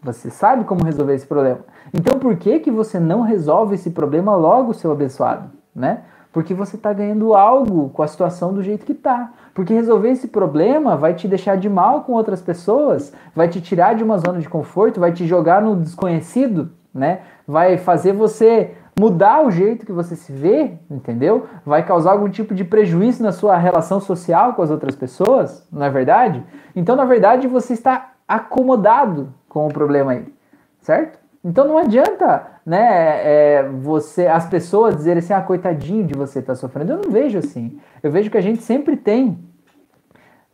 Você 0.00 0.30
sabe 0.30 0.62
como 0.62 0.84
resolver 0.84 1.12
esse 1.12 1.26
problema. 1.26 1.58
Então 1.92 2.20
por 2.20 2.36
que 2.36 2.60
que 2.60 2.70
você 2.70 3.00
não 3.00 3.22
resolve 3.22 3.74
esse 3.74 3.90
problema 3.90 4.36
logo, 4.36 4.72
seu 4.74 4.92
abençoado, 4.92 5.50
né? 5.74 6.02
Porque 6.32 6.54
você 6.54 6.76
está 6.76 6.92
ganhando 6.92 7.34
algo 7.34 7.88
com 7.88 8.00
a 8.00 8.06
situação 8.06 8.54
do 8.54 8.62
jeito 8.62 8.86
que 8.86 8.92
está. 8.92 9.32
Porque 9.52 9.74
resolver 9.74 10.10
esse 10.10 10.28
problema 10.28 10.96
vai 10.96 11.14
te 11.14 11.26
deixar 11.26 11.56
de 11.56 11.68
mal 11.68 12.02
com 12.02 12.12
outras 12.12 12.40
pessoas, 12.40 13.12
vai 13.34 13.48
te 13.48 13.60
tirar 13.60 13.96
de 13.96 14.04
uma 14.04 14.18
zona 14.18 14.38
de 14.38 14.48
conforto, 14.48 15.00
vai 15.00 15.10
te 15.10 15.26
jogar 15.26 15.60
no 15.62 15.74
desconhecido, 15.74 16.70
né? 16.94 17.22
Vai 17.44 17.76
fazer 17.76 18.12
você 18.12 18.76
mudar 18.98 19.44
o 19.44 19.50
jeito 19.50 19.84
que 19.84 19.92
você 19.92 20.14
se 20.14 20.32
vê, 20.32 20.72
entendeu? 20.90 21.46
Vai 21.64 21.84
causar 21.84 22.12
algum 22.12 22.28
tipo 22.28 22.54
de 22.54 22.64
prejuízo 22.64 23.22
na 23.22 23.32
sua 23.32 23.56
relação 23.56 24.00
social 24.00 24.54
com 24.54 24.62
as 24.62 24.70
outras 24.70 24.94
pessoas, 24.94 25.66
não 25.72 25.84
é 25.84 25.90
verdade? 25.90 26.42
Então, 26.74 26.94
na 26.94 27.04
verdade, 27.04 27.48
você 27.48 27.72
está 27.72 28.12
acomodado 28.26 29.34
com 29.48 29.66
o 29.66 29.72
problema 29.72 30.12
aí, 30.12 30.32
certo? 30.80 31.18
Então 31.44 31.68
não 31.68 31.76
adianta, 31.76 32.46
né, 32.64 32.80
é, 32.80 33.68
você, 33.68 34.26
as 34.26 34.46
pessoas 34.46 34.96
dizerem 34.96 35.18
assim, 35.18 35.34
ah, 35.34 35.42
coitadinho 35.42 36.06
de 36.06 36.14
você 36.14 36.40
tá 36.40 36.54
sofrendo. 36.54 36.92
Eu 36.92 37.02
não 37.02 37.10
vejo 37.10 37.38
assim. 37.38 37.78
Eu 38.02 38.10
vejo 38.10 38.30
que 38.30 38.38
a 38.38 38.40
gente 38.40 38.62
sempre 38.62 38.96
tem 38.96 39.38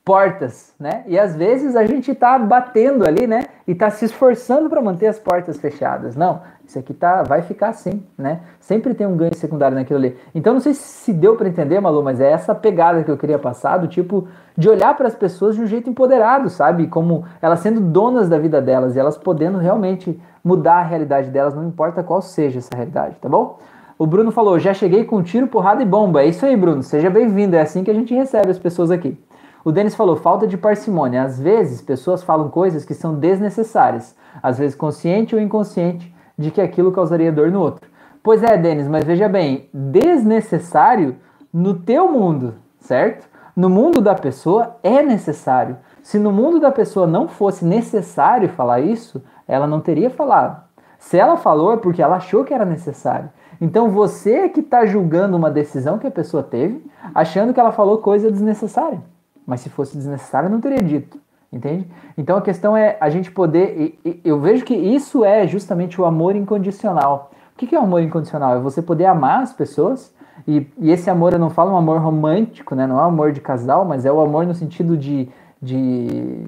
portas, 0.05 0.75
né? 0.79 1.05
E 1.07 1.19
às 1.19 1.37
vezes 1.37 1.77
a 1.77 1.87
gente 1.87 2.11
está 2.11 2.39
batendo 2.39 3.07
ali, 3.07 3.27
né? 3.27 3.45
E 3.67 3.73
está 3.73 3.91
se 3.91 4.05
esforçando 4.05 4.69
para 4.69 4.81
manter 4.81 5.07
as 5.07 5.19
portas 5.19 5.59
fechadas. 5.59 6.17
Não, 6.17 6.41
isso 6.67 6.79
aqui 6.79 6.95
tá, 6.95 7.23
vai 7.23 7.43
ficar 7.43 7.69
assim, 7.69 8.03
né? 8.17 8.41
Sempre 8.59 8.95
tem 8.95 9.07
um 9.07 9.17
ganho 9.17 9.35
secundário 9.35 9.77
naquilo 9.77 9.99
ali. 9.99 10.17
Então 10.35 10.55
não 10.55 10.61
sei 10.61 10.75
se 10.75 11.13
deu 11.13 11.37
para 11.37 11.49
entender, 11.49 11.79
Malu, 11.81 12.03
mas 12.03 12.21
é 12.21 12.31
essa 12.31 12.55
pegada 12.55 13.05
que 13.05 13.11
eu 13.11 13.17
queria 13.17 13.39
passar, 13.39 13.77
do 13.77 13.89
tipo 13.89 14.27
de 14.57 14.69
olhar 14.69 14.97
para 14.97 15.07
as 15.07 15.15
pessoas 15.15 15.55
de 15.55 15.63
um 15.63 15.67
jeito 15.67 15.91
empoderado, 15.91 16.49
sabe? 16.49 16.87
Como 16.87 17.25
elas 17.41 17.61
sendo 17.61 17.81
donas 17.81 18.29
da 18.29 18.39
vida 18.39 18.61
delas 18.61 18.97
e 18.97 18.99
elas 18.99 19.19
podendo 19.19 19.59
realmente 19.59 20.21
mudar 20.43 20.77
a 20.77 20.83
realidade 20.83 21.31
delas, 21.31 21.55
não 21.55 21.69
importa 21.69 22.03
qual 22.03 22.23
seja 22.23 22.59
essa 22.59 22.75
realidade, 22.75 23.17
tá 23.21 23.29
bom? 23.29 23.59
O 23.99 24.07
Bruno 24.07 24.33
falou: 24.33 24.59
já 24.59 24.73
cheguei 24.73 25.05
com 25.05 25.23
tiro, 25.23 25.47
porrada 25.47 25.83
e 25.83 25.87
bomba. 25.87 26.23
É 26.23 26.27
isso 26.27 26.47
aí, 26.47 26.57
Bruno. 26.57 26.83
Seja 26.83 27.11
bem-vindo. 27.11 27.55
É 27.55 27.61
assim 27.61 27.85
que 27.85 27.91
a 27.91 27.95
gente 27.95 28.15
recebe 28.15 28.51
as 28.51 28.59
pessoas 28.59 28.91
aqui. 28.91 29.19
O 29.65 29.73
Denis 29.73 29.95
falou: 29.95 30.17
falta 30.17 30.47
de 30.47 30.57
parcimônia. 30.57 31.23
Às 31.23 31.39
vezes, 31.39 31.83
pessoas 31.83 32.23
falam 32.23 32.49
coisas 32.49 32.85
que 32.85 32.95
são 32.95 33.15
desnecessárias, 33.15 34.17
às 34.43 34.59
vezes 34.59 34.77
consciente 34.77 35.35
ou 35.35 35.41
inconsciente, 35.41 36.15
de 36.37 36.51
que 36.51 36.61
aquilo 36.61 36.93
causaria 36.93 37.33
dor 37.33 37.51
no 37.51 37.61
outro. 37.61 37.89
Pois 38.23 38.43
é, 38.43 38.57
Denis, 38.57 38.89
mas 38.89 39.05
veja 39.05 39.29
bem: 39.29 39.69
desnecessário 39.73 41.17
no 41.53 41.75
teu 41.75 42.11
mundo, 42.11 42.55
certo? 42.79 43.29
No 43.55 43.69
mundo 43.69 44.01
da 44.01 44.15
pessoa 44.15 44.77
é 44.83 45.03
necessário. 45.03 45.77
Se 46.03 46.19
no 46.19 46.33
mundo 46.33 46.59
da 46.59 46.71
pessoa 46.71 47.07
não 47.07 47.29
fosse 47.29 47.65
necessário 47.65 48.49
falar 48.49 48.81
isso, 48.81 49.23
ela 49.47 49.67
não 49.67 49.81
teria 49.81 50.09
falado. 50.09 50.63
Se 50.99 51.19
ela 51.19 51.37
falou 51.37 51.73
é 51.73 51.77
porque 51.77 52.03
ela 52.03 52.17
achou 52.17 52.45
que 52.45 52.55
era 52.55 52.65
necessário. 52.65 53.31
Então 53.61 53.91
você 53.91 54.33
é 54.33 54.49
que 54.49 54.61
está 54.61 54.87
julgando 54.87 55.37
uma 55.37 55.51
decisão 55.51 55.99
que 55.99 56.07
a 56.07 56.11
pessoa 56.11 56.43
teve, 56.43 56.85
achando 57.15 57.53
que 57.53 57.61
ela 57.61 57.73
falou 57.73 57.99
coisa 57.99 58.31
desnecessária. 58.31 59.03
Mas 59.51 59.63
se 59.63 59.69
fosse 59.69 59.97
desnecessário, 59.97 60.49
não 60.49 60.61
teria 60.61 60.81
dito. 60.81 61.19
Entende? 61.53 61.85
Então 62.17 62.37
a 62.37 62.41
questão 62.41 62.77
é 62.77 62.97
a 63.01 63.11
gente 63.11 63.33
poder. 63.33 63.99
Eu 64.25 64.39
vejo 64.39 64.65
que 64.65 64.73
isso 64.73 65.25
é 65.25 65.45
justamente 65.49 66.01
o 66.01 66.05
amor 66.05 66.37
incondicional. 66.37 67.33
O 67.53 67.59
que 67.59 67.75
é 67.75 67.81
o 67.81 67.83
amor 67.83 68.01
incondicional? 68.01 68.55
É 68.55 68.61
você 68.61 68.81
poder 68.81 69.07
amar 69.07 69.43
as 69.43 69.53
pessoas. 69.53 70.15
E, 70.47 70.69
e 70.79 70.93
esse 70.93 71.11
amor, 71.11 71.33
eu 71.33 71.41
não 71.41 71.51
falo 71.51 71.73
um 71.73 71.77
amor 71.77 71.99
romântico, 71.99 72.77
né? 72.77 72.87
não 72.87 73.01
é 73.01 73.03
um 73.03 73.07
amor 73.07 73.33
de 73.33 73.41
casal, 73.41 73.85
mas 73.85 74.07
é 74.07 74.13
o 74.13 74.21
amor 74.21 74.47
no 74.47 74.55
sentido 74.55 74.97
de, 74.97 75.29
de 75.61 76.47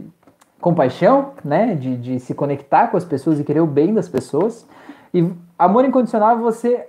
compaixão, 0.61 1.33
né? 1.45 1.75
De, 1.75 1.97
de 1.97 2.21
se 2.21 2.35
conectar 2.35 2.87
com 2.87 2.97
as 2.97 3.05
pessoas 3.05 3.41
e 3.41 3.45
querer 3.45 3.63
o 3.63 3.67
bem 3.67 3.93
das 3.93 4.09
pessoas. 4.09 4.65
E 5.13 5.29
amor 5.59 5.85
incondicional 5.85 6.37
é 6.37 6.41
você 6.41 6.87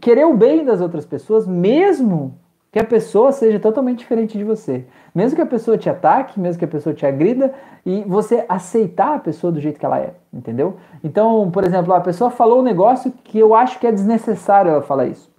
querer 0.00 0.26
o 0.26 0.36
bem 0.36 0.64
das 0.64 0.80
outras 0.80 1.04
pessoas, 1.04 1.48
mesmo 1.48 2.38
que 2.76 2.80
a 2.80 2.84
pessoa 2.84 3.32
seja 3.32 3.58
totalmente 3.58 4.00
diferente 4.00 4.36
de 4.36 4.44
você. 4.44 4.84
Mesmo 5.14 5.34
que 5.34 5.40
a 5.40 5.46
pessoa 5.46 5.78
te 5.78 5.88
ataque, 5.88 6.38
mesmo 6.38 6.58
que 6.58 6.64
a 6.66 6.68
pessoa 6.68 6.94
te 6.94 7.06
agrida, 7.06 7.54
e 7.86 8.04
você 8.04 8.44
aceitar 8.50 9.14
a 9.14 9.18
pessoa 9.18 9.50
do 9.50 9.58
jeito 9.58 9.80
que 9.80 9.86
ela 9.86 9.98
é, 9.98 10.12
entendeu? 10.30 10.76
Então, 11.02 11.50
por 11.50 11.64
exemplo, 11.64 11.94
a 11.94 12.02
pessoa 12.02 12.28
falou 12.28 12.60
um 12.60 12.62
negócio 12.62 13.10
que 13.24 13.38
eu 13.38 13.54
acho 13.54 13.78
que 13.78 13.86
é 13.86 13.90
desnecessário 13.90 14.70
ela 14.70 14.82
falar 14.82 15.06
isso. 15.06 15.32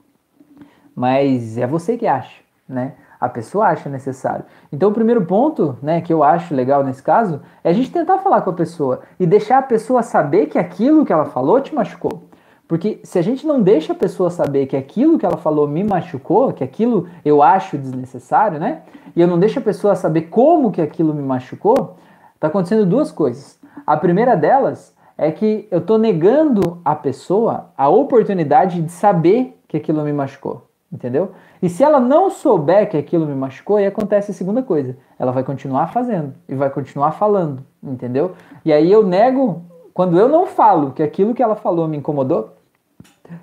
Mas 0.95 1.59
é 1.59 1.67
você 1.67 1.95
que 1.95 2.07
acha, 2.07 2.41
né? 2.67 2.93
A 3.19 3.29
pessoa 3.29 3.67
acha 3.67 3.87
necessário. 3.87 4.43
Então, 4.73 4.89
o 4.89 4.93
primeiro 4.93 5.23
ponto, 5.23 5.77
né, 5.79 6.01
que 6.01 6.11
eu 6.11 6.23
acho 6.23 6.55
legal 6.55 6.83
nesse 6.83 7.03
caso, 7.03 7.43
é 7.63 7.69
a 7.69 7.73
gente 7.73 7.91
tentar 7.91 8.17
falar 8.17 8.41
com 8.41 8.49
a 8.49 8.53
pessoa 8.53 9.01
e 9.19 9.27
deixar 9.27 9.59
a 9.59 9.61
pessoa 9.61 10.01
saber 10.01 10.47
que 10.47 10.57
aquilo 10.57 11.05
que 11.05 11.13
ela 11.13 11.25
falou 11.25 11.61
te 11.61 11.75
machucou. 11.75 12.26
Porque 12.67 12.99
se 13.03 13.17
a 13.17 13.21
gente 13.21 13.47
não 13.47 13.61
deixa 13.61 13.93
a 13.93 13.95
pessoa 13.95 14.29
saber 14.29 14.65
que 14.65 14.75
aquilo 14.75 15.17
que 15.17 15.25
ela 15.25 15.37
falou 15.37 15.67
me 15.67 15.83
machucou, 15.83 16.51
que 16.51 16.63
aquilo 16.63 17.07
eu 17.23 17.41
acho 17.41 17.77
desnecessário, 17.77 18.59
né? 18.59 18.81
E 19.15 19.21
eu 19.21 19.27
não 19.27 19.39
deixo 19.39 19.59
a 19.59 19.61
pessoa 19.61 19.95
saber 19.95 20.23
como 20.23 20.71
que 20.71 20.81
aquilo 20.81 21.13
me 21.13 21.23
machucou, 21.23 21.95
tá 22.39 22.47
acontecendo 22.47 22.85
duas 22.85 23.11
coisas. 23.11 23.57
A 23.85 23.95
primeira 23.95 24.35
delas 24.35 24.93
é 25.17 25.31
que 25.31 25.67
eu 25.71 25.79
tô 25.79 25.97
negando 25.97 26.79
a 26.83 26.93
pessoa 26.93 27.71
a 27.77 27.87
oportunidade 27.87 28.81
de 28.81 28.91
saber 28.91 29.59
que 29.67 29.77
aquilo 29.77 30.03
me 30.03 30.11
machucou, 30.11 30.67
entendeu? 30.91 31.31
E 31.61 31.69
se 31.69 31.83
ela 31.83 31.99
não 32.01 32.29
souber 32.29 32.89
que 32.89 32.97
aquilo 32.97 33.25
me 33.25 33.33
machucou, 33.33 33.77
aí 33.77 33.85
acontece 33.85 34.31
a 34.31 34.33
segunda 34.33 34.61
coisa. 34.61 34.97
Ela 35.17 35.31
vai 35.31 35.43
continuar 35.43 35.87
fazendo 35.87 36.33
e 36.47 36.53
vai 36.53 36.69
continuar 36.69 37.13
falando, 37.13 37.63
entendeu? 37.81 38.33
E 38.63 38.73
aí 38.73 38.91
eu 38.91 39.07
nego, 39.07 39.63
quando 39.93 40.19
eu 40.19 40.27
não 40.27 40.45
falo 40.45 40.91
que 40.91 41.01
aquilo 41.01 41.33
que 41.33 41.41
ela 41.41 41.55
falou 41.55 41.87
me 41.87 41.97
incomodou, 41.97 42.56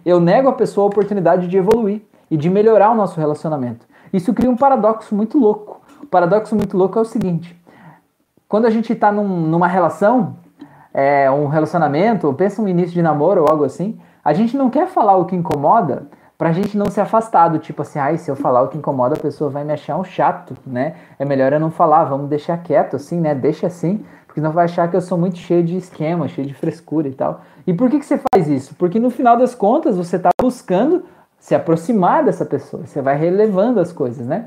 eu 0.05 0.21
nego 0.21 0.49
a 0.49 0.53
pessoa 0.53 0.85
a 0.85 0.89
oportunidade 0.89 1.49
de 1.49 1.57
evoluir 1.57 2.03
e 2.31 2.37
de 2.37 2.49
melhorar 2.49 2.91
o 2.91 2.95
nosso 2.95 3.19
relacionamento. 3.19 3.87
Isso 4.13 4.33
cria 4.33 4.51
um 4.51 4.57
paradoxo 4.57 5.15
muito 5.15 5.39
louco. 5.39 5.81
O 6.03 6.07
paradoxo 6.07 6.55
muito 6.55 6.77
louco 6.77 6.99
é 6.99 7.03
o 7.03 7.05
seguinte: 7.05 7.61
quando 8.49 8.67
a 8.67 8.71
gente 8.71 8.93
está 8.93 9.11
num, 9.11 9.27
numa 9.27 9.67
relação, 9.67 10.37
é, 10.93 11.31
um 11.31 11.47
relacionamento, 11.47 12.27
ou 12.27 12.35
pensa 12.35 12.63
um 12.63 12.69
início 12.69 12.95
de 12.95 13.03
namoro 13.03 13.43
ou 13.43 13.49
algo 13.49 13.65
assim, 13.65 13.99
a 14.25 14.33
gente 14.33 14.57
não 14.57 14.71
quer 14.71 14.87
falar 14.87 15.17
o 15.17 15.25
que 15.25 15.35
incomoda 15.35 16.07
pra 16.37 16.53
gente 16.53 16.77
não 16.77 16.87
ser 16.87 17.01
afastado, 17.01 17.59
tipo 17.59 17.83
assim, 17.83 17.99
ai, 17.99 18.19
se 18.19 18.31
eu 18.31 18.37
falar 18.37 18.63
o 18.63 18.69
que 18.69 18.77
incomoda, 18.77 19.15
a 19.15 19.21
pessoa 19.21 19.51
vai 19.51 19.65
me 19.65 19.73
achar 19.73 19.97
um 19.97 20.05
chato, 20.05 20.57
né? 20.67 20.95
É 21.19 21.25
melhor 21.25 21.53
eu 21.53 21.61
não 21.61 21.71
falar, 21.71 22.05
vamos 22.05 22.29
deixar 22.29 22.59
quieto 22.59 22.97
assim, 22.97 23.21
né? 23.21 23.35
Deixa 23.35 23.67
assim, 23.67 24.05
porque 24.35 24.41
não 24.41 24.51
vai 24.51 24.65
achar 24.65 24.91
que 24.91 24.97
eu 24.97 25.01
sou 25.01 25.17
muito 25.17 25.39
cheio 25.39 25.63
de 25.63 25.77
esquema, 25.77 26.27
cheio 26.27 26.45
de 26.45 26.55
frescura 26.55 27.07
e 27.07 27.13
tal. 27.13 27.43
E 27.65 27.73
por 27.73 27.89
que, 27.89 28.01
que 28.01 28.05
você 28.05 28.21
faz 28.35 28.49
isso? 28.49 28.75
Porque 28.75 28.99
no 28.99 29.09
final 29.09 29.37
das 29.37 29.55
contas 29.55 29.97
você 29.97 30.17
está 30.17 30.31
buscando 30.43 31.05
se 31.39 31.55
aproximar 31.55 32.25
dessa 32.25 32.45
pessoa, 32.45 32.85
você 32.85 33.01
vai 33.01 33.17
relevando 33.17 33.79
as 33.79 33.93
coisas, 33.93 34.27
né? 34.27 34.47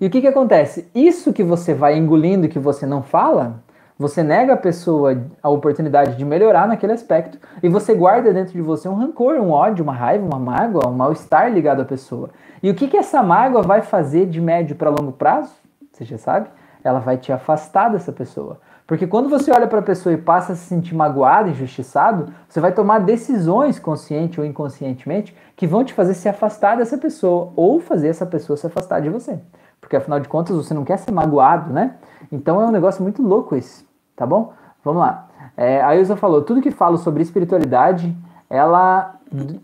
E 0.00 0.06
o 0.06 0.10
que, 0.10 0.20
que 0.20 0.28
acontece? 0.28 0.88
Isso 0.94 1.32
que 1.32 1.42
você 1.42 1.74
vai 1.74 1.98
engolindo 1.98 2.48
que 2.48 2.60
você 2.60 2.86
não 2.86 3.02
fala, 3.02 3.60
você 3.98 4.22
nega 4.22 4.52
a 4.52 4.56
pessoa 4.56 5.20
a 5.42 5.48
oportunidade 5.48 6.14
de 6.14 6.24
melhorar 6.24 6.68
naquele 6.68 6.92
aspecto 6.92 7.38
e 7.60 7.68
você 7.68 7.92
guarda 7.92 8.32
dentro 8.32 8.52
de 8.52 8.62
você 8.62 8.88
um 8.88 8.94
rancor, 8.94 9.34
um 9.34 9.50
ódio, 9.50 9.82
uma 9.82 9.92
raiva, 9.92 10.24
uma 10.24 10.38
mágoa, 10.38 10.86
um 10.86 10.94
mal-estar 10.94 11.52
ligado 11.52 11.82
à 11.82 11.84
pessoa. 11.84 12.30
E 12.62 12.70
o 12.70 12.74
que, 12.76 12.86
que 12.86 12.96
essa 12.96 13.20
mágoa 13.20 13.62
vai 13.62 13.82
fazer 13.82 14.26
de 14.26 14.40
médio 14.40 14.76
para 14.76 14.90
longo 14.90 15.10
prazo? 15.10 15.50
Você 15.92 16.04
já 16.04 16.18
sabe? 16.18 16.48
Ela 16.82 17.00
vai 17.00 17.16
te 17.16 17.32
afastar 17.32 17.90
dessa 17.90 18.12
pessoa. 18.12 18.58
Porque 18.86 19.06
quando 19.06 19.28
você 19.28 19.52
olha 19.52 19.68
para 19.68 19.78
a 19.78 19.82
pessoa 19.82 20.12
e 20.12 20.16
passa 20.16 20.52
a 20.52 20.56
se 20.56 20.64
sentir 20.66 20.96
magoado, 20.96 21.48
injustiçado, 21.48 22.32
você 22.48 22.60
vai 22.60 22.72
tomar 22.72 22.98
decisões, 22.98 23.78
consciente 23.78 24.40
ou 24.40 24.44
inconscientemente, 24.44 25.36
que 25.54 25.64
vão 25.64 25.84
te 25.84 25.94
fazer 25.94 26.14
se 26.14 26.28
afastar 26.28 26.76
dessa 26.76 26.98
pessoa 26.98 27.52
ou 27.54 27.78
fazer 27.78 28.08
essa 28.08 28.26
pessoa 28.26 28.56
se 28.56 28.66
afastar 28.66 29.00
de 29.00 29.08
você. 29.08 29.38
Porque 29.80 29.94
afinal 29.94 30.18
de 30.18 30.28
contas 30.28 30.56
você 30.56 30.74
não 30.74 30.84
quer 30.84 30.98
ser 30.98 31.12
magoado, 31.12 31.72
né? 31.72 31.94
Então 32.32 32.60
é 32.60 32.66
um 32.66 32.72
negócio 32.72 33.00
muito 33.00 33.22
louco 33.22 33.54
esse, 33.54 33.86
tá 34.16 34.26
bom? 34.26 34.52
Vamos 34.84 35.02
lá. 35.02 35.28
É, 35.56 35.80
a 35.82 35.94
Ilza 35.94 36.16
falou: 36.16 36.42
tudo 36.42 36.60
que 36.60 36.72
falo 36.72 36.98
sobre 36.98 37.22
espiritualidade, 37.22 38.12
ela, 38.48 39.14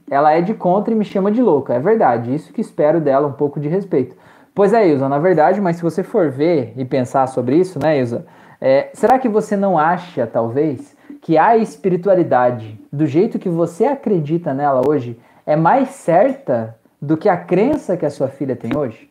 ela 0.09 0.33
é 0.33 0.41
de 0.41 0.55
contra 0.55 0.95
e 0.95 0.97
me 0.97 1.05
chama 1.05 1.33
de 1.33 1.43
louca. 1.43 1.75
É 1.75 1.81
verdade, 1.81 2.33
isso 2.33 2.53
que 2.53 2.61
espero 2.61 3.01
dela, 3.01 3.27
um 3.27 3.33
pouco 3.33 3.59
de 3.59 3.69
respeito. 3.69 4.15
Pois 4.57 4.73
é, 4.73 4.89
Ilza, 4.89 5.07
na 5.07 5.19
verdade, 5.19 5.61
mas 5.61 5.77
se 5.77 5.83
você 5.83 6.03
for 6.03 6.31
ver 6.31 6.73
e 6.79 6.85
pensar 6.87 7.27
sobre 7.27 7.57
isso, 7.57 7.79
né, 7.79 7.99
Ilza? 7.99 8.25
É, 8.59 8.89
será 8.95 9.19
que 9.19 9.29
você 9.29 9.55
não 9.55 9.79
acha, 9.79 10.27
talvez, 10.27 10.97
que 11.21 11.37
a 11.37 11.59
espiritualidade, 11.59 12.81
do 12.91 13.05
jeito 13.05 13.39
que 13.39 13.51
você 13.51 13.85
acredita 13.85 14.55
nela 14.55 14.81
hoje, 14.89 15.21
é 15.45 15.57
mais 15.57 15.91
certa 15.91 16.75
do 17.03 17.19
que 17.19 17.29
a 17.29 17.37
crença 17.37 17.99
que 17.99 18.07
a 18.07 18.09
sua 18.09 18.29
filha 18.29 18.57
tem 18.57 18.75
hoje? 18.75 19.11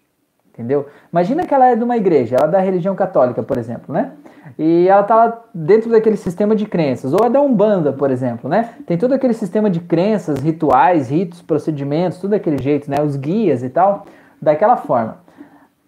Entendeu? 0.52 0.88
Imagina 1.12 1.46
que 1.46 1.54
ela 1.54 1.68
é 1.68 1.76
de 1.76 1.84
uma 1.84 1.96
igreja, 1.96 2.38
ela 2.38 2.48
é 2.48 2.52
da 2.52 2.60
religião 2.60 2.96
católica, 2.96 3.44
por 3.44 3.60
exemplo, 3.60 3.94
né? 3.94 4.14
E 4.58 4.88
ela 4.88 5.02
está 5.02 5.44
dentro 5.54 5.92
daquele 5.92 6.18
sistema 6.18 6.56
de 6.56 6.66
crenças, 6.66 7.14
ou 7.14 7.24
é 7.24 7.30
da 7.30 7.40
Umbanda, 7.40 7.94
por 7.94 8.10
exemplo, 8.10 8.50
né? 8.50 8.72
Tem 8.88 8.98
todo 8.98 9.14
aquele 9.14 9.34
sistema 9.36 9.70
de 9.70 9.80
crenças, 9.80 10.40
rituais, 10.40 11.12
ritos, 11.12 11.44
procedimentos, 11.44 12.18
tudo 12.18 12.32
daquele 12.32 12.58
jeito, 12.58 12.90
né? 12.90 13.00
Os 13.04 13.16
guias 13.16 13.62
e 13.62 13.70
tal, 13.70 14.08
daquela 14.42 14.76
forma 14.76 15.24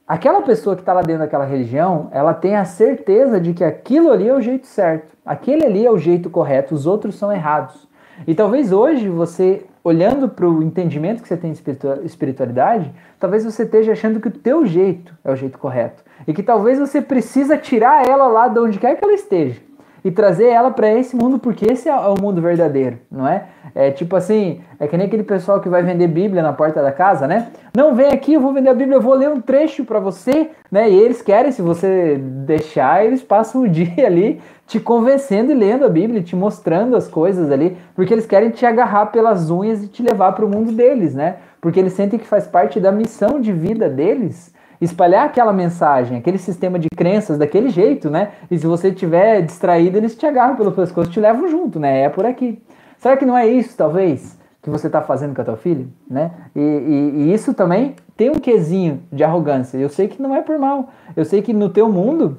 aquela 0.07 0.41
pessoa 0.41 0.75
que 0.75 0.81
está 0.81 0.93
lá 0.93 1.01
dentro 1.01 1.23
daquela 1.23 1.45
religião, 1.45 2.07
ela 2.11 2.33
tem 2.33 2.55
a 2.55 2.63
certeza 2.63 3.39
de 3.39 3.53
que 3.53 3.63
aquilo 3.63 4.11
ali 4.11 4.29
é 4.29 4.33
o 4.33 4.41
jeito 4.41 4.65
certo, 4.65 5.15
aquele 5.25 5.65
ali 5.65 5.85
é 5.85 5.91
o 5.91 5.97
jeito 5.97 6.29
correto, 6.29 6.73
os 6.73 6.87
outros 6.87 7.15
são 7.15 7.31
errados. 7.31 7.87
E 8.25 8.33
talvez 8.33 8.71
hoje 8.71 9.09
você, 9.09 9.65
olhando 9.83 10.29
para 10.29 10.47
o 10.47 10.63
entendimento 10.63 11.21
que 11.21 11.27
você 11.27 11.37
tem 11.37 11.51
de 11.51 11.61
espiritualidade, 12.03 12.91
talvez 13.19 13.43
você 13.43 13.63
esteja 13.63 13.91
achando 13.91 14.19
que 14.19 14.27
o 14.27 14.31
teu 14.31 14.65
jeito 14.65 15.13
é 15.23 15.31
o 15.31 15.35
jeito 15.35 15.59
correto. 15.59 16.03
E 16.25 16.33
que 16.33 16.41
talvez 16.41 16.79
você 16.79 17.01
precisa 17.01 17.57
tirar 17.57 18.07
ela 18.07 18.27
lá 18.27 18.47
de 18.47 18.59
onde 18.59 18.79
quer 18.79 18.95
que 18.95 19.03
ela 19.03 19.13
esteja. 19.13 19.66
E 20.07 20.11
trazer 20.11 20.45
ela 20.45 20.71
para 20.71 20.89
esse 20.89 21.17
mundo, 21.17 21.37
porque 21.37 21.65
esse 21.65 21.89
é 21.89 21.93
o 21.93 22.15
mundo 22.15 22.41
verdadeiro, 22.41 22.97
não 23.11 23.27
é? 23.27 23.47
É 23.75 23.91
tipo 23.91 24.15
assim, 24.15 24.61
é 24.79 24.87
que 24.87 24.95
nem 24.95 25.05
aquele 25.05 25.23
pessoal 25.23 25.59
que 25.59 25.67
vai 25.67 25.83
vender 25.83 26.07
Bíblia 26.07 26.41
na 26.41 26.53
porta 26.53 26.81
da 26.81 26.93
casa, 26.93 27.27
né? 27.27 27.49
Não, 27.75 27.93
vem 27.93 28.07
aqui, 28.07 28.33
eu 28.33 28.39
vou 28.39 28.53
vender 28.53 28.69
a 28.69 28.73
Bíblia, 28.73 28.95
eu 28.95 29.01
vou 29.01 29.13
ler 29.13 29.29
um 29.29 29.41
trecho 29.41 29.83
para 29.83 29.99
você, 29.99 30.49
né? 30.71 30.89
E 30.89 30.95
eles 30.95 31.21
querem, 31.21 31.51
se 31.51 31.61
você 31.61 32.17
deixar, 32.17 33.05
eles 33.05 33.21
passam 33.21 33.63
o 33.63 33.67
dia 33.67 34.07
ali 34.07 34.41
te 34.65 34.79
convencendo 34.79 35.51
e 35.51 35.55
lendo 35.55 35.83
a 35.83 35.89
Bíblia, 35.89 36.23
te 36.23 36.37
mostrando 36.37 36.95
as 36.95 37.09
coisas 37.09 37.51
ali, 37.51 37.75
porque 37.93 38.13
eles 38.13 38.25
querem 38.25 38.49
te 38.49 38.65
agarrar 38.65 39.07
pelas 39.07 39.49
unhas 39.49 39.83
e 39.83 39.89
te 39.89 40.01
levar 40.01 40.31
para 40.31 40.45
o 40.45 40.49
mundo 40.49 40.71
deles, 40.71 41.13
né? 41.13 41.35
Porque 41.59 41.81
eles 41.81 41.91
sentem 41.91 42.17
que 42.17 42.25
faz 42.25 42.47
parte 42.47 42.79
da 42.79 42.93
missão 42.93 43.41
de 43.41 43.51
vida 43.51 43.89
deles 43.89 44.55
espalhar 44.79 45.25
aquela 45.25 45.53
mensagem, 45.53 46.17
aquele 46.17 46.37
sistema 46.37 46.77
de 46.77 46.87
crenças 46.89 47.37
daquele 47.37 47.69
jeito, 47.69 48.09
né? 48.09 48.31
E 48.49 48.57
se 48.57 48.67
você 48.67 48.89
estiver 48.89 49.41
distraído, 49.41 49.97
eles 49.97 50.15
te 50.15 50.25
agarram 50.25 50.55
pelo 50.55 50.71
pescoço 50.71 51.09
e 51.09 51.13
te 51.13 51.19
levam 51.19 51.47
junto, 51.47 51.79
né? 51.79 52.01
É 52.01 52.09
por 52.09 52.25
aqui. 52.25 52.61
Será 52.97 53.15
que 53.15 53.25
não 53.25 53.37
é 53.37 53.47
isso, 53.47 53.75
talvez, 53.77 54.37
que 54.61 54.69
você 54.69 54.87
está 54.87 55.01
fazendo 55.01 55.35
com 55.35 55.41
a 55.41 55.45
tua 55.45 55.57
filha, 55.57 55.87
né? 56.09 56.31
E, 56.55 56.59
e, 56.59 57.11
e, 57.21 57.33
isso 57.33 57.53
também 57.53 57.95
tem 58.15 58.29
um 58.29 58.39
quesinho 58.39 59.03
de 59.11 59.23
arrogância. 59.23 59.77
Eu 59.77 59.89
sei 59.89 60.07
que 60.07 60.21
não 60.21 60.35
é 60.35 60.41
por 60.41 60.57
mal. 60.57 60.89
Eu 61.15 61.25
sei 61.25 61.41
que 61.41 61.53
no 61.53 61.69
teu 61.69 61.91
mundo 61.91 62.37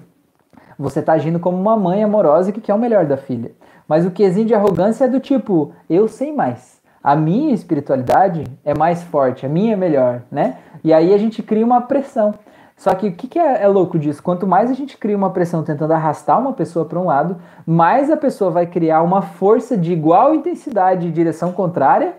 você 0.79 1.01
está 1.01 1.15
agindo 1.15 1.41
como 1.41 1.57
uma 1.57 1.77
mãe 1.77 2.05
amorosa 2.05 2.53
que 2.53 2.61
quer 2.61 2.75
o 2.75 2.79
melhor 2.79 3.05
da 3.07 3.17
filha. 3.17 3.53
Mas 3.89 4.05
o 4.05 4.11
quesinho 4.11 4.47
de 4.47 4.55
arrogância 4.55 5.07
é 5.07 5.09
do 5.09 5.19
tipo, 5.19 5.73
eu 5.89 6.07
sei 6.07 6.33
mais. 6.33 6.79
A 7.03 7.17
minha 7.17 7.55
espiritualidade 7.55 8.45
é 8.65 8.77
mais 8.77 9.03
forte, 9.03 9.47
a 9.47 9.49
minha 9.49 9.73
é 9.73 9.77
melhor, 9.77 10.23
né? 10.31 10.59
E 10.83 10.93
aí 10.93 11.13
a 11.13 11.19
gente 11.19 11.43
cria 11.43 11.65
uma 11.65 11.81
pressão. 11.81 12.35
Só 12.77 12.95
que 12.95 13.09
o 13.09 13.13
que, 13.13 13.27
que 13.27 13.39
é, 13.39 13.63
é, 13.63 13.67
louco 13.67 13.99
disso? 13.99 14.23
Quanto 14.23 14.47
mais 14.47 14.71
a 14.71 14.75
gente 14.75 14.97
cria 14.97 15.17
uma 15.17 15.31
pressão 15.31 15.65
tentando 15.65 15.93
arrastar 15.93 16.39
uma 16.39 16.53
pessoa 16.53 16.85
para 16.85 16.99
um 16.99 17.07
lado, 17.07 17.37
mais 17.67 18.09
a 18.09 18.17
pessoa 18.17 18.53
vai 18.53 18.67
criar 18.67 19.03
uma 19.03 19.21
força 19.21 19.77
de 19.77 19.93
igual 19.93 20.33
intensidade 20.33 21.09
e 21.09 21.11
direção 21.11 21.51
contrária 21.51 22.15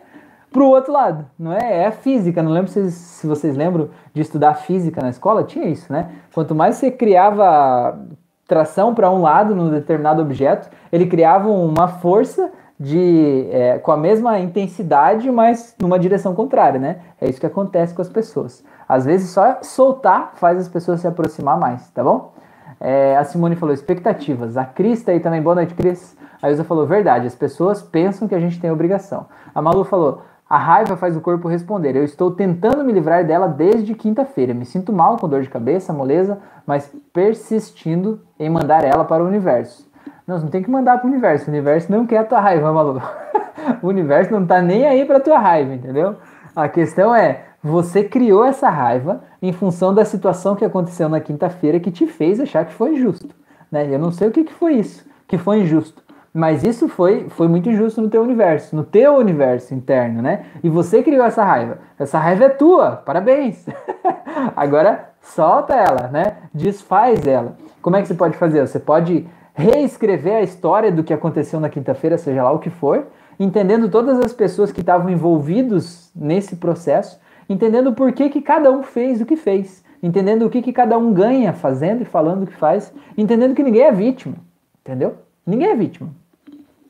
para 0.52 0.62
o 0.62 0.68
outro 0.68 0.92
lado, 0.92 1.26
não 1.38 1.54
é? 1.54 1.86
É 1.86 1.92
física. 1.92 2.44
Não 2.44 2.52
lembro 2.52 2.70
se, 2.70 2.92
se 2.92 3.26
vocês 3.26 3.56
lembram 3.56 3.90
de 4.14 4.22
estudar 4.22 4.56
física 4.56 5.02
na 5.02 5.10
escola, 5.10 5.44
tinha 5.44 5.66
isso, 5.66 5.92
né? 5.94 6.10
Quanto 6.34 6.54
mais 6.54 6.76
você 6.76 6.92
criava 6.92 7.98
tração 8.46 8.94
para 8.94 9.10
um 9.10 9.22
lado 9.22 9.56
num 9.56 9.70
determinado 9.70 10.22
objeto, 10.22 10.70
ele 10.92 11.06
criava 11.06 11.48
uma 11.48 11.88
força 11.88 12.52
de 12.80 13.48
é, 13.52 13.78
com 13.80 13.92
a 13.92 13.98
mesma 13.98 14.40
intensidade, 14.40 15.30
mas 15.30 15.76
numa 15.80 16.00
direção 16.00 16.34
contrária, 16.34 16.80
né? 16.80 17.02
É 17.20 17.30
isso 17.30 17.40
que 17.40 17.46
acontece 17.46 17.94
com 17.94 18.02
as 18.02 18.10
pessoas. 18.10 18.64
Às 18.88 19.06
vezes 19.06 19.32
só 19.32 19.58
soltar 19.62 20.32
faz 20.36 20.58
as 20.58 20.70
pessoas 20.70 21.02
se 21.02 21.08
aproximar 21.08 21.60
mais, 21.60 21.90
tá 21.92 22.04
bom? 22.04 22.34
É, 22.80 23.18
a 23.18 23.24
Simone 23.26 23.58
falou 23.58 23.74
expectativas. 23.74 24.56
A 24.56 24.64
Cris 24.64 25.04
tá 25.04 25.12
aí 25.12 25.20
também. 25.20 25.42
Boa 25.42 25.56
noite, 25.56 25.74
Cris. 25.74 26.18
A 26.42 26.50
Ilza 26.50 26.64
falou 26.64 26.88
verdade. 26.88 27.28
As 27.28 27.36
pessoas 27.36 27.82
pensam 27.82 28.28
que 28.28 28.34
a 28.34 28.40
gente 28.40 28.60
tem 28.60 28.72
obrigação. 28.72 29.26
A 29.54 29.62
Malu 29.62 29.84
falou 29.84 30.22
a 30.50 30.58
raiva 30.58 30.98
faz 30.98 31.16
o 31.16 31.22
corpo 31.22 31.48
responder. 31.48 31.96
Eu 31.96 32.04
estou 32.04 32.32
tentando 32.32 32.84
me 32.84 32.92
livrar 32.92 33.24
dela 33.24 33.48
desde 33.48 33.94
quinta-feira. 33.94 34.52
Me 34.52 34.66
sinto 34.66 34.92
mal 34.92 35.16
com 35.18 35.30
dor 35.30 35.44
de 35.44 35.50
cabeça, 35.50 35.94
moleza, 35.94 36.40
mas 36.66 36.92
persistindo 37.14 38.22
em 38.40 38.50
mandar 38.50 38.84
ela 38.84 39.06
para 39.06 39.24
o 39.24 39.28
universo. 39.28 39.88
Não, 40.30 40.38
não 40.38 40.48
tem 40.48 40.62
que 40.62 40.70
mandar 40.70 41.00
para 41.00 41.08
o 41.08 41.10
universo. 41.10 41.48
O 41.48 41.50
universo 41.50 41.92
não 41.92 42.06
quer 42.06 42.20
a 42.20 42.24
tua 42.24 42.40
raiva, 42.40 42.72
maluco. 42.72 43.02
o 43.82 43.88
universo 43.88 44.32
não 44.32 44.46
tá 44.46 44.62
nem 44.62 44.86
aí 44.86 45.04
para 45.04 45.20
tua 45.20 45.40
raiva, 45.40 45.74
entendeu? 45.74 46.18
A 46.56 46.70
questão 46.70 47.16
é, 47.16 47.46
você 47.64 48.04
criou 48.04 48.46
essa 48.46 48.70
raiva 48.70 49.24
em 49.42 49.52
função 49.52 49.92
da 49.92 50.06
situação 50.06 50.56
que 50.56 50.64
aconteceu 50.64 51.10
na 51.10 51.20
quinta-feira 51.20 51.80
que 51.80 51.90
te 51.90 52.06
fez 52.06 52.40
achar 52.40 52.64
que 52.64 52.74
foi 52.74 52.94
injusto. 52.94 53.34
Né? 53.72 53.88
Eu 53.92 53.98
não 53.98 54.12
sei 54.12 54.28
o 54.28 54.32
que, 54.32 54.44
que 54.44 54.54
foi 54.54 54.76
isso, 54.76 55.04
que 55.28 55.36
foi 55.36 55.62
injusto. 55.62 56.04
Mas 56.32 56.64
isso 56.64 56.88
foi, 56.88 57.28
foi 57.30 57.48
muito 57.48 57.68
injusto 57.68 58.00
no 58.00 58.08
teu 58.08 58.22
universo, 58.22 58.76
no 58.76 58.84
teu 58.84 59.16
universo 59.16 59.74
interno, 59.74 60.22
né? 60.22 60.46
E 60.64 60.70
você 60.70 61.02
criou 61.02 61.26
essa 61.26 61.44
raiva. 61.44 61.80
Essa 61.98 62.20
raiva 62.20 62.46
é 62.46 62.50
tua, 62.50 62.98
parabéns. 62.98 63.66
Agora 64.56 65.10
solta 65.24 65.74
ela, 65.74 66.08
né? 66.08 66.34
Desfaz 66.54 67.26
ela. 67.26 67.58
Como 67.82 67.96
é 67.96 68.02
que 68.04 68.08
você 68.08 68.14
pode 68.14 68.38
fazer? 68.38 68.62
Você 68.62 68.80
pode 68.80 69.28
reescrever 69.54 70.36
a 70.36 70.42
história 70.42 70.92
do 70.92 71.04
que 71.04 71.14
aconteceu 71.14 71.60
na 71.60 71.70
quinta-feira, 71.70 72.18
seja 72.18 72.44
lá 72.44 72.52
o 72.52 72.60
que 72.60 72.70
for, 72.70 73.08
entendendo 73.40 73.90
todas 73.90 74.20
as 74.20 74.34
pessoas 74.34 74.72
que 74.72 74.82
estavam 74.82 75.10
envolvidos 75.10 76.12
nesse 76.16 76.56
processo, 76.58 77.20
entendendo 77.48 77.94
por 77.94 78.12
que, 78.12 78.30
que 78.30 78.42
cada 78.42 78.72
um 78.72 78.84
fez 78.84 79.22
o 79.22 79.26
que 79.26 79.36
fez, 79.36 79.84
entendendo 80.04 80.46
o 80.46 80.50
que, 80.50 80.62
que 80.62 80.74
cada 80.74 80.98
um 80.98 81.14
ganha 81.14 81.54
fazendo 81.54 82.02
e 82.02 82.06
falando 82.06 82.44
o 82.44 82.48
que 82.48 82.56
faz, 82.56 82.94
entendendo 83.18 83.56
que 83.56 83.64
ninguém 83.64 83.84
é 83.84 83.92
vítima, 83.92 84.36
entendeu? 84.82 85.16
Ninguém 85.46 85.70
é 85.70 85.76
vítima. 85.76 86.10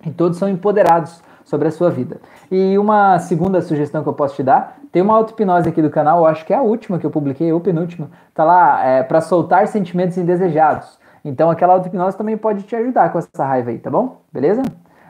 E 0.05 0.11
todos 0.11 0.37
são 0.37 0.49
empoderados 0.49 1.21
sobre 1.43 1.67
a 1.67 1.71
sua 1.71 1.89
vida. 1.89 2.21
E 2.51 2.77
uma 2.77 3.19
segunda 3.19 3.61
sugestão 3.61 4.03
que 4.03 4.09
eu 4.09 4.13
posso 4.13 4.35
te 4.35 4.43
dar, 4.43 4.79
tem 4.91 5.01
uma 5.01 5.15
auto-hipnose 5.15 5.69
aqui 5.69 5.81
do 5.81 5.89
canal, 5.89 6.19
eu 6.19 6.25
acho 6.25 6.45
que 6.45 6.53
é 6.53 6.57
a 6.57 6.61
última 6.61 6.99
que 6.99 7.05
eu 7.05 7.09
publiquei, 7.09 7.51
ou 7.51 7.59
penúltima, 7.59 8.09
tá 8.33 8.43
lá, 8.43 8.85
é, 8.85 9.03
para 9.03 9.21
soltar 9.21 9.67
sentimentos 9.67 10.17
indesejados. 10.17 10.99
Então 11.29 11.49
aquela 11.49 11.73
auto-hipnose 11.73 12.17
também 12.17 12.35
pode 12.35 12.63
te 12.63 12.75
ajudar 12.75 13.11
com 13.11 13.19
essa 13.19 13.45
raiva 13.45 13.69
aí, 13.69 13.77
tá 13.77 13.89
bom? 13.89 14.21
Beleza? 14.33 14.63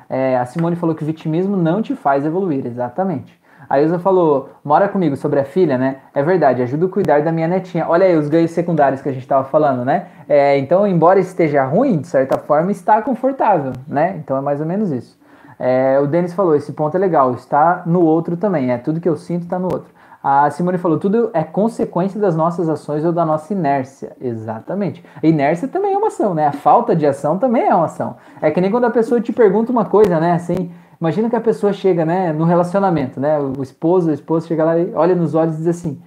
É, 0.10 0.38
a 0.38 0.46
Simone 0.46 0.76
falou 0.76 0.94
que 0.94 1.02
o 1.02 1.06
vitimismo 1.06 1.56
não 1.56 1.82
te 1.82 1.96
faz 1.96 2.26
evoluir, 2.26 2.66
exatamente. 2.66 3.40
A 3.70 3.80
Ilza 3.80 4.00
falou, 4.00 4.50
mora 4.64 4.90
comigo 4.90 5.16
sobre 5.16 5.40
a 5.40 5.46
filha, 5.46 5.78
né? 5.78 5.98
É 6.14 6.22
verdade, 6.22 6.62
ajuda 6.62 6.88
a 6.88 6.90
cuidar 6.90 7.22
da 7.22 7.32
minha 7.32 7.48
netinha. 7.48 7.86
Olha 7.88 8.06
aí 8.06 8.18
os 8.18 8.28
ganhos 8.28 8.52
secundários 8.52 9.02
que 9.02 9.08
a 9.08 9.12
gente 9.12 9.22
estava 9.22 9.46
falando, 9.46 9.86
né? 9.86 10.08
É, 10.28 10.58
então, 10.58 10.86
embora 10.86 11.20
esteja 11.20 11.64
ruim, 11.64 12.00
de 12.00 12.08
certa 12.08 12.38
forma, 12.38 12.72
está 12.72 13.02
confortável, 13.02 13.72
né? 13.88 14.16
Então 14.18 14.36
é 14.36 14.42
mais 14.42 14.60
ou 14.60 14.66
menos 14.66 14.92
isso. 14.92 15.18
É, 15.58 16.00
o 16.00 16.08
Denis 16.08 16.34
falou, 16.34 16.56
esse 16.56 16.74
ponto 16.74 16.96
é 16.98 17.00
legal, 17.00 17.34
está 17.34 17.84
no 17.86 18.02
outro 18.02 18.36
também, 18.36 18.72
é 18.72 18.78
tudo 18.78 19.00
que 19.00 19.08
eu 19.08 19.16
sinto 19.16 19.44
está 19.44 19.60
no 19.60 19.66
outro. 19.66 19.94
A 20.32 20.52
Simone 20.52 20.78
falou, 20.78 21.00
tudo 21.00 21.32
é 21.34 21.44
consequência 21.44 22.20
das 22.20 22.36
nossas 22.36 22.70
ações 22.70 23.04
ou 23.04 23.12
da 23.12 23.26
nossa 23.26 23.52
inércia. 23.52 24.16
Exatamente. 24.22 25.04
A 25.24 25.26
inércia 25.26 25.68
também 25.68 25.96
é 25.96 25.98
uma 25.98 26.10
ação, 26.10 26.36
né? 26.36 26.46
A 26.46 26.52
falta 26.52 26.96
de 26.96 27.04
ação 27.04 27.40
também 27.40 27.64
é 27.64 27.74
uma 27.74 27.86
ação. 27.86 28.16
É 28.40 28.52
que 28.52 28.62
nem 28.62 28.70
quando 28.70 28.86
a 28.86 28.92
pessoa 28.92 29.20
te 29.20 29.34
pergunta 29.34 29.72
uma 29.72 29.86
coisa, 29.86 30.20
né? 30.20 30.34
Assim, 30.34 30.72
imagina 31.02 31.32
que 31.32 31.36
a 31.36 31.42
pessoa 31.42 31.74
chega, 31.74 32.06
né, 32.06 32.32
no 32.32 32.46
relacionamento, 32.46 33.20
né? 33.20 33.40
O 33.40 33.64
esposo, 33.64 34.12
a 34.12 34.14
esposa 34.14 34.46
chega 34.46 34.64
lá 34.64 34.78
e 34.78 34.94
olha 34.94 35.16
nos 35.16 35.34
olhos 35.34 35.56
e 35.56 35.58
diz 35.58 35.68
assim: 35.68 36.00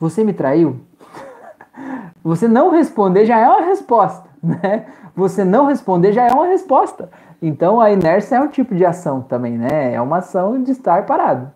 Você 0.00 0.24
me 0.24 0.32
traiu? 0.32 0.80
Você 2.24 2.48
não 2.48 2.70
responder 2.70 3.26
já 3.26 3.38
é 3.38 3.46
uma 3.46 3.66
resposta, 3.66 4.26
né? 4.42 4.86
Você 5.14 5.44
não 5.44 5.66
responder 5.66 6.12
já 6.14 6.26
é 6.26 6.32
uma 6.32 6.46
resposta. 6.46 7.10
Então 7.42 7.78
a 7.78 7.90
inércia 7.90 8.36
é 8.36 8.40
um 8.40 8.48
tipo 8.48 8.74
de 8.74 8.86
ação 8.86 9.20
também, 9.20 9.58
né? 9.58 9.92
É 9.92 10.00
uma 10.00 10.18
ação 10.18 10.62
de 10.62 10.70
estar 10.70 11.04
parado. 11.04 11.52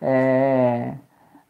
É... 0.00 0.94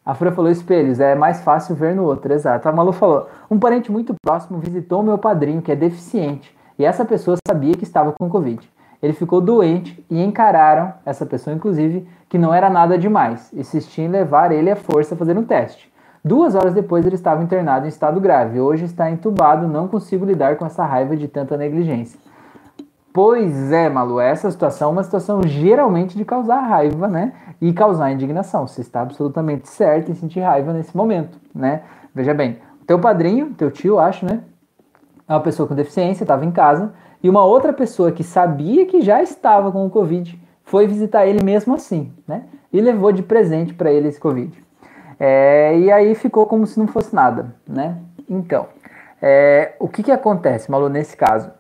A 0.09 0.15
Fura 0.15 0.33
falou 0.33 0.51
espelhos, 0.51 1.01
é 1.01 1.15
mais 1.15 1.43
fácil 1.43 1.75
ver 1.75 1.95
no 1.95 2.03
outro, 2.03 2.33
exato. 2.33 2.67
A 2.67 2.73
Malu 2.73 2.93
falou: 2.93 3.29
um 3.51 3.59
parente 3.59 3.93
muito 3.93 4.15
próximo 4.25 4.59
visitou 4.59 5.03
meu 5.03 5.19
padrinho, 5.19 5.61
que 5.61 5.71
é 5.71 5.77
deficiente, 5.77 6.57
e 6.79 6.85
essa 6.87 7.05
pessoa 7.05 7.37
sabia 7.47 7.75
que 7.75 7.85
estava 7.85 8.11
com 8.13 8.27
Covid. 8.27 8.59
Ele 9.03 9.13
ficou 9.13 9.39
doente 9.39 10.03
e 10.09 10.25
encararam, 10.25 10.95
essa 11.05 11.27
pessoa 11.27 11.55
inclusive, 11.55 12.09
que 12.27 12.39
não 12.39 12.55
era 12.55 12.71
nada 12.71 12.97
demais, 12.97 13.53
insistiam 13.53 14.07
em 14.07 14.11
levar 14.11 14.51
ele 14.51 14.71
à 14.71 14.77
força 14.77 15.15
a 15.15 15.19
fazer 15.19 15.37
um 15.37 15.45
teste. 15.45 15.93
Duas 16.25 16.55
horas 16.55 16.73
depois 16.73 17.05
ele 17.05 17.15
estava 17.15 17.43
internado 17.43 17.85
em 17.85 17.91
estado 17.91 18.19
grave. 18.19 18.59
Hoje 18.59 18.87
está 18.87 19.11
entubado, 19.11 19.69
não 19.69 19.89
consigo 19.89 20.25
lidar 20.25 20.57
com 20.57 20.65
essa 20.65 20.87
raiva 20.87 21.19
de 21.19 21.29
tanta 21.29 21.55
negligência. 21.55 22.19
Pois 23.13 23.73
é, 23.73 23.89
Malu, 23.89 24.21
essa 24.21 24.51
situação 24.51 24.91
é 24.91 24.93
uma 24.93 25.03
situação 25.03 25.43
geralmente 25.43 26.17
de 26.17 26.25
causar 26.25 26.61
raiva, 26.61 27.09
né? 27.09 27.33
E 27.61 27.73
causar 27.73 28.13
indignação. 28.13 28.67
Você 28.67 28.81
está 28.81 29.01
absolutamente 29.01 29.69
certo 29.69 30.11
em 30.11 30.15
sentir 30.15 30.41
raiva 30.41 30.73
nesse 30.73 30.97
momento, 30.97 31.39
né? 31.55 31.83
Veja 32.15 32.35
bem, 32.35 32.59
teu 32.87 32.99
padrinho, 32.99 33.55
teu 33.57 33.71
tio, 33.71 33.99
acho, 33.99 34.25
né? 34.25 34.41
É 35.27 35.33
uma 35.33 35.41
pessoa 35.41 35.69
com 35.69 35.75
deficiência, 35.75 36.25
estava 36.25 36.45
em 36.45 36.51
casa, 36.51 36.93
e 37.23 37.29
uma 37.29 37.45
outra 37.45 37.73
pessoa 37.73 38.13
que 38.13 38.23
sabia 38.23 38.87
que 38.87 39.01
já 39.01 39.23
estava 39.23 39.73
com 39.73 39.85
o 39.85 39.91
Covid 39.91 40.41
foi 40.63 40.87
visitar 40.87 41.27
ele 41.27 41.43
mesmo 41.43 41.75
assim, 41.75 42.13
né? 42.27 42.45
E 42.73 42.81
levou 42.81 43.11
de 43.11 43.23
presente 43.23 43.75
para 43.75 43.91
ele 43.91 44.09
esse 44.09 44.21
Covid. 44.21 44.53
É, 45.19 45.77
e 45.79 45.91
aí 45.91 46.15
ficou 46.15 46.47
como 46.47 46.67
se 46.67 46.79
não 46.79 46.87
fosse 46.87 47.15
nada, 47.15 47.55
né? 47.67 47.97
Então, 48.29 48.67
é, 49.21 49.75
o 49.81 49.89
que, 49.89 50.03
que 50.03 50.13
acontece, 50.13 50.71
Malu, 50.71 50.89
nesse 50.89 51.17
caso? 51.17 51.51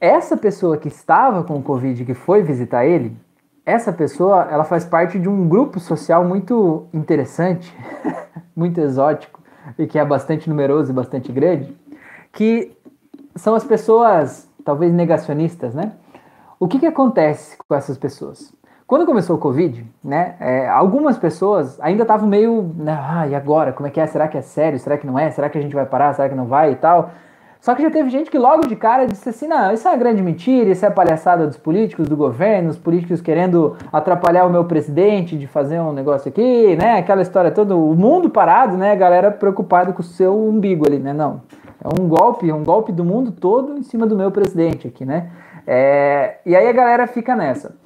Essa 0.00 0.34
pessoa 0.34 0.78
que 0.78 0.88
estava 0.88 1.44
com 1.44 1.58
o 1.58 1.62
Covid, 1.62 2.06
que 2.06 2.14
foi 2.14 2.42
visitar 2.42 2.86
ele, 2.86 3.14
essa 3.66 3.92
pessoa, 3.92 4.48
ela 4.50 4.64
faz 4.64 4.82
parte 4.82 5.18
de 5.18 5.28
um 5.28 5.46
grupo 5.46 5.78
social 5.78 6.24
muito 6.24 6.86
interessante, 6.94 7.76
muito 8.56 8.80
exótico, 8.80 9.40
e 9.78 9.86
que 9.86 9.98
é 9.98 10.04
bastante 10.04 10.48
numeroso 10.48 10.90
e 10.90 10.94
bastante 10.94 11.30
grande, 11.30 11.76
que 12.32 12.74
são 13.36 13.54
as 13.54 13.62
pessoas, 13.62 14.48
talvez 14.64 14.90
negacionistas, 14.90 15.74
né? 15.74 15.92
O 16.58 16.66
que, 16.66 16.78
que 16.78 16.86
acontece 16.86 17.58
com 17.68 17.74
essas 17.74 17.98
pessoas? 17.98 18.54
Quando 18.86 19.04
começou 19.04 19.36
o 19.36 19.38
Covid, 19.38 19.86
né, 20.02 20.34
é, 20.40 20.66
algumas 20.66 21.18
pessoas 21.18 21.78
ainda 21.80 22.02
estavam 22.02 22.26
meio, 22.26 22.74
ah, 22.88 23.28
e 23.28 23.34
agora? 23.34 23.72
Como 23.72 23.86
é 23.86 23.90
que 23.90 24.00
é? 24.00 24.06
Será 24.06 24.26
que 24.28 24.38
é 24.38 24.42
sério? 24.42 24.78
Será 24.78 24.96
que 24.96 25.06
não 25.06 25.18
é? 25.18 25.30
Será 25.30 25.50
que 25.50 25.58
a 25.58 25.60
gente 25.60 25.74
vai 25.74 25.84
parar? 25.84 26.14
Será 26.14 26.28
que 26.28 26.34
não 26.34 26.46
vai 26.46 26.72
e 26.72 26.76
tal? 26.76 27.10
Só 27.60 27.74
que 27.74 27.82
já 27.82 27.90
teve 27.90 28.08
gente 28.08 28.30
que 28.30 28.38
logo 28.38 28.66
de 28.66 28.74
cara 28.74 29.06
disse 29.06 29.28
assim: 29.28 29.46
não, 29.46 29.72
isso 29.72 29.86
é 29.86 29.90
uma 29.90 29.96
grande 29.98 30.22
mentira, 30.22 30.70
isso 30.70 30.84
é 30.84 30.90
palhaçada 30.90 31.46
dos 31.46 31.58
políticos, 31.58 32.08
do 32.08 32.16
governo, 32.16 32.70
os 32.70 32.78
políticos 32.78 33.20
querendo 33.20 33.76
atrapalhar 33.92 34.46
o 34.46 34.50
meu 34.50 34.64
presidente 34.64 35.36
de 35.36 35.46
fazer 35.46 35.78
um 35.78 35.92
negócio 35.92 36.30
aqui, 36.30 36.74
né? 36.76 36.98
Aquela 36.98 37.20
história 37.20 37.50
toda, 37.50 37.76
o 37.76 37.94
mundo 37.94 38.30
parado, 38.30 38.78
né? 38.78 38.92
A 38.92 38.96
galera 38.96 39.30
preocupada 39.30 39.92
com 39.92 40.00
o 40.00 40.04
seu 40.04 40.34
umbigo 40.36 40.86
ali, 40.86 40.98
né? 40.98 41.12
Não. 41.12 41.42
É 41.82 42.00
um 42.00 42.08
golpe, 42.08 42.50
um 42.50 42.64
golpe 42.64 42.92
do 42.92 43.04
mundo 43.04 43.32
todo 43.32 43.76
em 43.76 43.82
cima 43.82 44.06
do 44.06 44.16
meu 44.16 44.30
presidente 44.30 44.88
aqui, 44.88 45.04
né? 45.04 45.30
É, 45.66 46.38
e 46.44 46.56
aí 46.56 46.66
a 46.66 46.72
galera 46.72 47.06
fica 47.06 47.36
nessa. 47.36 47.76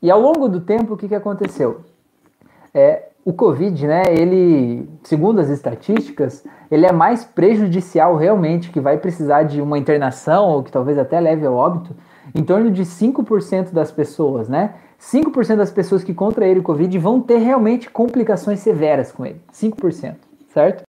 E 0.00 0.10
ao 0.10 0.20
longo 0.20 0.48
do 0.48 0.60
tempo, 0.60 0.94
o 0.94 0.96
que, 0.96 1.08
que 1.08 1.14
aconteceu? 1.14 1.80
É, 2.72 3.07
o 3.28 3.32
Covid, 3.34 3.86
né, 3.86 4.04
ele, 4.08 4.88
segundo 5.02 5.38
as 5.38 5.50
estatísticas, 5.50 6.42
ele 6.70 6.86
é 6.86 6.92
mais 6.92 7.26
prejudicial 7.26 8.16
realmente, 8.16 8.70
que 8.70 8.80
vai 8.80 8.96
precisar 8.96 9.42
de 9.42 9.60
uma 9.60 9.76
internação, 9.76 10.46
ou 10.48 10.62
que 10.62 10.72
talvez 10.72 10.96
até 10.96 11.20
leve 11.20 11.44
ao 11.44 11.52
óbito, 11.52 11.94
em 12.34 12.42
torno 12.42 12.70
de 12.70 12.84
5% 12.84 13.70
das 13.70 13.92
pessoas, 13.92 14.48
né? 14.48 14.76
5% 14.98 15.56
das 15.56 15.70
pessoas 15.70 16.02
que 16.02 16.14
contraíram 16.14 16.62
o 16.62 16.64
Covid 16.64 16.98
vão 16.98 17.20
ter 17.20 17.36
realmente 17.36 17.90
complicações 17.90 18.60
severas 18.60 19.12
com 19.12 19.26
ele. 19.26 19.42
5%, 19.52 20.14
certo? 20.48 20.84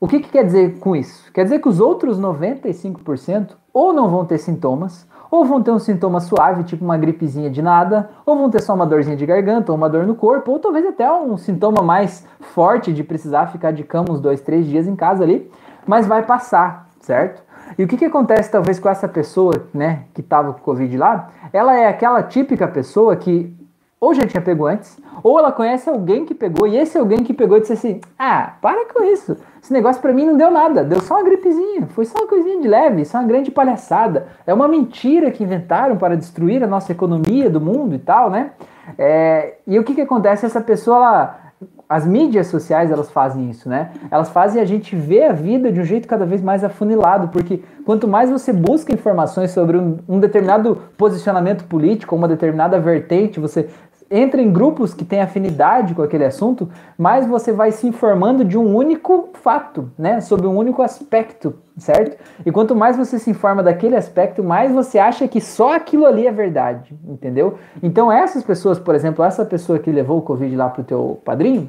O 0.00 0.08
que, 0.08 0.18
que 0.18 0.30
quer 0.30 0.44
dizer 0.44 0.80
com 0.80 0.96
isso? 0.96 1.32
Quer 1.32 1.44
dizer 1.44 1.60
que 1.60 1.68
os 1.68 1.78
outros 1.78 2.20
95% 2.20 3.50
ou 3.72 3.92
não 3.92 4.08
vão 4.08 4.24
ter 4.24 4.38
sintomas, 4.38 5.06
ou 5.30 5.44
vão 5.44 5.62
ter 5.62 5.70
um 5.70 5.78
sintoma 5.78 6.20
suave, 6.20 6.64
tipo 6.64 6.84
uma 6.84 6.96
gripezinha 6.96 7.50
de 7.50 7.62
nada, 7.62 8.10
ou 8.24 8.36
vão 8.36 8.50
ter 8.50 8.62
só 8.62 8.74
uma 8.74 8.86
dorzinha 8.86 9.16
de 9.16 9.26
garganta, 9.26 9.72
ou 9.72 9.78
uma 9.78 9.88
dor 9.88 10.06
no 10.06 10.14
corpo, 10.14 10.52
ou 10.52 10.58
talvez 10.58 10.86
até 10.86 11.10
um 11.12 11.36
sintoma 11.36 11.82
mais 11.82 12.26
forte 12.40 12.92
de 12.92 13.02
precisar 13.02 13.46
ficar 13.48 13.72
de 13.72 13.84
cama 13.84 14.12
uns 14.12 14.20
dois, 14.20 14.40
três 14.40 14.66
dias 14.66 14.86
em 14.86 14.94
casa 14.94 15.24
ali, 15.24 15.50
mas 15.86 16.06
vai 16.06 16.22
passar, 16.22 16.88
certo? 17.00 17.42
E 17.78 17.82
o 17.82 17.88
que, 17.88 17.96
que 17.96 18.04
acontece 18.04 18.50
talvez 18.50 18.78
com 18.78 18.88
essa 18.88 19.08
pessoa, 19.08 19.66
né, 19.74 20.04
que 20.14 20.20
estava 20.20 20.52
com 20.52 20.60
Covid 20.60 20.96
lá? 20.96 21.30
Ela 21.52 21.74
é 21.74 21.88
aquela 21.88 22.22
típica 22.22 22.68
pessoa 22.68 23.16
que 23.16 23.55
ou 24.00 24.14
já 24.14 24.26
tinha 24.26 24.42
pego 24.42 24.66
antes, 24.66 24.98
ou 25.22 25.38
ela 25.38 25.50
conhece 25.50 25.88
alguém 25.88 26.24
que 26.24 26.34
pegou, 26.34 26.66
e 26.66 26.76
esse 26.76 26.98
alguém 26.98 27.24
que 27.24 27.32
pegou 27.32 27.58
disse 27.58 27.72
assim: 27.72 28.00
Ah, 28.18 28.54
para 28.60 28.86
com 28.92 29.02
isso. 29.04 29.36
Esse 29.62 29.72
negócio 29.72 30.00
para 30.00 30.12
mim 30.12 30.26
não 30.26 30.36
deu 30.36 30.50
nada, 30.50 30.84
deu 30.84 31.00
só 31.00 31.14
uma 31.14 31.24
gripezinha, 31.24 31.88
foi 31.88 32.04
só 32.04 32.18
uma 32.18 32.28
coisinha 32.28 32.60
de 32.60 32.68
leve, 32.68 33.02
é 33.02 33.16
uma 33.18 33.26
grande 33.26 33.50
palhaçada. 33.50 34.28
É 34.46 34.54
uma 34.54 34.68
mentira 34.68 35.30
que 35.30 35.42
inventaram 35.42 35.96
para 35.96 36.16
destruir 36.16 36.62
a 36.62 36.66
nossa 36.66 36.92
economia 36.92 37.50
do 37.50 37.60
mundo 37.60 37.94
e 37.94 37.98
tal, 37.98 38.30
né? 38.30 38.52
É, 38.96 39.54
e 39.66 39.78
o 39.78 39.82
que, 39.82 39.94
que 39.94 40.02
acontece? 40.02 40.46
Essa 40.46 40.60
pessoa, 40.60 40.96
ela, 40.96 41.46
as 41.88 42.06
mídias 42.06 42.48
sociais, 42.48 42.90
elas 42.90 43.10
fazem 43.10 43.48
isso, 43.48 43.68
né? 43.68 43.90
Elas 44.10 44.28
fazem 44.28 44.60
a 44.60 44.64
gente 44.64 44.96
ver 44.96 45.24
a 45.24 45.32
vida 45.32 45.70
de 45.70 45.80
um 45.80 45.84
jeito 45.84 46.08
cada 46.08 46.26
vez 46.26 46.42
mais 46.42 46.64
afunilado, 46.64 47.28
porque 47.28 47.62
quanto 47.84 48.08
mais 48.08 48.30
você 48.30 48.52
busca 48.52 48.92
informações 48.92 49.52
sobre 49.52 49.76
um, 49.76 49.98
um 50.08 50.18
determinado 50.18 50.82
posicionamento 50.98 51.64
político, 51.64 52.14
uma 52.16 52.28
determinada 52.28 52.78
vertente, 52.80 53.38
você 53.38 53.68
entra 54.10 54.40
em 54.40 54.52
grupos 54.52 54.94
que 54.94 55.04
têm 55.04 55.20
afinidade 55.20 55.94
com 55.94 56.02
aquele 56.02 56.24
assunto, 56.24 56.68
mais 56.96 57.26
você 57.26 57.52
vai 57.52 57.72
se 57.72 57.86
informando 57.86 58.44
de 58.44 58.56
um 58.56 58.74
único 58.74 59.30
fato, 59.34 59.90
né? 59.98 60.20
Sobre 60.20 60.46
um 60.46 60.56
único 60.56 60.82
aspecto, 60.82 61.54
certo? 61.76 62.16
E 62.44 62.52
quanto 62.52 62.74
mais 62.74 62.96
você 62.96 63.18
se 63.18 63.30
informa 63.30 63.62
daquele 63.62 63.96
aspecto, 63.96 64.44
mais 64.44 64.72
você 64.72 64.98
acha 64.98 65.26
que 65.26 65.40
só 65.40 65.74
aquilo 65.74 66.06
ali 66.06 66.26
é 66.26 66.32
verdade, 66.32 66.96
entendeu? 67.04 67.58
Então 67.82 68.10
essas 68.10 68.42
pessoas, 68.42 68.78
por 68.78 68.94
exemplo, 68.94 69.24
essa 69.24 69.44
pessoa 69.44 69.78
que 69.78 69.90
levou 69.90 70.18
o 70.18 70.22
Covid 70.22 70.54
lá 70.54 70.68
pro 70.68 70.84
teu 70.84 71.20
padrinho, 71.24 71.68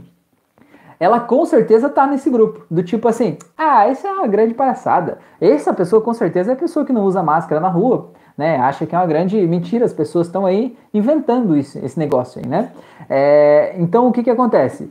ela 0.99 1.19
com 1.19 1.45
certeza 1.45 1.89
tá 1.89 2.07
nesse 2.07 2.29
grupo. 2.29 2.65
Do 2.69 2.83
tipo 2.83 3.07
assim, 3.07 3.37
ah, 3.57 3.87
isso 3.87 4.05
é 4.05 4.11
uma 4.11 4.27
grande 4.27 4.53
palhaçada. 4.53 5.19
Essa 5.39 5.73
pessoa 5.73 6.01
com 6.01 6.13
certeza 6.13 6.51
é 6.51 6.53
a 6.53 6.57
pessoa 6.57 6.85
que 6.85 6.93
não 6.93 7.03
usa 7.03 7.21
máscara 7.21 7.61
na 7.61 7.69
rua 7.69 8.11
né? 8.37 8.57
Acha 8.57 8.85
que 8.85 8.93
é 8.93 8.97
uma 8.97 9.07
grande 9.07 9.35
mentira, 9.47 9.83
as 9.83 9.93
pessoas 9.93 10.27
estão 10.27 10.45
aí 10.45 10.77
inventando 10.93 11.57
isso, 11.57 11.79
esse 11.83 11.97
negócio 11.97 12.39
aí, 12.39 12.47
né? 12.47 12.71
É, 13.09 13.75
então 13.79 14.07
o 14.07 14.11
que 14.11 14.23
que 14.23 14.29
acontece? 14.29 14.89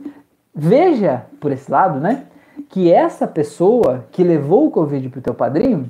Veja 0.53 1.23
por 1.39 1.51
esse 1.51 1.71
lado, 1.71 1.99
né? 1.99 2.25
Que 2.69 2.91
essa 2.91 3.25
pessoa 3.25 4.05
que 4.11 4.23
levou 4.23 4.67
o 4.67 4.71
Covid 4.71 5.07
pro 5.09 5.21
teu 5.21 5.33
padrinho, 5.33 5.89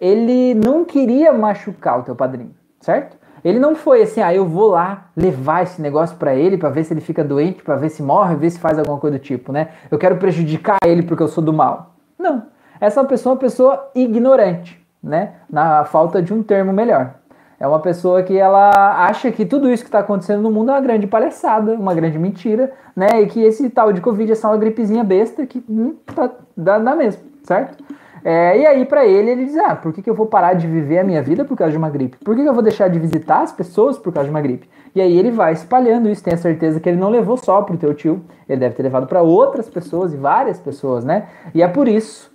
ele 0.00 0.54
não 0.54 0.84
queria 0.84 1.32
machucar 1.32 1.98
o 1.98 2.02
teu 2.02 2.14
padrinho, 2.14 2.54
certo? 2.80 3.16
Ele 3.44 3.58
não 3.58 3.74
foi 3.74 4.02
assim, 4.02 4.20
ah, 4.20 4.32
eu 4.32 4.46
vou 4.46 4.68
lá 4.68 5.10
levar 5.16 5.64
esse 5.64 5.82
negócio 5.82 6.16
para 6.16 6.32
ele 6.32 6.56
para 6.56 6.68
ver 6.68 6.84
se 6.84 6.92
ele 6.94 7.00
fica 7.00 7.24
doente, 7.24 7.62
para 7.64 7.74
ver 7.74 7.88
se 7.88 8.00
morre, 8.00 8.36
ver 8.36 8.50
se 8.50 8.60
faz 8.60 8.78
alguma 8.78 8.98
coisa 8.98 9.18
do 9.18 9.22
tipo, 9.22 9.50
né? 9.50 9.70
Eu 9.90 9.98
quero 9.98 10.16
prejudicar 10.16 10.78
ele 10.84 11.02
porque 11.02 11.24
eu 11.24 11.28
sou 11.28 11.42
do 11.42 11.52
mal. 11.52 11.96
Não. 12.16 12.44
Essa 12.80 13.02
pessoa 13.02 13.32
é 13.32 13.34
uma 13.34 13.40
pessoa 13.40 13.90
ignorante 13.96 14.81
né? 15.02 15.34
Na 15.50 15.84
falta 15.84 16.22
de 16.22 16.32
um 16.32 16.42
termo 16.42 16.72
melhor. 16.72 17.14
É 17.58 17.66
uma 17.66 17.78
pessoa 17.78 18.22
que 18.22 18.36
ela 18.36 19.06
acha 19.06 19.30
que 19.30 19.46
tudo 19.46 19.70
isso 19.70 19.84
que 19.84 19.88
está 19.88 20.00
acontecendo 20.00 20.42
no 20.42 20.50
mundo 20.50 20.70
é 20.70 20.74
uma 20.74 20.80
grande 20.80 21.06
palhaçada, 21.06 21.74
uma 21.74 21.94
grande 21.94 22.18
mentira, 22.18 22.72
né? 22.94 23.22
E 23.22 23.26
que 23.26 23.40
esse 23.40 23.70
tal 23.70 23.92
de 23.92 24.00
Covid 24.00 24.32
é 24.32 24.34
só 24.34 24.48
uma 24.48 24.56
gripezinha 24.56 25.04
besta 25.04 25.46
que 25.46 25.64
hum, 25.68 25.94
tá, 26.06 26.30
dá, 26.56 26.78
dá 26.78 26.96
mesmo, 26.96 27.22
certo? 27.44 27.84
É, 28.24 28.58
e 28.58 28.66
aí, 28.66 28.84
para 28.84 29.04
ele, 29.06 29.30
ele 29.30 29.44
diz: 29.44 29.56
Ah, 29.58 29.74
por 29.74 29.92
que, 29.92 30.02
que 30.02 30.10
eu 30.10 30.14
vou 30.14 30.26
parar 30.26 30.54
de 30.54 30.66
viver 30.66 30.98
a 30.98 31.04
minha 31.04 31.22
vida 31.22 31.44
por 31.44 31.56
causa 31.56 31.72
de 31.72 31.78
uma 31.78 31.90
gripe? 31.90 32.16
Por 32.24 32.36
que, 32.36 32.42
que 32.42 32.48
eu 32.48 32.54
vou 32.54 32.62
deixar 32.62 32.88
de 32.88 32.98
visitar 32.98 33.42
as 33.42 33.52
pessoas 33.52 33.98
por 33.98 34.12
causa 34.12 34.28
de 34.28 34.34
uma 34.34 34.40
gripe? 34.40 34.68
E 34.94 35.00
aí 35.00 35.16
ele 35.16 35.30
vai 35.30 35.52
espalhando 35.52 36.08
isso, 36.08 36.22
tenha 36.22 36.36
certeza 36.36 36.78
que 36.78 36.88
ele 36.88 36.98
não 36.98 37.08
levou 37.08 37.36
só 37.36 37.62
pro 37.62 37.76
teu 37.76 37.94
tio, 37.94 38.22
ele 38.48 38.60
deve 38.60 38.74
ter 38.74 38.82
levado 38.82 39.06
para 39.06 39.22
outras 39.22 39.68
pessoas 39.68 40.12
e 40.12 40.16
várias 40.16 40.60
pessoas, 40.60 41.04
né? 41.04 41.28
E 41.54 41.62
é 41.62 41.68
por 41.68 41.88
isso, 41.88 42.30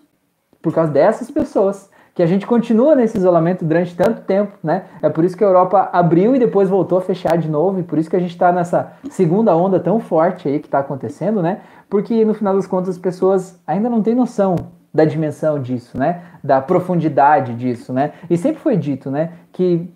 por 0.62 0.74
causa 0.74 0.92
dessas 0.92 1.30
pessoas, 1.30 1.90
que 2.18 2.24
a 2.24 2.26
gente 2.26 2.48
continua 2.48 2.96
nesse 2.96 3.16
isolamento 3.16 3.64
durante 3.64 3.96
tanto 3.96 4.22
tempo, 4.22 4.52
né? 4.64 4.86
É 5.04 5.08
por 5.08 5.24
isso 5.24 5.38
que 5.38 5.44
a 5.44 5.48
Europa 5.48 5.88
abriu 5.94 6.36
e 6.36 6.40
depois 6.40 6.68
voltou 6.68 6.98
a 6.98 7.02
fechar 7.02 7.38
de 7.38 7.48
novo, 7.48 7.80
e 7.80 7.84
por 7.84 8.00
isso 8.00 8.10
que 8.10 8.16
a 8.16 8.20
gente 8.20 8.32
está 8.32 8.52
nessa 8.52 8.94
segunda 9.12 9.56
onda 9.56 9.80
tão 9.80 10.00
forte 10.00 10.48
aí 10.48 10.58
que 10.58 10.66
está 10.66 10.80
acontecendo, 10.80 11.44
né? 11.44 11.62
Porque 11.88 12.26
no 12.26 12.34
final 12.34 12.56
das 12.56 12.66
contas 12.66 12.96
as 12.96 12.98
pessoas 12.98 13.62
ainda 13.68 13.88
não 13.88 14.02
têm 14.02 14.16
noção 14.16 14.56
da 14.92 15.06
dimensão 15.06 15.62
disso, 15.62 15.96
né? 15.96 16.24
Da 16.44 16.60
profundidade 16.60 17.54
disso, 17.54 17.94
né? 17.94 18.14
E 18.28 18.36
sempre 18.36 18.64
foi 18.64 18.76
dito, 18.78 19.12
né? 19.12 19.34
Que 19.54 19.88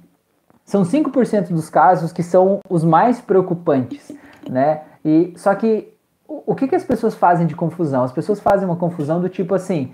são 0.63 0.83
5% 0.83 1.51
dos 1.51 1.71
casos 1.71 2.13
que 2.13 2.21
são 2.21 2.59
os 2.69 2.83
mais 2.83 3.19
preocupantes, 3.19 4.15
né? 4.47 4.81
E 5.03 5.33
só 5.35 5.55
que 5.55 5.91
o 6.27 6.53
que, 6.53 6.67
que 6.67 6.75
as 6.75 6.83
pessoas 6.83 7.15
fazem 7.15 7.47
de 7.47 7.55
confusão? 7.55 8.03
As 8.03 8.11
pessoas 8.11 8.39
fazem 8.39 8.67
uma 8.67 8.75
confusão 8.75 9.19
do 9.19 9.27
tipo 9.27 9.55
assim, 9.55 9.91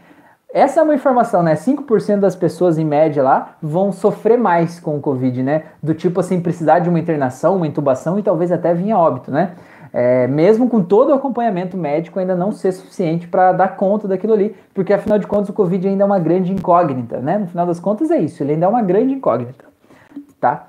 essa 0.57 0.79
é 0.79 0.83
uma 0.83 0.95
informação, 0.95 1.43
né? 1.43 1.53
5% 1.55 2.19
das 2.19 2.35
pessoas 2.35 2.77
em 2.77 2.85
média 2.85 3.21
lá 3.21 3.55
vão 3.61 3.91
sofrer 3.91 4.37
mais 4.37 4.79
com 4.79 4.97
o 4.97 4.99
Covid, 4.99 5.43
né? 5.43 5.63
Do 5.83 5.93
tipo 5.93 6.19
assim, 6.19 6.41
precisar 6.41 6.79
de 6.79 6.89
uma 6.89 6.99
internação, 6.99 7.57
uma 7.57 7.67
intubação 7.67 8.17
e 8.17 8.23
talvez 8.23 8.51
até 8.51 8.73
vir 8.73 8.91
a 8.91 8.97
óbito, 8.97 9.29
né? 9.29 9.51
É, 9.93 10.27
mesmo 10.27 10.67
com 10.67 10.81
todo 10.81 11.09
o 11.09 11.13
acompanhamento 11.13 11.77
médico 11.77 12.19
ainda 12.19 12.35
não 12.35 12.51
ser 12.51 12.71
suficiente 12.71 13.27
para 13.27 13.51
dar 13.51 13.75
conta 13.75 14.07
daquilo 14.07 14.33
ali, 14.33 14.55
porque 14.73 14.93
afinal 14.93 15.17
de 15.17 15.27
contas 15.27 15.49
o 15.49 15.53
Covid 15.53 15.87
ainda 15.87 16.03
é 16.03 16.05
uma 16.05 16.19
grande 16.19 16.51
incógnita, 16.51 17.19
né? 17.19 17.37
No 17.37 17.47
final 17.47 17.65
das 17.65 17.79
contas 17.79 18.09
é 18.09 18.17
isso, 18.17 18.41
ele 18.41 18.53
ainda 18.53 18.65
é 18.65 18.69
uma 18.69 18.81
grande 18.81 19.13
incógnita, 19.13 19.65
tá? 20.39 20.67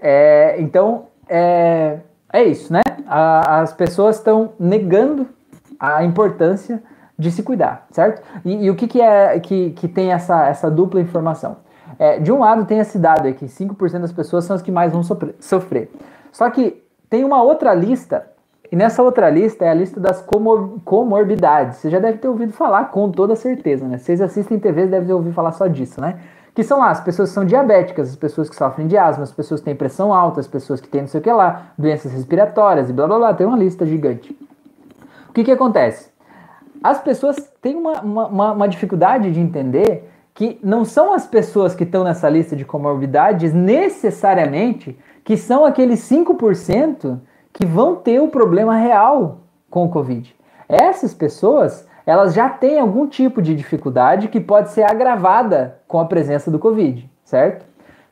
É, 0.00 0.56
então, 0.60 1.06
é, 1.28 1.98
é 2.32 2.44
isso, 2.44 2.72
né? 2.72 2.82
A, 3.06 3.60
as 3.60 3.72
pessoas 3.72 4.16
estão 4.16 4.52
negando 4.58 5.26
a 5.78 6.04
importância 6.04 6.82
de 7.18 7.30
se 7.30 7.42
cuidar, 7.42 7.86
certo? 7.90 8.22
E, 8.44 8.66
e 8.66 8.70
o 8.70 8.74
que, 8.74 8.86
que 8.86 9.00
é 9.00 9.38
que, 9.40 9.70
que 9.70 9.88
tem 9.88 10.12
essa, 10.12 10.46
essa 10.46 10.70
dupla 10.70 11.00
informação? 11.00 11.56
É, 11.98 12.18
de 12.18 12.30
um 12.32 12.40
lado 12.40 12.64
tem 12.64 12.78
esse 12.78 12.98
dado 12.98 13.26
aqui, 13.26 13.46
5% 13.46 14.00
das 14.00 14.12
pessoas 14.12 14.44
são 14.44 14.56
as 14.56 14.62
que 14.62 14.70
mais 14.70 14.92
vão 14.92 15.02
sofrer. 15.40 15.90
Só 16.32 16.50
que 16.50 16.82
tem 17.08 17.24
uma 17.24 17.42
outra 17.42 17.72
lista, 17.72 18.26
e 18.70 18.76
nessa 18.76 19.02
outra 19.02 19.30
lista 19.30 19.64
é 19.64 19.70
a 19.70 19.74
lista 19.74 20.00
das 20.00 20.20
comor 20.20 20.80
comorbidades. 20.84 21.78
Você 21.78 21.88
já 21.88 21.98
deve 21.98 22.18
ter 22.18 22.28
ouvido 22.28 22.52
falar 22.52 22.86
com 22.90 23.10
toda 23.10 23.36
certeza, 23.36 23.86
né? 23.86 23.98
Vocês 23.98 24.20
assistem 24.20 24.58
TV, 24.58 24.86
devem 24.86 25.06
ter 25.06 25.14
ouvido 25.14 25.32
falar 25.32 25.52
só 25.52 25.66
disso, 25.66 26.00
né? 26.00 26.18
Que 26.54 26.62
são 26.62 26.80
lá 26.80 26.90
as 26.90 27.00
pessoas 27.00 27.28
que 27.28 27.34
são 27.34 27.44
diabéticas, 27.44 28.10
as 28.10 28.16
pessoas 28.16 28.50
que 28.50 28.56
sofrem 28.56 28.86
de 28.86 28.96
asma, 28.96 29.22
as 29.22 29.32
pessoas 29.32 29.60
que 29.60 29.66
têm 29.66 29.76
pressão 29.76 30.12
alta, 30.12 30.40
as 30.40 30.48
pessoas 30.48 30.80
que 30.80 30.88
têm 30.88 31.02
não 31.02 31.08
sei 31.08 31.20
o 31.20 31.22
que 31.22 31.30
lá, 31.30 31.68
doenças 31.78 32.12
respiratórias 32.12 32.90
e 32.90 32.92
blá 32.92 33.06
blá 33.06 33.18
blá, 33.18 33.34
tem 33.34 33.46
uma 33.46 33.58
lista 33.58 33.86
gigante. 33.86 34.36
O 35.28 35.32
que 35.32 35.44
que 35.44 35.52
acontece? 35.52 36.15
As 36.90 37.00
pessoas 37.00 37.36
têm 37.60 37.74
uma, 37.74 38.00
uma, 38.00 38.52
uma 38.52 38.68
dificuldade 38.68 39.30
de 39.30 39.40
entender 39.40 40.08
que 40.34 40.58
não 40.62 40.84
são 40.84 41.12
as 41.12 41.26
pessoas 41.26 41.74
que 41.74 41.84
estão 41.84 42.04
nessa 42.04 42.28
lista 42.28 42.54
de 42.54 42.64
comorbidades 42.64 43.52
necessariamente 43.52 44.96
que 45.24 45.36
são 45.36 45.64
aqueles 45.64 46.00
5% 46.08 47.18
que 47.52 47.66
vão 47.66 47.96
ter 47.96 48.20
o 48.20 48.28
problema 48.28 48.76
real 48.76 49.38
com 49.68 49.84
o 49.84 49.88
Covid. 49.88 50.36
Essas 50.68 51.14
pessoas, 51.14 51.88
elas 52.04 52.34
já 52.34 52.48
têm 52.48 52.78
algum 52.78 53.06
tipo 53.06 53.40
de 53.40 53.54
dificuldade 53.54 54.28
que 54.28 54.38
pode 54.38 54.70
ser 54.70 54.82
agravada 54.82 55.78
com 55.88 55.98
a 55.98 56.04
presença 56.04 56.50
do 56.50 56.58
Covid, 56.58 57.10
certo? 57.24 57.64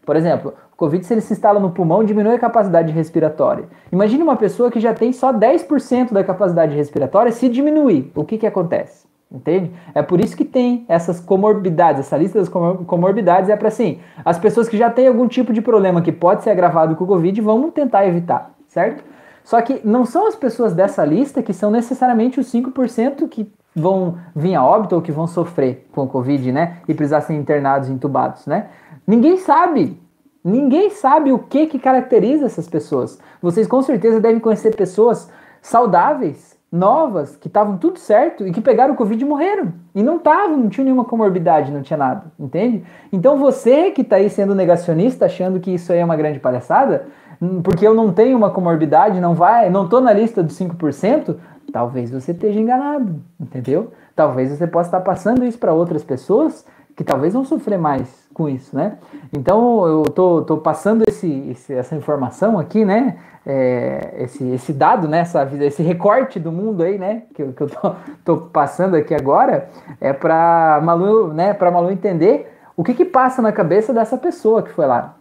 Por 0.05 0.17
exemplo, 0.17 0.55
o 0.75 0.77
Covid, 0.77 1.07
se 1.07 1.15
ele 1.15 1.21
se 1.21 1.33
instala 1.33 1.61
no 1.61 1.71
pulmão, 1.71 2.03
diminui 2.03 2.35
a 2.35 2.39
capacidade 2.39 2.93
respiratória. 2.93 3.67
Imagine 3.93 4.25
uma 4.25 4.37
pessoa 4.37 4.73
que 4.73 4.81
já 4.81 4.93
tem 4.93 5.13
só 5.13 5.33
10% 5.33 6.13
da 6.13 6.25
capacidade 6.25 6.75
respiratória, 6.75 7.31
se 7.31 7.49
diminuir, 7.49 8.11
o 8.15 8.25
que, 8.25 8.37
que 8.37 8.47
acontece? 8.47 9.07
Entende? 9.31 9.71
É 9.95 10.03
por 10.03 10.21
isso 10.21 10.37
que 10.37 10.45
tem 10.45 10.85
essas 10.89 11.21
comorbidades, 11.21 12.01
essa 12.01 12.17
lista 12.17 12.41
das 12.41 12.49
comorbidades 12.49 13.49
é 13.49 13.57
para 13.57 13.69
assim, 13.69 14.01
as 14.25 14.37
pessoas 14.37 14.69
que 14.69 14.77
já 14.77 14.91
têm 14.91 15.07
algum 15.07 15.29
tipo 15.29 15.53
de 15.53 15.63
problema 15.63 16.03
que 16.03 16.13
pode 16.13 16.43
ser 16.43 16.51
agravado 16.51 16.97
com 16.97 17.05
o 17.05 17.07
Covid, 17.07 17.41
vamos 17.41 17.73
tentar 17.73 18.07
evitar, 18.07 18.53
certo? 18.67 19.05
Só 19.45 19.61
que 19.61 19.81
não 19.85 20.05
são 20.05 20.27
as 20.27 20.35
pessoas 20.35 20.73
dessa 20.73 21.05
lista 21.05 21.43
que 21.43 21.53
são 21.53 21.71
necessariamente 21.71 22.41
os 22.41 22.53
5% 22.53 23.29
que 23.29 23.49
vão 23.75 24.19
vir 24.35 24.55
a 24.55 24.65
óbito 24.65 24.97
ou 24.97 25.03
que 25.03 25.13
vão 25.13 25.27
sofrer 25.27 25.87
com 25.93 26.03
o 26.05 26.09
Covid, 26.09 26.51
né? 26.51 26.79
E 26.89 26.95
precisar 26.95 27.21
ser 27.21 27.35
internados, 27.35 27.89
entubados, 27.89 28.47
né? 28.47 28.69
Ninguém 29.07 29.37
sabe. 29.37 30.01
Ninguém 30.45 30.91
sabe 30.91 31.33
o 31.33 31.39
que 31.39 31.67
que 31.67 31.79
caracteriza 31.79 32.45
essas 32.45 32.69
pessoas. 32.69 33.19
Vocês 33.41 33.67
com 33.67 33.81
certeza 33.81 34.21
devem 34.21 34.39
conhecer 34.39 34.77
pessoas 34.77 35.31
saudáveis, 35.63 36.55
novas, 36.71 37.37
que 37.37 37.47
estavam 37.47 37.79
tudo 37.79 37.99
certo 37.99 38.47
e 38.47 38.53
que 38.53 38.61
pegaram 38.61 38.93
o 38.93 38.97
Covid 38.97 39.23
e 39.23 39.27
morreram. 39.27 39.73
E 39.95 40.03
não 40.03 40.17
estavam, 40.17 40.57
não 40.59 40.69
tinha 40.69 40.85
nenhuma 40.85 41.05
comorbidade, 41.05 41.73
não 41.73 41.81
tinha 41.81 41.97
nada, 41.97 42.25
entende? 42.39 42.85
Então 43.11 43.39
você 43.39 43.91
que 43.93 44.03
está 44.03 44.17
aí 44.17 44.29
sendo 44.29 44.55
negacionista, 44.55 45.25
achando 45.25 45.61
que 45.61 45.73
isso 45.73 45.93
aí 45.93 46.01
é 46.01 46.05
uma 46.05 46.17
grande 46.17 46.41
palhaçada, 46.41 47.07
hum, 47.41 47.63
porque 47.63 47.87
eu 47.87 47.95
não 47.95 48.13
tenho 48.13 48.37
uma 48.37 48.51
comorbidade, 48.51 49.21
não 49.21 49.35
vai, 49.35 49.71
não 49.71 49.89
tô 49.89 50.01
na 50.01 50.13
lista 50.13 50.43
dos 50.43 50.59
5%, 50.59 51.37
talvez 51.73 52.11
você 52.11 52.33
esteja 52.33 52.61
enganado, 52.61 53.21
entendeu? 53.41 53.93
Talvez 54.15 54.51
você 54.51 54.67
possa 54.67 54.89
estar 54.89 55.01
passando 55.01 55.45
isso 55.45 55.59
para 55.59 55.73
outras 55.73 56.05
pessoas 56.05 56.67
que 56.97 57.03
talvez 57.03 57.35
vão 57.35 57.45
sofrer 57.45 57.79
mais 57.79 58.29
com 58.33 58.49
isso, 58.49 58.75
né? 58.75 58.99
Então 59.33 59.87
eu 59.87 60.03
tô, 60.05 60.43
tô 60.43 60.57
passando 60.59 61.05
esse, 61.07 61.29
esse 61.51 61.73
essa 61.73 61.95
informação 61.95 62.59
aqui, 62.59 62.85
né? 62.85 63.17
É, 63.47 64.15
esse, 64.19 64.47
esse 64.51 64.73
dado, 64.73 65.09
né? 65.09 65.21
Essa, 65.21 65.49
esse 65.61 65.83
recorte 65.83 66.39
do 66.39 66.53
mundo 66.53 66.83
aí, 66.83 66.99
né? 66.99 67.23
Que, 67.35 67.45
que 67.53 67.61
eu 67.61 67.69
tô, 67.69 67.95
tô 68.25 68.37
passando 68.37 68.97
aqui 68.97 69.15
agora 69.15 69.69
é 70.01 70.13
para 70.13 70.81
Malu, 70.83 71.33
né? 71.33 71.53
Para 71.53 71.71
Malu 71.71 71.91
entender 71.91 72.53
o 72.77 72.83
que 72.83 72.95
que 72.95 73.05
passa 73.05 73.43
na 73.43 73.53
cabeça 73.53 73.93
dessa 73.93 74.17
pessoa 74.17 74.63
que 74.63 74.71
foi 74.71 74.87
lá, 74.87 75.17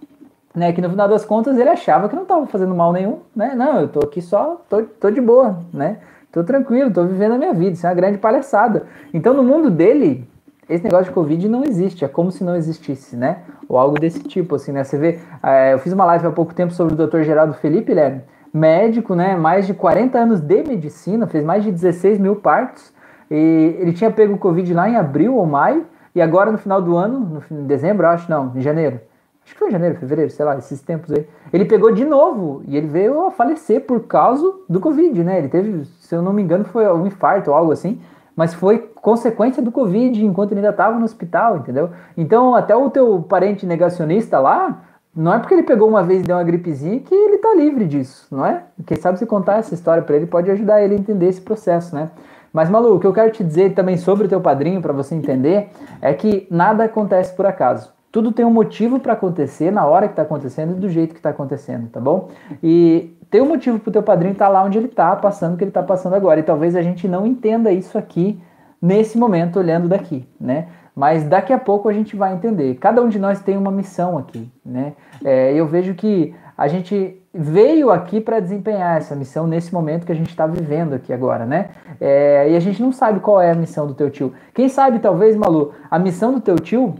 né? 0.53 0.71
Que 0.73 0.81
no 0.81 0.89
final 0.89 1.07
das 1.07 1.25
contas 1.25 1.57
ele 1.57 1.69
achava 1.69 2.07
que 2.07 2.15
não 2.15 2.23
estava 2.23 2.45
fazendo 2.47 2.73
mal 2.75 2.91
nenhum, 2.91 3.19
né? 3.35 3.53
Não, 3.55 3.79
eu 3.81 3.87
tô 3.87 3.99
aqui 3.99 4.21
só, 4.21 4.61
tô, 4.69 4.83
tô 4.83 5.09
de 5.09 5.21
boa, 5.21 5.59
né? 5.73 5.97
Tô 6.31 6.43
tranquilo, 6.43 6.91
tô 6.91 7.05
vivendo 7.05 7.33
a 7.33 7.37
minha 7.37 7.53
vida, 7.53 7.73
isso 7.73 7.85
é 7.85 7.89
uma 7.89 7.95
grande 7.95 8.17
palhaçada. 8.17 8.87
Então 9.13 9.35
no 9.35 9.43
mundo 9.43 9.69
dele 9.69 10.27
esse 10.69 10.83
negócio 10.83 11.05
de 11.05 11.11
Covid 11.11 11.49
não 11.49 11.63
existe, 11.63 12.05
é 12.05 12.07
como 12.07 12.31
se 12.31 12.43
não 12.43 12.55
existisse, 12.55 13.15
né? 13.15 13.39
Ou 13.67 13.77
algo 13.77 13.99
desse 13.99 14.23
tipo, 14.23 14.55
assim, 14.55 14.71
né? 14.71 14.83
Você 14.83 14.97
vê, 14.97 15.19
é, 15.41 15.73
eu 15.73 15.79
fiz 15.79 15.91
uma 15.91 16.05
live 16.05 16.27
há 16.27 16.31
pouco 16.31 16.53
tempo 16.53 16.73
sobre 16.73 16.93
o 16.93 17.07
Dr. 17.07 17.21
Geraldo 17.23 17.53
Felipe, 17.53 17.93
né? 17.93 18.21
Médico, 18.53 19.13
né? 19.13 19.35
Mais 19.35 19.67
de 19.67 19.73
40 19.73 20.17
anos 20.17 20.39
de 20.39 20.63
medicina, 20.63 21.27
fez 21.27 21.43
mais 21.43 21.63
de 21.63 21.71
16 21.71 22.17
mil 22.17 22.37
partos. 22.37 22.93
E 23.29 23.75
ele 23.79 23.93
tinha 23.93 24.11
pego 24.11 24.35
o 24.35 24.37
Covid 24.37 24.73
lá 24.73 24.89
em 24.89 24.95
abril 24.95 25.35
ou 25.35 25.45
maio, 25.45 25.85
e 26.15 26.21
agora 26.21 26.51
no 26.51 26.57
final 26.57 26.81
do 26.81 26.95
ano, 26.95 27.41
no 27.49 27.63
dezembro, 27.63 28.07
acho, 28.07 28.29
não, 28.29 28.51
em 28.55 28.61
janeiro. 28.61 29.01
Acho 29.43 29.53
que 29.53 29.59
foi 29.59 29.67
em 29.67 29.71
janeiro, 29.71 29.95
fevereiro, 29.95 30.31
sei 30.31 30.45
lá, 30.45 30.57
esses 30.57 30.81
tempos 30.81 31.11
aí. 31.11 31.27
Ele 31.51 31.65
pegou 31.65 31.91
de 31.91 32.05
novo 32.05 32.61
e 32.65 32.77
ele 32.77 32.87
veio 32.87 33.25
a 33.25 33.31
falecer 33.31 33.81
por 33.81 34.01
causa 34.01 34.53
do 34.69 34.79
Covid, 34.79 35.21
né? 35.23 35.39
Ele 35.39 35.49
teve, 35.49 35.83
se 35.99 36.15
eu 36.15 36.21
não 36.21 36.31
me 36.31 36.41
engano, 36.41 36.63
foi 36.63 36.87
um 36.87 37.05
infarto 37.05 37.51
ou 37.51 37.57
algo 37.57 37.71
assim 37.73 37.99
mas 38.35 38.53
foi 38.53 38.79
consequência 38.95 39.61
do 39.61 39.71
Covid 39.71 40.23
enquanto 40.25 40.51
ele 40.51 40.59
ainda 40.59 40.71
estava 40.71 40.97
no 40.97 41.05
hospital, 41.05 41.57
entendeu? 41.57 41.91
Então, 42.17 42.55
até 42.55 42.75
o 42.75 42.89
teu 42.89 43.21
parente 43.21 43.65
negacionista 43.65 44.39
lá, 44.39 44.81
não 45.15 45.33
é 45.33 45.39
porque 45.39 45.53
ele 45.53 45.63
pegou 45.63 45.87
uma 45.87 46.01
vez 46.01 46.21
e 46.21 46.23
deu 46.23 46.35
uma 46.35 46.43
gripezinha 46.43 46.99
que 46.99 47.13
ele 47.13 47.35
está 47.35 47.53
livre 47.53 47.85
disso, 47.85 48.27
não 48.31 48.45
é? 48.45 48.63
Quem 48.85 48.97
sabe 48.97 49.19
se 49.19 49.25
contar 49.25 49.57
essa 49.57 49.73
história 49.73 50.01
para 50.01 50.15
ele 50.15 50.25
pode 50.25 50.49
ajudar 50.49 50.81
ele 50.81 50.95
a 50.95 50.97
entender 50.97 51.27
esse 51.27 51.41
processo, 51.41 51.93
né? 51.95 52.09
Mas, 52.51 52.69
Malu, 52.69 52.95
o 52.95 52.99
que 52.99 53.07
eu 53.07 53.13
quero 53.13 53.31
te 53.31 53.43
dizer 53.43 53.73
também 53.73 53.97
sobre 53.97 54.25
o 54.25 54.29
teu 54.29 54.39
padrinho, 54.39 54.81
para 54.81 54.93
você 54.93 55.15
entender, 55.15 55.69
é 56.01 56.13
que 56.13 56.47
nada 56.51 56.83
acontece 56.83 57.35
por 57.35 57.45
acaso. 57.45 57.91
Tudo 58.11 58.31
tem 58.31 58.45
um 58.45 58.51
motivo 58.51 58.99
para 58.99 59.13
acontecer 59.13 59.71
na 59.71 59.87
hora 59.87 60.07
que 60.07 60.13
está 60.13 60.21
acontecendo 60.21 60.73
e 60.73 60.79
do 60.79 60.87
jeito 60.87 61.13
que 61.13 61.19
está 61.19 61.31
acontecendo, 61.31 61.89
tá 61.89 61.99
bom? 61.99 62.29
E 62.61 63.17
tem 63.33 63.41
um 63.41 63.47
motivo 63.47 63.79
para 63.79 63.89
o 63.89 63.91
teu 63.91 64.03
padrinho 64.03 64.33
estar 64.33 64.45
tá 64.45 64.51
lá 64.51 64.63
onde 64.63 64.77
ele 64.77 64.85
está, 64.85 65.15
passando 65.15 65.55
o 65.55 65.57
que 65.57 65.63
ele 65.63 65.71
está 65.71 65.81
passando 65.81 66.13
agora. 66.13 66.39
E 66.39 66.43
talvez 66.43 66.75
a 66.75 66.83
gente 66.83 67.07
não 67.07 67.25
entenda 67.25 67.71
isso 67.71 67.97
aqui 67.97 68.39
nesse 68.79 69.17
momento, 69.17 69.57
olhando 69.57 69.87
daqui, 69.87 70.29
né? 70.39 70.67
Mas 70.95 71.23
daqui 71.23 71.51
a 71.51 71.57
pouco 71.57 71.89
a 71.89 71.93
gente 71.93 72.15
vai 72.15 72.31
entender. 72.31 72.75
Cada 72.75 73.01
um 73.01 73.09
de 73.09 73.17
nós 73.17 73.41
tem 73.41 73.57
uma 73.57 73.71
missão 73.71 74.19
aqui, 74.19 74.51
né? 74.63 74.93
É, 75.25 75.51
eu 75.51 75.65
vejo 75.65 75.95
que 75.95 76.35
a 76.55 76.67
gente 76.67 77.19
veio 77.33 77.89
aqui 77.89 78.21
para 78.21 78.39
desempenhar 78.39 78.97
essa 78.97 79.15
missão 79.15 79.47
nesse 79.47 79.73
momento 79.73 80.05
que 80.05 80.11
a 80.11 80.15
gente 80.15 80.29
está 80.29 80.45
vivendo 80.45 80.93
aqui 80.93 81.11
agora, 81.11 81.43
né? 81.43 81.69
É, 81.99 82.51
e 82.51 82.55
a 82.55 82.59
gente 82.59 82.83
não 82.83 82.91
sabe 82.91 83.19
qual 83.19 83.41
é 83.41 83.49
a 83.49 83.55
missão 83.55 83.87
do 83.87 83.95
teu 83.95 84.11
tio. 84.11 84.31
Quem 84.53 84.69
sabe, 84.69 84.99
talvez, 84.99 85.35
Malu, 85.35 85.73
a 85.89 85.97
missão 85.97 86.31
do 86.31 86.39
teu 86.39 86.57
tio 86.59 86.93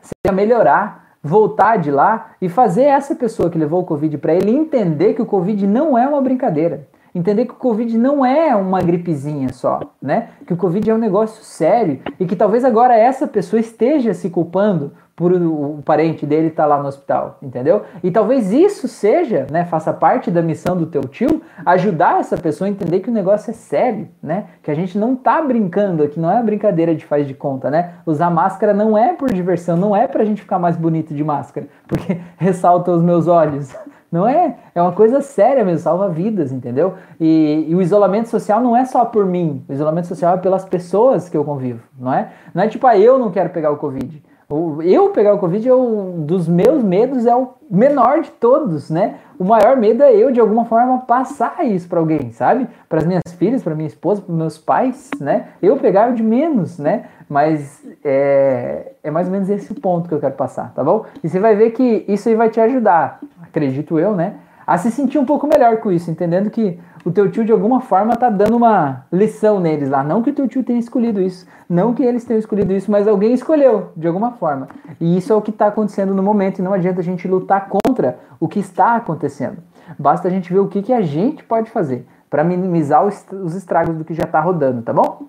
seja 0.00 0.34
melhorar 0.34 1.07
voltar 1.22 1.76
de 1.76 1.90
lá 1.90 2.32
e 2.40 2.48
fazer 2.48 2.84
essa 2.84 3.14
pessoa 3.14 3.50
que 3.50 3.58
levou 3.58 3.82
o 3.82 3.86
Covid 3.86 4.18
para 4.18 4.34
ele 4.34 4.50
entender 4.50 5.14
que 5.14 5.22
o 5.22 5.26
Covid 5.26 5.66
não 5.66 5.96
é 5.96 6.06
uma 6.06 6.20
brincadeira. 6.20 6.86
Entender 7.18 7.46
que 7.46 7.52
o 7.52 7.56
Covid 7.56 7.98
não 7.98 8.24
é 8.24 8.54
uma 8.54 8.80
gripezinha 8.80 9.52
só, 9.52 9.80
né? 10.00 10.28
Que 10.46 10.52
o 10.52 10.56
Covid 10.56 10.88
é 10.88 10.94
um 10.94 10.98
negócio 10.98 11.42
sério 11.42 11.98
e 12.20 12.24
que 12.24 12.36
talvez 12.36 12.64
agora 12.64 12.96
essa 12.96 13.26
pessoa 13.26 13.58
esteja 13.58 14.14
se 14.14 14.30
culpando 14.30 14.92
por 15.16 15.32
o 15.32 15.82
parente 15.84 16.24
dele 16.24 16.46
estar 16.46 16.62
tá 16.62 16.68
lá 16.68 16.80
no 16.80 16.86
hospital, 16.86 17.38
entendeu? 17.42 17.82
E 18.04 18.10
talvez 18.12 18.52
isso 18.52 18.86
seja, 18.86 19.48
né, 19.50 19.64
faça 19.64 19.92
parte 19.92 20.30
da 20.30 20.40
missão 20.40 20.76
do 20.76 20.86
teu 20.86 21.00
tio, 21.00 21.42
ajudar 21.66 22.20
essa 22.20 22.36
pessoa 22.36 22.68
a 22.68 22.70
entender 22.70 23.00
que 23.00 23.10
o 23.10 23.12
negócio 23.12 23.50
é 23.50 23.52
sério, 23.52 24.06
né? 24.22 24.44
Que 24.62 24.70
a 24.70 24.74
gente 24.74 24.96
não 24.96 25.16
tá 25.16 25.42
brincando 25.42 26.04
aqui, 26.04 26.20
não 26.20 26.30
é 26.30 26.40
brincadeira 26.40 26.94
de 26.94 27.04
faz 27.04 27.26
de 27.26 27.34
conta, 27.34 27.68
né? 27.68 27.94
Usar 28.06 28.30
máscara 28.30 28.72
não 28.72 28.96
é 28.96 29.12
por 29.12 29.32
diversão, 29.32 29.76
não 29.76 29.96
é 29.96 30.06
pra 30.06 30.24
gente 30.24 30.42
ficar 30.42 30.60
mais 30.60 30.76
bonito 30.76 31.12
de 31.12 31.24
máscara, 31.24 31.66
porque 31.88 32.20
ressalta 32.38 32.92
os 32.92 33.02
meus 33.02 33.26
olhos. 33.26 33.76
Não 34.10 34.26
é, 34.26 34.56
é 34.74 34.80
uma 34.80 34.92
coisa 34.92 35.20
séria 35.20 35.62
mesmo, 35.64 35.80
salva 35.80 36.08
vidas, 36.08 36.50
entendeu? 36.50 36.94
E, 37.20 37.66
e, 37.68 37.74
o 37.74 37.82
isolamento 37.82 38.28
social 38.28 38.60
não 38.60 38.74
é 38.74 38.86
só 38.86 39.04
por 39.04 39.26
mim, 39.26 39.62
o 39.68 39.72
isolamento 39.72 40.06
social 40.06 40.34
é 40.34 40.38
pelas 40.38 40.64
pessoas 40.64 41.28
que 41.28 41.36
eu 41.36 41.44
convivo, 41.44 41.82
não 41.98 42.12
é? 42.12 42.32
Não 42.54 42.62
é 42.62 42.68
tipo, 42.68 42.86
ah, 42.86 42.98
eu 42.98 43.18
não 43.18 43.30
quero 43.30 43.50
pegar 43.50 43.70
o 43.70 43.76
Covid. 43.76 44.22
Eu 44.50 45.10
pegar 45.10 45.34
o 45.34 45.38
Covid, 45.38 45.68
eu, 45.68 46.14
dos 46.20 46.48
meus 46.48 46.82
medos, 46.82 47.26
é 47.26 47.36
o 47.36 47.50
menor 47.70 48.22
de 48.22 48.30
todos, 48.30 48.88
né? 48.88 49.16
O 49.38 49.44
maior 49.44 49.76
medo 49.76 50.02
é 50.02 50.16
eu, 50.16 50.32
de 50.32 50.40
alguma 50.40 50.64
forma, 50.64 51.00
passar 51.00 51.66
isso 51.66 51.86
para 51.86 52.00
alguém, 52.00 52.32
sabe? 52.32 52.66
Para 52.88 53.00
as 53.00 53.06
minhas 53.06 53.22
filhas, 53.36 53.62
para 53.62 53.74
minha 53.74 53.86
esposa, 53.86 54.22
para 54.22 54.34
meus 54.34 54.56
pais, 54.56 55.10
né? 55.20 55.48
Eu 55.60 55.76
pegar 55.76 56.10
o 56.10 56.14
de 56.14 56.22
menos, 56.22 56.78
né? 56.78 57.04
Mas 57.28 57.84
é, 58.02 58.92
é 59.02 59.10
mais 59.10 59.26
ou 59.26 59.32
menos 59.34 59.50
esse 59.50 59.74
ponto 59.74 60.08
que 60.08 60.14
eu 60.14 60.18
quero 60.18 60.34
passar, 60.34 60.72
tá 60.72 60.82
bom? 60.82 61.04
E 61.22 61.28
você 61.28 61.38
vai 61.38 61.54
ver 61.54 61.72
que 61.72 62.06
isso 62.08 62.26
aí 62.30 62.34
vai 62.34 62.48
te 62.48 62.58
ajudar, 62.58 63.20
acredito 63.42 63.98
eu, 63.98 64.16
né? 64.16 64.36
A 64.66 64.78
se 64.78 64.90
sentir 64.90 65.18
um 65.18 65.26
pouco 65.26 65.46
melhor 65.46 65.76
com 65.76 65.92
isso, 65.92 66.10
entendendo 66.10 66.48
que 66.48 66.80
o 67.08 67.12
teu 67.12 67.30
tio 67.30 67.42
de 67.42 67.50
alguma 67.50 67.80
forma 67.80 68.14
tá 68.16 68.28
dando 68.28 68.54
uma 68.54 69.06
lição 69.10 69.58
neles 69.58 69.88
lá. 69.88 70.04
Não 70.04 70.22
que 70.22 70.28
o 70.28 70.34
teu 70.34 70.46
tio 70.46 70.62
tenha 70.62 70.78
escolhido 70.78 71.22
isso, 71.22 71.46
não 71.66 71.94
que 71.94 72.02
eles 72.02 72.22
tenham 72.22 72.38
escolhido 72.38 72.70
isso, 72.74 72.90
mas 72.90 73.08
alguém 73.08 73.32
escolheu 73.32 73.92
de 73.96 74.06
alguma 74.06 74.32
forma. 74.32 74.68
E 75.00 75.16
isso 75.16 75.32
é 75.32 75.36
o 75.36 75.40
que 75.40 75.50
está 75.50 75.68
acontecendo 75.68 76.14
no 76.14 76.22
momento 76.22 76.58
e 76.58 76.62
não 76.62 76.74
adianta 76.74 77.00
a 77.00 77.02
gente 77.02 77.26
lutar 77.26 77.66
contra 77.68 78.18
o 78.38 78.46
que 78.46 78.60
está 78.60 78.96
acontecendo. 78.96 79.56
Basta 79.98 80.28
a 80.28 80.30
gente 80.30 80.52
ver 80.52 80.58
o 80.58 80.68
que, 80.68 80.82
que 80.82 80.92
a 80.92 81.00
gente 81.00 81.42
pode 81.44 81.70
fazer 81.70 82.06
para 82.28 82.44
minimizar 82.44 83.06
os 83.06 83.54
estragos 83.54 83.96
do 83.96 84.04
que 84.04 84.12
já 84.12 84.24
está 84.24 84.38
rodando, 84.38 84.82
tá 84.82 84.92
bom? 84.92 85.28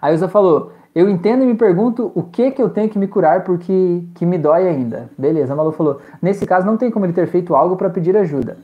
A 0.00 0.10
Ilza 0.10 0.26
falou: 0.26 0.72
Eu 0.94 1.06
entendo 1.06 1.42
e 1.42 1.46
me 1.46 1.54
pergunto 1.54 2.10
o 2.14 2.22
que 2.22 2.50
que 2.50 2.62
eu 2.62 2.70
tenho 2.70 2.88
que 2.88 2.98
me 2.98 3.06
curar 3.06 3.44
porque 3.44 4.04
que 4.14 4.24
me 4.24 4.38
dói 4.38 4.66
ainda. 4.66 5.10
Beleza, 5.18 5.52
a 5.52 5.56
Malu 5.56 5.72
falou: 5.72 6.00
Nesse 6.22 6.46
caso, 6.46 6.66
não 6.66 6.78
tem 6.78 6.90
como 6.90 7.04
ele 7.04 7.12
ter 7.12 7.26
feito 7.26 7.54
algo 7.54 7.76
para 7.76 7.90
pedir 7.90 8.16
ajuda. 8.16 8.56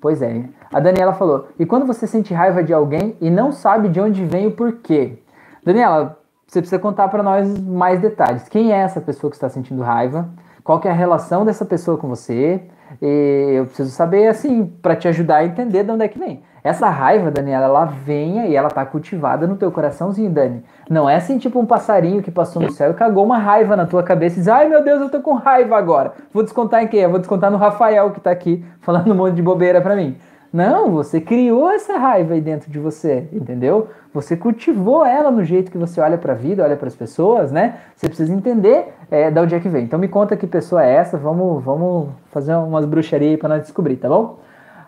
Pois 0.00 0.22
é. 0.22 0.44
A 0.72 0.80
Daniela 0.80 1.12
falou: 1.12 1.48
e 1.58 1.66
quando 1.66 1.86
você 1.86 2.06
sente 2.06 2.32
raiva 2.32 2.62
de 2.62 2.72
alguém 2.72 3.16
e 3.20 3.30
não 3.30 3.52
sabe 3.52 3.88
de 3.88 4.00
onde 4.00 4.24
vem 4.24 4.46
o 4.46 4.52
porquê? 4.52 5.18
Daniela, 5.64 6.18
você 6.46 6.60
precisa 6.60 6.80
contar 6.80 7.08
para 7.08 7.22
nós 7.22 7.60
mais 7.60 8.00
detalhes. 8.00 8.48
Quem 8.48 8.72
é 8.72 8.78
essa 8.78 9.00
pessoa 9.00 9.30
que 9.30 9.36
está 9.36 9.48
sentindo 9.48 9.82
raiva? 9.82 10.28
Qual 10.70 10.78
que 10.78 10.86
é 10.86 10.90
a 10.92 10.94
relação 10.94 11.44
dessa 11.44 11.64
pessoa 11.64 11.98
com 11.98 12.06
você? 12.06 12.62
E 13.02 13.54
eu 13.56 13.66
preciso 13.66 13.90
saber, 13.90 14.28
assim, 14.28 14.66
para 14.80 14.94
te 14.94 15.08
ajudar 15.08 15.38
a 15.38 15.44
entender 15.44 15.82
de 15.82 15.90
onde 15.90 16.04
é 16.04 16.06
que 16.06 16.16
vem. 16.16 16.44
Essa 16.62 16.88
raiva, 16.88 17.28
Daniela, 17.28 17.64
ela 17.64 17.84
venha 17.86 18.46
e 18.46 18.54
ela 18.54 18.68
tá 18.68 18.86
cultivada 18.86 19.48
no 19.48 19.56
teu 19.56 19.72
coraçãozinho, 19.72 20.30
Dani. 20.30 20.62
Não 20.88 21.10
é 21.10 21.16
assim 21.16 21.38
tipo 21.38 21.58
um 21.58 21.66
passarinho 21.66 22.22
que 22.22 22.30
passou 22.30 22.62
no 22.62 22.70
céu 22.70 22.92
e 22.92 22.94
cagou 22.94 23.24
uma 23.24 23.36
raiva 23.36 23.74
na 23.74 23.84
tua 23.84 24.04
cabeça 24.04 24.36
e 24.36 24.38
diz: 24.38 24.46
Ai 24.46 24.68
meu 24.68 24.84
Deus, 24.84 25.00
eu 25.00 25.08
tô 25.08 25.20
com 25.20 25.34
raiva 25.34 25.76
agora. 25.76 26.12
Vou 26.32 26.44
descontar 26.44 26.84
em 26.84 26.86
quem? 26.86 27.00
Eu 27.00 27.10
vou 27.10 27.18
descontar 27.18 27.50
no 27.50 27.56
Rafael 27.56 28.12
que 28.12 28.20
tá 28.20 28.30
aqui 28.30 28.64
falando 28.80 29.10
um 29.10 29.16
monte 29.16 29.34
de 29.34 29.42
bobeira 29.42 29.80
pra 29.80 29.96
mim. 29.96 30.16
Não, 30.52 30.90
você 30.90 31.20
criou 31.20 31.70
essa 31.70 31.96
raiva 31.96 32.34
aí 32.34 32.40
dentro 32.40 32.70
de 32.70 32.78
você, 32.78 33.28
entendeu? 33.32 33.88
Você 34.12 34.36
cultivou 34.36 35.04
ela 35.04 35.30
no 35.30 35.44
jeito 35.44 35.70
que 35.70 35.78
você 35.78 36.00
olha 36.00 36.18
para 36.18 36.32
a 36.32 36.36
vida, 36.36 36.64
olha 36.64 36.76
para 36.76 36.88
as 36.88 36.96
pessoas, 36.96 37.52
né? 37.52 37.78
Você 37.94 38.08
precisa 38.08 38.32
entender 38.32 38.92
é, 39.08 39.30
de 39.30 39.38
onde 39.38 39.54
é 39.54 39.60
que 39.60 39.68
vem. 39.68 39.84
Então 39.84 39.98
me 39.98 40.08
conta 40.08 40.36
que 40.36 40.48
pessoa 40.48 40.84
é 40.84 40.92
essa, 40.92 41.16
vamos, 41.16 41.62
vamos 41.62 42.08
fazer 42.32 42.54
umas 42.56 42.84
bruxarias 42.84 43.30
aí 43.32 43.36
para 43.36 43.48
nós 43.48 43.62
descobrir, 43.62 43.96
tá 43.96 44.08
bom? 44.08 44.40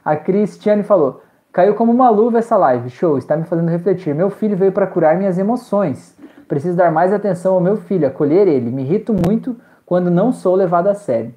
A 0.05 0.17
Cristiane 0.17 0.83
falou: 0.83 1.23
Caiu 1.53 1.75
como 1.75 1.93
uma 1.93 2.11
luva 2.11 2.39
essa 2.39 2.57
live. 2.57 2.91
Show, 2.91 3.17
está 3.17 3.37
me 3.37 3.45
fazendo 3.45 3.69
refletir. 3.69 4.15
Meu 4.15 4.31
filho 4.31 4.57
veio 4.57 4.73
para 4.73 4.87
curar 4.87 5.17
minhas 5.17 5.39
emoções. 5.39 6.17
Preciso 6.49 6.77
dar 6.77 6.91
mais 6.91 7.13
atenção 7.13 7.55
ao 7.55 7.61
meu 7.61 7.77
filho, 7.77 8.07
acolher 8.07 8.49
ele. 8.49 8.71
Me 8.71 8.83
irrito 8.83 9.15
muito 9.15 9.55
quando 9.87 10.11
não 10.11 10.33
sou 10.33 10.57
levado 10.57 10.89
a 10.89 10.95
sério. 10.95 11.33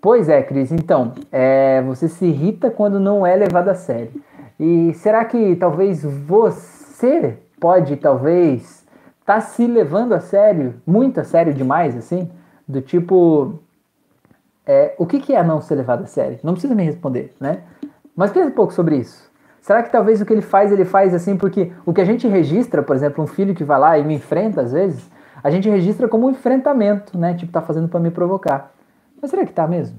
Pois 0.00 0.28
é, 0.28 0.42
Cris. 0.42 0.72
Então, 0.72 1.12
é, 1.30 1.82
você 1.82 2.08
se 2.08 2.24
irrita 2.24 2.70
quando 2.70 2.98
não 2.98 3.26
é 3.26 3.36
levado 3.36 3.68
a 3.68 3.74
sério. 3.74 4.12
E 4.58 4.94
será 4.94 5.24
que 5.24 5.56
talvez 5.56 6.02
você 6.02 7.38
pode, 7.58 7.96
talvez, 7.96 8.86
tá 9.26 9.40
se 9.40 9.66
levando 9.66 10.14
a 10.14 10.20
sério, 10.20 10.74
muito 10.86 11.20
a 11.20 11.24
sério 11.24 11.52
demais, 11.52 11.96
assim? 11.96 12.30
Do 12.66 12.80
tipo, 12.80 13.58
é, 14.66 14.94
o 14.98 15.06
que, 15.06 15.20
que 15.20 15.34
é 15.34 15.42
não 15.42 15.60
ser 15.60 15.74
levado 15.74 16.04
a 16.04 16.06
sério? 16.06 16.38
Não 16.42 16.52
precisa 16.52 16.74
me 16.74 16.82
responder, 16.82 17.34
né? 17.38 17.60
Mas 18.16 18.32
pensa 18.32 18.48
um 18.48 18.52
pouco 18.52 18.72
sobre 18.72 18.96
isso. 18.96 19.30
Será 19.60 19.82
que 19.82 19.90
talvez 19.92 20.20
o 20.20 20.26
que 20.26 20.32
ele 20.32 20.42
faz, 20.42 20.72
ele 20.72 20.86
faz 20.86 21.14
assim 21.14 21.36
porque 21.36 21.72
o 21.84 21.92
que 21.92 22.00
a 22.00 22.04
gente 22.04 22.26
registra, 22.26 22.82
por 22.82 22.96
exemplo, 22.96 23.22
um 23.22 23.26
filho 23.26 23.54
que 23.54 23.64
vai 23.64 23.78
lá 23.78 23.98
e 23.98 24.04
me 24.04 24.14
enfrenta 24.14 24.62
às 24.62 24.72
vezes, 24.72 25.10
a 25.42 25.50
gente 25.50 25.68
registra 25.68 26.08
como 26.08 26.26
um 26.26 26.30
enfrentamento, 26.30 27.18
né? 27.18 27.34
Tipo, 27.34 27.52
tá 27.52 27.60
fazendo 27.60 27.88
para 27.88 28.00
me 28.00 28.10
provocar. 28.10 28.72
Mas 29.20 29.30
será 29.30 29.44
que 29.44 29.52
tá 29.52 29.66
mesmo? 29.66 29.98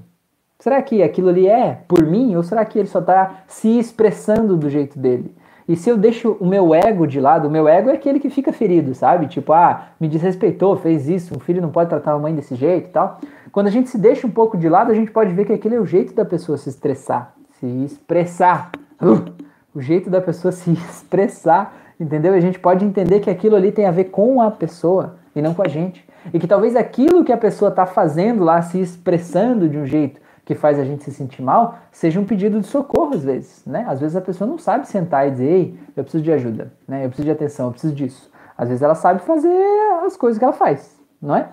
Será 0.58 0.80
que 0.80 1.02
aquilo 1.02 1.28
ali 1.28 1.48
é 1.48 1.80
por 1.88 2.06
mim 2.06 2.36
ou 2.36 2.42
será 2.42 2.64
que 2.64 2.78
ele 2.78 2.88
só 2.88 3.00
tá 3.00 3.42
se 3.48 3.78
expressando 3.78 4.56
do 4.56 4.70
jeito 4.70 4.98
dele? 4.98 5.34
E 5.68 5.76
se 5.76 5.88
eu 5.88 5.96
deixo 5.96 6.36
o 6.40 6.46
meu 6.46 6.74
ego 6.74 7.06
de 7.06 7.20
lado, 7.20 7.48
o 7.48 7.50
meu 7.50 7.68
ego 7.68 7.90
é 7.90 7.94
aquele 7.94 8.18
que 8.18 8.28
fica 8.28 8.52
ferido, 8.52 8.94
sabe? 8.94 9.26
Tipo, 9.26 9.52
ah, 9.52 9.88
me 9.98 10.08
desrespeitou, 10.08 10.76
fez 10.76 11.08
isso, 11.08 11.36
um 11.36 11.40
filho 11.40 11.62
não 11.62 11.70
pode 11.70 11.88
tratar 11.88 12.12
a 12.12 12.18
mãe 12.18 12.34
desse 12.34 12.54
jeito 12.54 12.88
e 12.88 12.92
tal. 12.92 13.20
Quando 13.50 13.68
a 13.68 13.70
gente 13.70 13.88
se 13.88 13.98
deixa 13.98 14.26
um 14.26 14.30
pouco 14.30 14.56
de 14.56 14.68
lado, 14.68 14.90
a 14.90 14.94
gente 14.94 15.10
pode 15.10 15.32
ver 15.32 15.44
que 15.44 15.52
aquele 15.52 15.76
é 15.76 15.80
o 15.80 15.86
jeito 15.86 16.14
da 16.14 16.24
pessoa 16.24 16.58
se 16.58 16.68
estressar, 16.68 17.34
se 17.58 17.66
expressar. 17.66 18.70
Uh, 19.00 19.32
o 19.74 19.80
jeito 19.80 20.10
da 20.10 20.20
pessoa 20.20 20.52
se 20.52 20.70
expressar, 20.72 21.74
entendeu? 21.98 22.34
A 22.34 22.40
gente 22.40 22.58
pode 22.58 22.84
entender 22.84 23.20
que 23.20 23.30
aquilo 23.30 23.56
ali 23.56 23.72
tem 23.72 23.86
a 23.86 23.90
ver 23.90 24.04
com 24.04 24.40
a 24.40 24.50
pessoa 24.50 25.16
e 25.34 25.40
não 25.40 25.54
com 25.54 25.62
a 25.62 25.68
gente. 25.68 26.04
E 26.32 26.38
que 26.38 26.46
talvez 26.46 26.76
aquilo 26.76 27.24
que 27.24 27.32
a 27.32 27.36
pessoa 27.36 27.70
está 27.70 27.86
fazendo 27.86 28.44
lá, 28.44 28.60
se 28.62 28.80
expressando 28.80 29.68
de 29.68 29.78
um 29.78 29.86
jeito 29.86 30.20
que 30.44 30.54
faz 30.54 30.78
a 30.78 30.84
gente 30.84 31.04
se 31.04 31.12
sentir 31.12 31.40
mal, 31.40 31.78
seja 31.90 32.20
um 32.20 32.24
pedido 32.24 32.60
de 32.60 32.66
socorro 32.66 33.14
às 33.14 33.24
vezes, 33.24 33.64
né? 33.64 33.84
Às 33.88 34.00
vezes 34.00 34.16
a 34.16 34.20
pessoa 34.20 34.48
não 34.48 34.58
sabe 34.58 34.86
sentar 34.88 35.28
e 35.28 35.30
dizer, 35.30 35.50
ei, 35.50 35.78
eu 35.96 36.02
preciso 36.02 36.24
de 36.24 36.32
ajuda, 36.32 36.72
né? 36.86 37.04
Eu 37.04 37.08
preciso 37.08 37.26
de 37.26 37.32
atenção, 37.32 37.66
eu 37.66 37.72
preciso 37.72 37.94
disso. 37.94 38.30
Às 38.58 38.68
vezes 38.68 38.82
ela 38.82 38.94
sabe 38.94 39.22
fazer 39.22 39.64
as 40.04 40.16
coisas 40.16 40.38
que 40.38 40.44
ela 40.44 40.52
faz, 40.52 41.00
não 41.20 41.36
é? 41.36 41.48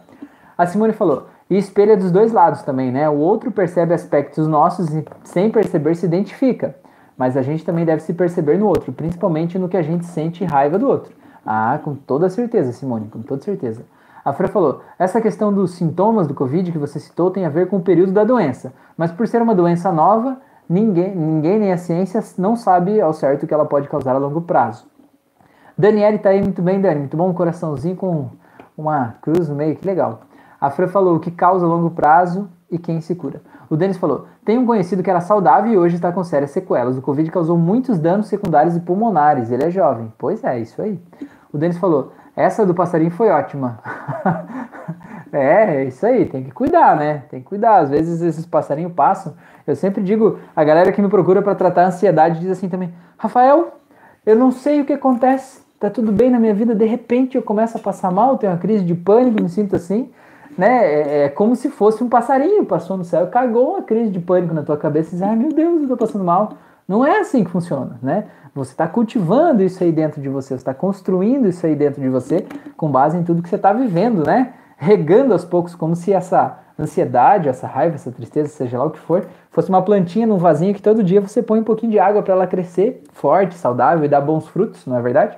A 0.57 0.65
Simone 0.65 0.93
falou, 0.93 1.27
e 1.49 1.57
espelha 1.57 1.95
dos 1.95 2.11
dois 2.11 2.31
lados 2.33 2.63
também, 2.63 2.91
né? 2.91 3.07
O 3.09 3.17
outro 3.17 3.51
percebe 3.51 3.93
aspectos 3.93 4.47
nossos 4.47 4.93
e 4.93 5.05
sem 5.23 5.49
perceber 5.49 5.95
se 5.95 6.05
identifica 6.05 6.75
mas 7.19 7.35
a 7.35 7.41
gente 7.41 7.65
também 7.65 7.83
deve 7.83 8.01
se 8.01 8.13
perceber 8.13 8.57
no 8.57 8.67
outro, 8.67 8.93
principalmente 8.93 9.59
no 9.59 9.67
que 9.67 9.75
a 9.75 9.81
gente 9.81 10.05
sente 10.05 10.45
raiva 10.45 10.79
do 10.79 10.87
outro. 10.87 11.13
Ah, 11.45 11.77
com 11.83 11.93
toda 11.93 12.29
certeza, 12.29 12.71
Simone, 12.71 13.09
com 13.09 13.21
toda 13.21 13.43
certeza. 13.43 13.83
A 14.23 14.33
Fran 14.33 14.47
falou: 14.47 14.81
essa 14.97 15.21
questão 15.21 15.53
dos 15.53 15.71
sintomas 15.71 16.27
do 16.27 16.33
Covid 16.33 16.71
que 16.71 16.77
você 16.77 16.99
citou 16.99 17.31
tem 17.31 17.45
a 17.45 17.49
ver 17.49 17.67
com 17.67 17.77
o 17.77 17.81
período 17.81 18.11
da 18.11 18.23
doença, 18.23 18.73
mas 18.97 19.11
por 19.11 19.27
ser 19.27 19.41
uma 19.41 19.55
doença 19.55 19.91
nova, 19.91 20.37
ninguém, 20.67 21.15
ninguém 21.15 21.59
nem 21.59 21.71
a 21.71 21.77
ciência 21.77 22.21
não 22.37 22.55
sabe 22.55 22.99
ao 22.99 23.13
certo 23.13 23.43
o 23.43 23.47
que 23.47 23.53
ela 23.53 23.65
pode 23.65 23.87
causar 23.87 24.15
a 24.15 24.19
longo 24.19 24.41
prazo. 24.41 24.85
Daniele 25.77 26.19
tá 26.19 26.29
aí 26.29 26.41
muito 26.41 26.61
bem, 26.61 26.81
Dani, 26.81 26.99
muito 26.99 27.15
bom, 27.15 27.29
um 27.29 27.33
coraçãozinho 27.33 27.95
com 27.95 28.29
uma 28.77 29.15
cruz 29.21 29.47
no 29.47 29.55
meio, 29.55 29.75
que 29.75 29.85
legal. 29.85 30.21
A 30.59 30.69
Fran 30.69 30.87
falou 30.87 31.15
o 31.15 31.19
que 31.19 31.31
causa 31.31 31.65
a 31.65 31.69
longo 31.69 31.91
prazo 31.91 32.49
e 32.69 32.77
quem 32.77 32.99
se 33.01 33.15
cura. 33.15 33.41
O 33.69 33.77
Denis 33.77 33.97
falou: 33.97 34.25
tem 34.43 34.57
um 34.57 34.65
conhecido 34.65 35.03
que 35.03 35.09
era 35.09 35.21
saudável 35.21 35.71
e 35.71 35.77
hoje 35.77 35.95
está 35.95 36.11
com 36.11 36.23
sérias 36.23 36.51
sequelas. 36.51 36.97
O 36.97 37.01
Covid 37.01 37.29
causou 37.31 37.57
muitos 37.57 37.99
danos 37.99 38.27
secundários 38.27 38.75
e 38.75 38.79
pulmonares. 38.79 39.51
Ele 39.51 39.63
é 39.63 39.71
jovem. 39.71 40.11
Pois 40.17 40.43
é, 40.43 40.59
isso 40.59 40.81
aí. 40.81 40.99
O 41.53 41.57
Denis 41.57 41.77
falou: 41.77 42.11
essa 42.41 42.65
do 42.65 42.73
passarinho 42.73 43.11
foi 43.11 43.29
ótima. 43.29 43.79
é, 45.31 45.85
isso 45.85 46.05
aí, 46.05 46.25
tem 46.25 46.43
que 46.43 46.51
cuidar, 46.51 46.95
né? 46.95 47.23
Tem 47.29 47.41
que 47.41 47.47
cuidar. 47.47 47.79
Às 47.79 47.89
vezes 47.89 48.21
esses 48.21 48.45
passarinhos 48.45 48.93
passam. 48.93 49.33
Eu 49.65 49.75
sempre 49.75 50.03
digo, 50.03 50.39
a 50.55 50.63
galera 50.63 50.91
que 50.91 51.01
me 51.01 51.09
procura 51.09 51.41
para 51.41 51.55
tratar 51.55 51.83
a 51.83 51.87
ansiedade 51.87 52.39
diz 52.39 52.51
assim 52.51 52.69
também: 52.69 52.93
Rafael, 53.17 53.73
eu 54.25 54.35
não 54.35 54.51
sei 54.51 54.81
o 54.81 54.85
que 54.85 54.93
acontece. 54.93 55.61
Tá 55.79 55.89
tudo 55.89 56.11
bem 56.11 56.29
na 56.29 56.39
minha 56.39 56.53
vida, 56.53 56.75
de 56.75 56.85
repente 56.85 57.37
eu 57.37 57.41
começo 57.41 57.77
a 57.77 57.79
passar 57.79 58.11
mal, 58.11 58.37
tenho 58.37 58.51
uma 58.51 58.59
crise 58.59 58.83
de 58.83 58.93
pânico, 58.93 59.41
me 59.41 59.47
sinto 59.47 59.77
assim 59.77 60.11
né? 60.59 60.85
É, 60.85 61.23
é, 61.23 61.29
como 61.29 61.55
se 61.55 61.69
fosse 61.69 62.03
um 62.03 62.09
passarinho 62.09 62.65
passou 62.65 62.97
no 62.97 63.05
céu, 63.05 63.27
cagou 63.27 63.71
uma 63.71 63.81
crise 63.81 64.11
de 64.11 64.19
pânico 64.19 64.53
na 64.53 64.61
tua 64.61 64.75
cabeça 64.75 65.09
e 65.09 65.11
diz, 65.11 65.21
ai 65.21 65.33
meu 65.33 65.53
Deus, 65.53 65.81
eu 65.81 65.87
tô 65.87 65.95
passando 65.95 66.25
mal. 66.25 66.53
Não 66.85 67.05
é 67.05 67.19
assim 67.19 67.45
que 67.45 67.49
funciona, 67.49 67.97
né? 68.03 68.25
Você 68.53 68.71
está 68.71 68.87
cultivando 68.87 69.61
isso 69.63 69.83
aí 69.83 69.91
dentro 69.91 70.21
de 70.21 70.29
você, 70.29 70.49
você 70.49 70.55
está 70.55 70.73
construindo 70.73 71.47
isso 71.47 71.65
aí 71.65 71.75
dentro 71.75 72.01
de 72.01 72.09
você 72.09 72.45
com 72.75 72.89
base 72.89 73.17
em 73.17 73.23
tudo 73.23 73.41
que 73.41 73.49
você 73.49 73.55
está 73.55 73.71
vivendo, 73.71 74.25
né? 74.25 74.53
Regando 74.77 75.33
aos 75.33 75.45
poucos, 75.45 75.75
como 75.75 75.95
se 75.95 76.13
essa 76.13 76.59
ansiedade, 76.79 77.49
essa 77.49 77.67
raiva, 77.67 77.95
essa 77.95 78.11
tristeza, 78.11 78.49
seja 78.49 78.77
lá 78.77 78.85
o 78.85 78.91
que 78.91 78.99
for, 78.99 79.27
fosse 79.51 79.69
uma 79.69 79.81
plantinha 79.81 80.25
num 80.25 80.37
vasinho 80.37 80.73
que 80.73 80.81
todo 80.81 81.03
dia 81.03 81.19
você 81.19 81.43
põe 81.43 81.59
um 81.59 81.63
pouquinho 81.63 81.91
de 81.91 81.99
água 81.99 82.23
para 82.23 82.33
ela 82.33 82.47
crescer 82.47 83.03
forte, 83.11 83.55
saudável 83.55 84.05
e 84.05 84.07
dar 84.07 84.21
bons 84.21 84.47
frutos, 84.47 84.85
não 84.85 84.97
é 84.97 85.01
verdade? 85.01 85.37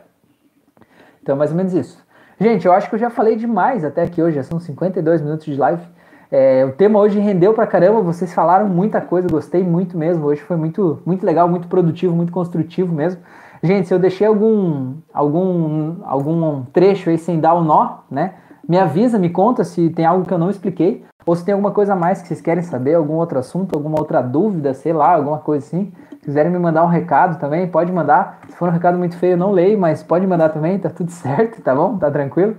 Então, 1.21 1.35
mais 1.35 1.51
ou 1.51 1.57
menos 1.57 1.73
isso. 1.73 2.03
Gente, 2.39 2.65
eu 2.65 2.73
acho 2.73 2.89
que 2.89 2.95
eu 2.95 2.99
já 2.99 3.09
falei 3.09 3.35
demais 3.35 3.83
até 3.83 4.03
aqui 4.03 4.21
hoje, 4.21 4.35
já 4.35 4.43
são 4.43 4.59
52 4.59 5.21
minutos 5.21 5.45
de 5.45 5.55
live. 5.55 5.83
É, 6.31 6.63
o 6.63 6.71
tema 6.71 6.97
hoje 6.97 7.19
rendeu 7.19 7.53
pra 7.53 7.67
caramba, 7.67 8.01
vocês 8.01 8.33
falaram 8.33 8.69
muita 8.69 9.01
coisa, 9.01 9.27
gostei 9.27 9.63
muito 9.63 9.97
mesmo. 9.97 10.25
Hoje 10.25 10.41
foi 10.41 10.55
muito, 10.55 11.01
muito 11.05 11.25
legal, 11.25 11.49
muito 11.49 11.67
produtivo, 11.67 12.15
muito 12.15 12.31
construtivo 12.31 12.95
mesmo. 12.95 13.21
Gente, 13.61 13.89
se 13.89 13.93
eu 13.93 13.99
deixei 13.99 14.25
algum, 14.25 14.93
algum, 15.13 15.97
algum 16.03 16.63
trecho 16.71 17.09
aí 17.09 17.17
sem 17.17 17.39
dar 17.39 17.53
o 17.53 17.63
nó, 17.63 17.97
né? 18.09 18.35
Me 18.67 18.77
avisa, 18.77 19.19
me 19.19 19.29
conta 19.29 19.65
se 19.65 19.89
tem 19.89 20.05
algo 20.05 20.25
que 20.25 20.33
eu 20.33 20.37
não 20.37 20.49
expliquei, 20.49 21.03
ou 21.25 21.35
se 21.35 21.43
tem 21.43 21.51
alguma 21.51 21.71
coisa 21.71 21.93
a 21.93 21.95
mais 21.95 22.21
que 22.21 22.29
vocês 22.29 22.39
querem 22.39 22.63
saber, 22.63 22.93
algum 22.93 23.15
outro 23.15 23.37
assunto, 23.37 23.75
alguma 23.75 23.99
outra 23.99 24.21
dúvida, 24.21 24.73
sei 24.73 24.93
lá, 24.93 25.13
alguma 25.13 25.39
coisa 25.39 25.65
assim 25.65 25.91
quiserem 26.23 26.51
me 26.51 26.59
mandar 26.59 26.83
um 26.83 26.87
recado 26.87 27.39
também, 27.39 27.67
pode 27.67 27.91
mandar. 27.91 28.39
Se 28.47 28.55
for 28.55 28.69
um 28.69 28.71
recado 28.71 28.97
muito 28.97 29.17
feio, 29.17 29.33
eu 29.33 29.37
não 29.37 29.51
leio, 29.51 29.77
mas 29.77 30.03
pode 30.03 30.25
mandar 30.25 30.49
também, 30.49 30.77
tá 30.77 30.89
tudo 30.89 31.09
certo, 31.11 31.61
tá 31.61 31.75
bom? 31.75 31.97
Tá 31.97 32.09
tranquilo? 32.11 32.55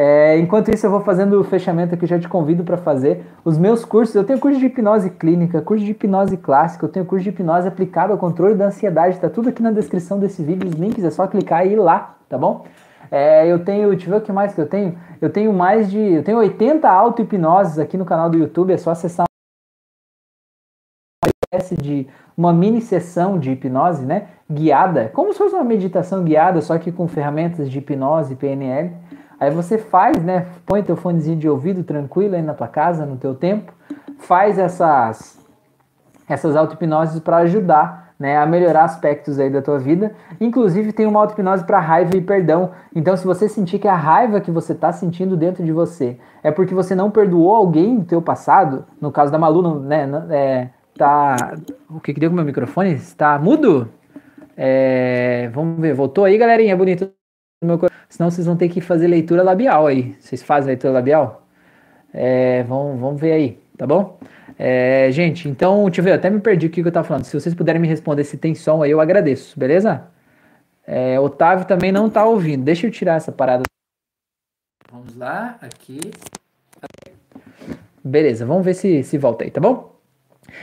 É, 0.00 0.38
enquanto 0.38 0.72
isso, 0.72 0.86
eu 0.86 0.92
vou 0.92 1.00
fazendo 1.00 1.40
o 1.40 1.42
fechamento 1.42 1.92
aqui, 1.92 2.06
já 2.06 2.20
te 2.20 2.28
convido 2.28 2.62
para 2.62 2.76
fazer 2.76 3.26
os 3.44 3.58
meus 3.58 3.84
cursos. 3.84 4.14
Eu 4.14 4.22
tenho 4.22 4.38
curso 4.38 4.56
de 4.56 4.66
hipnose 4.66 5.10
clínica, 5.10 5.60
curso 5.60 5.84
de 5.84 5.90
hipnose 5.90 6.36
clássica, 6.36 6.86
eu 6.86 6.88
tenho 6.88 7.04
curso 7.04 7.24
de 7.24 7.30
hipnose 7.30 7.66
aplicado 7.66 8.12
ao 8.12 8.18
controle 8.18 8.54
da 8.54 8.66
ansiedade. 8.66 9.18
Tá 9.18 9.28
tudo 9.28 9.48
aqui 9.48 9.60
na 9.60 9.72
descrição 9.72 10.20
desse 10.20 10.40
vídeo, 10.40 10.68
os 10.68 10.74
links, 10.76 11.02
é 11.02 11.10
só 11.10 11.26
clicar 11.26 11.66
e 11.66 11.72
ir 11.72 11.76
lá, 11.76 12.16
tá 12.28 12.38
bom? 12.38 12.64
É, 13.10 13.50
eu 13.50 13.64
tenho, 13.64 13.88
deixa 13.88 14.06
eu 14.06 14.10
ver 14.12 14.18
o 14.18 14.20
que 14.20 14.30
mais 14.30 14.54
que 14.54 14.60
eu 14.60 14.68
tenho. 14.68 14.96
Eu 15.20 15.30
tenho 15.30 15.52
mais 15.52 15.90
de, 15.90 15.98
eu 15.98 16.22
tenho 16.22 16.38
80 16.38 16.88
auto-hipnoses 16.88 17.76
aqui 17.76 17.96
no 17.96 18.04
canal 18.04 18.30
do 18.30 18.38
YouTube, 18.38 18.72
é 18.72 18.76
só 18.76 18.92
acessar 18.92 19.26
de 21.76 22.06
uma 22.36 22.52
mini 22.52 22.80
sessão 22.80 23.36
de 23.36 23.50
hipnose, 23.50 24.06
né, 24.06 24.28
guiada, 24.48 25.10
como 25.12 25.32
se 25.32 25.38
fosse 25.38 25.56
uma 25.56 25.64
meditação 25.64 26.22
guiada, 26.22 26.60
só 26.60 26.78
que 26.78 26.92
com 26.92 27.08
ferramentas 27.08 27.68
de 27.68 27.78
hipnose, 27.78 28.36
PNL. 28.36 28.92
Aí 29.40 29.50
você 29.50 29.78
faz, 29.78 30.22
né, 30.22 30.46
põe 30.66 30.82
teu 30.82 30.96
fonezinho 30.96 31.38
de 31.38 31.48
ouvido 31.48 31.84
tranquilo 31.84 32.34
aí 32.34 32.42
na 32.42 32.54
tua 32.54 32.68
casa, 32.68 33.06
no 33.06 33.16
teu 33.16 33.34
tempo, 33.34 33.72
faz 34.18 34.58
essas 34.58 35.38
essas 36.28 36.54
auto-hipnoses 36.56 37.20
para 37.20 37.38
ajudar 37.38 38.12
né, 38.18 38.36
a 38.36 38.44
melhorar 38.44 38.84
aspectos 38.84 39.38
aí 39.38 39.48
da 39.48 39.62
tua 39.62 39.78
vida. 39.78 40.12
Inclusive 40.38 40.92
tem 40.92 41.06
uma 41.06 41.20
auto-hipnose 41.20 41.64
para 41.64 41.78
raiva 41.78 42.16
e 42.16 42.20
perdão. 42.20 42.72
Então 42.94 43.16
se 43.16 43.24
você 43.24 43.48
sentir 43.48 43.78
que 43.78 43.88
a 43.88 43.94
raiva 43.94 44.40
que 44.40 44.50
você 44.50 44.72
está 44.72 44.92
sentindo 44.92 45.36
dentro 45.36 45.64
de 45.64 45.72
você 45.72 46.18
é 46.42 46.50
porque 46.50 46.74
você 46.74 46.94
não 46.94 47.10
perdoou 47.10 47.54
alguém 47.54 47.94
no 47.94 48.04
teu 48.04 48.20
passado, 48.20 48.84
no 49.00 49.10
caso 49.10 49.32
da 49.32 49.38
Malu, 49.38 49.80
né, 49.80 50.06
é, 50.30 50.68
Tá. 50.98 51.54
O 51.88 52.00
que, 52.00 52.12
que 52.12 52.18
deu 52.18 52.28
com 52.28 52.36
meu 52.36 52.44
microfone? 52.44 52.92
Está 52.92 53.38
mudo? 53.38 53.88
É... 54.56 55.48
Vamos 55.54 55.80
ver. 55.80 55.94
Voltou 55.94 56.24
aí, 56.24 56.36
galerinha? 56.36 56.76
Bonito. 56.76 57.17
Meu... 57.62 57.78
Senão 58.08 58.30
vocês 58.30 58.46
vão 58.46 58.56
ter 58.56 58.68
que 58.68 58.80
fazer 58.80 59.06
leitura 59.06 59.42
labial 59.42 59.86
aí. 59.86 60.16
Vocês 60.20 60.42
fazem 60.42 60.68
leitura 60.68 60.92
labial? 60.92 61.46
É... 62.12 62.62
Vamos, 62.64 63.00
vamos 63.00 63.20
ver 63.20 63.32
aí, 63.32 63.58
tá 63.76 63.86
bom? 63.86 64.18
É... 64.58 65.10
Gente, 65.10 65.48
então, 65.48 65.84
deixa 65.84 66.00
eu 66.00 66.04
ver. 66.04 66.10
Eu 66.10 66.14
até 66.14 66.30
me 66.30 66.40
perdi 66.40 66.66
o 66.66 66.70
que 66.70 66.80
eu 66.80 66.92
tava 66.92 67.06
falando. 67.06 67.24
Se 67.24 67.38
vocês 67.38 67.54
puderem 67.54 67.80
me 67.80 67.88
responder 67.88 68.24
se 68.24 68.36
tem 68.36 68.54
som 68.54 68.82
aí, 68.82 68.90
eu 68.90 69.00
agradeço, 69.00 69.58
beleza? 69.58 70.04
É... 70.86 71.18
Otávio 71.18 71.66
também 71.66 71.90
não 71.90 72.08
tá 72.08 72.24
ouvindo. 72.24 72.64
Deixa 72.64 72.86
eu 72.86 72.90
tirar 72.90 73.16
essa 73.16 73.32
parada. 73.32 73.64
Vamos 74.90 75.16
lá, 75.16 75.58
aqui. 75.60 76.00
Beleza, 78.02 78.46
vamos 78.46 78.64
ver 78.64 78.74
se, 78.74 79.02
se 79.02 79.18
volta 79.18 79.44
aí, 79.44 79.50
tá 79.50 79.60
bom? 79.60 79.98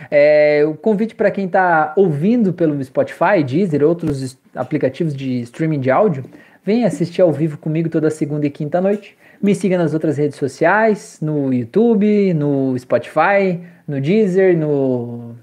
É, 0.09 0.63
o 0.65 0.73
convite 0.75 1.13
para 1.13 1.29
quem 1.29 1.45
está 1.45 1.93
ouvindo 1.95 2.53
pelo 2.53 2.83
Spotify, 2.83 3.43
Deezer, 3.45 3.83
outros 3.83 4.37
aplicativos 4.55 5.15
de 5.15 5.41
streaming 5.41 5.79
de 5.79 5.91
áudio, 5.91 6.23
vem 6.65 6.83
assistir 6.83 7.21
ao 7.21 7.31
vivo 7.31 7.59
comigo 7.59 7.87
toda 7.87 8.09
segunda 8.09 8.47
e 8.47 8.49
quinta 8.49 8.81
noite. 8.81 9.15
Me 9.41 9.53
siga 9.53 9.77
nas 9.77 9.93
outras 9.93 10.17
redes 10.17 10.37
sociais, 10.37 11.19
no 11.21 11.53
YouTube, 11.53 12.33
no 12.33 12.77
Spotify, 12.79 13.61
no 13.87 14.01
Deezer, 14.01 14.57
no 14.57 15.35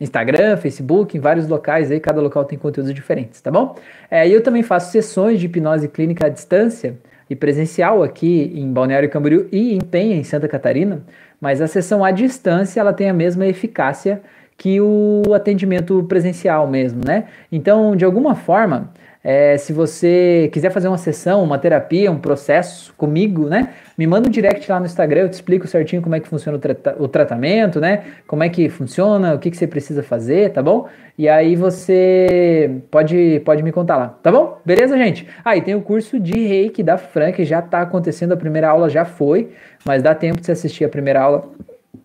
Instagram, 0.00 0.56
Facebook, 0.56 1.16
em 1.16 1.20
vários 1.20 1.46
locais 1.46 1.90
aí, 1.90 2.00
cada 2.00 2.20
local 2.22 2.46
tem 2.46 2.58
conteúdos 2.58 2.94
diferentes, 2.94 3.40
tá 3.40 3.50
bom? 3.50 3.76
É, 4.10 4.26
eu 4.26 4.42
também 4.42 4.62
faço 4.62 4.90
sessões 4.90 5.38
de 5.38 5.46
hipnose 5.46 5.86
clínica 5.88 6.26
à 6.26 6.28
distância 6.30 6.96
e 7.28 7.36
presencial 7.36 8.02
aqui 8.02 8.50
em 8.54 8.72
Balneário 8.72 9.10
Camboriú 9.10 9.48
e 9.52 9.74
em 9.74 9.80
Penha, 9.80 10.16
em 10.16 10.24
Santa 10.24 10.48
Catarina, 10.48 11.02
mas 11.38 11.60
a 11.60 11.66
sessão 11.66 12.02
à 12.02 12.10
distância 12.10 12.80
ela 12.80 12.94
tem 12.94 13.10
a 13.10 13.14
mesma 13.14 13.46
eficácia 13.46 14.22
que 14.56 14.80
o 14.80 15.34
atendimento 15.34 16.02
presencial 16.04 16.66
mesmo, 16.66 17.00
né? 17.04 17.24
Então, 17.50 17.96
de 17.96 18.04
alguma 18.04 18.34
forma, 18.34 18.90
é, 19.24 19.56
se 19.56 19.72
você 19.72 20.50
quiser 20.52 20.70
fazer 20.70 20.88
uma 20.88 20.98
sessão, 20.98 21.44
uma 21.44 21.56
terapia, 21.56 22.10
um 22.10 22.18
processo 22.18 22.92
comigo, 22.94 23.48
né? 23.48 23.68
Me 23.96 24.04
manda 24.04 24.28
um 24.28 24.30
direct 24.30 24.68
lá 24.70 24.80
no 24.80 24.86
Instagram, 24.86 25.22
eu 25.22 25.28
te 25.28 25.34
explico 25.34 25.66
certinho 25.68 26.02
como 26.02 26.16
é 26.16 26.20
que 26.20 26.26
funciona 26.26 26.58
o, 26.58 27.04
o 27.04 27.08
tratamento, 27.08 27.80
né? 27.80 28.02
Como 28.26 28.42
é 28.42 28.48
que 28.48 28.68
funciona, 28.68 29.34
o 29.34 29.38
que, 29.38 29.50
que 29.50 29.56
você 29.56 29.66
precisa 29.66 30.02
fazer, 30.02 30.50
tá 30.50 30.60
bom? 30.60 30.88
E 31.16 31.28
aí 31.28 31.54
você 31.54 32.80
pode, 32.90 33.40
pode 33.44 33.62
me 33.62 33.70
contar 33.70 33.96
lá, 33.96 34.08
tá 34.08 34.32
bom? 34.32 34.58
Beleza, 34.64 34.96
gente? 34.98 35.28
Ah, 35.44 35.56
e 35.56 35.62
tem 35.62 35.76
o 35.76 35.82
curso 35.82 36.18
de 36.18 36.46
reiki 36.46 36.82
da 36.82 36.98
Fran, 36.98 37.30
que 37.30 37.44
já 37.44 37.62
tá 37.62 37.82
acontecendo, 37.82 38.32
a 38.32 38.36
primeira 38.36 38.70
aula 38.70 38.88
já 38.88 39.04
foi, 39.04 39.50
mas 39.84 40.02
dá 40.02 40.16
tempo 40.16 40.40
de 40.40 40.46
você 40.46 40.52
assistir 40.52 40.84
a 40.84 40.88
primeira 40.88 41.20
aula 41.20 41.48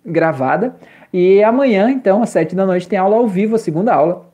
gravada. 0.05 0.75
E 1.11 1.41
amanhã, 1.43 1.89
então, 1.89 2.21
às 2.21 2.29
sete 2.29 2.55
da 2.55 2.65
noite, 2.65 2.87
tem 2.87 2.99
aula 2.99 3.15
ao 3.15 3.27
vivo, 3.27 3.55
a 3.55 3.59
segunda 3.59 3.91
aula, 3.91 4.27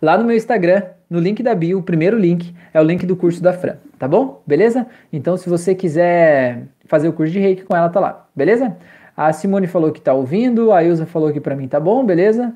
lá 0.00 0.16
no 0.16 0.24
meu 0.24 0.36
Instagram, 0.36 0.82
no 1.08 1.18
link 1.18 1.42
da 1.42 1.54
bio, 1.54 1.78
o 1.78 1.82
primeiro 1.82 2.18
link 2.18 2.54
é 2.72 2.80
o 2.80 2.84
link 2.84 3.06
do 3.06 3.16
curso 3.16 3.42
da 3.42 3.52
Fran, 3.52 3.76
tá 3.98 4.06
bom? 4.06 4.42
Beleza? 4.46 4.86
Então, 5.12 5.36
se 5.36 5.48
você 5.48 5.74
quiser 5.74 6.64
fazer 6.86 7.08
o 7.08 7.12
curso 7.12 7.32
de 7.32 7.38
reiki 7.38 7.62
com 7.62 7.76
ela, 7.76 7.88
tá 7.88 7.98
lá, 7.98 8.26
beleza? 8.34 8.76
A 9.16 9.32
Simone 9.32 9.66
falou 9.66 9.90
que 9.90 10.00
tá 10.00 10.12
ouvindo, 10.12 10.72
a 10.72 10.84
Ilza 10.84 11.06
falou 11.06 11.32
que 11.32 11.40
para 11.40 11.56
mim 11.56 11.66
tá 11.66 11.80
bom, 11.80 12.04
beleza? 12.04 12.54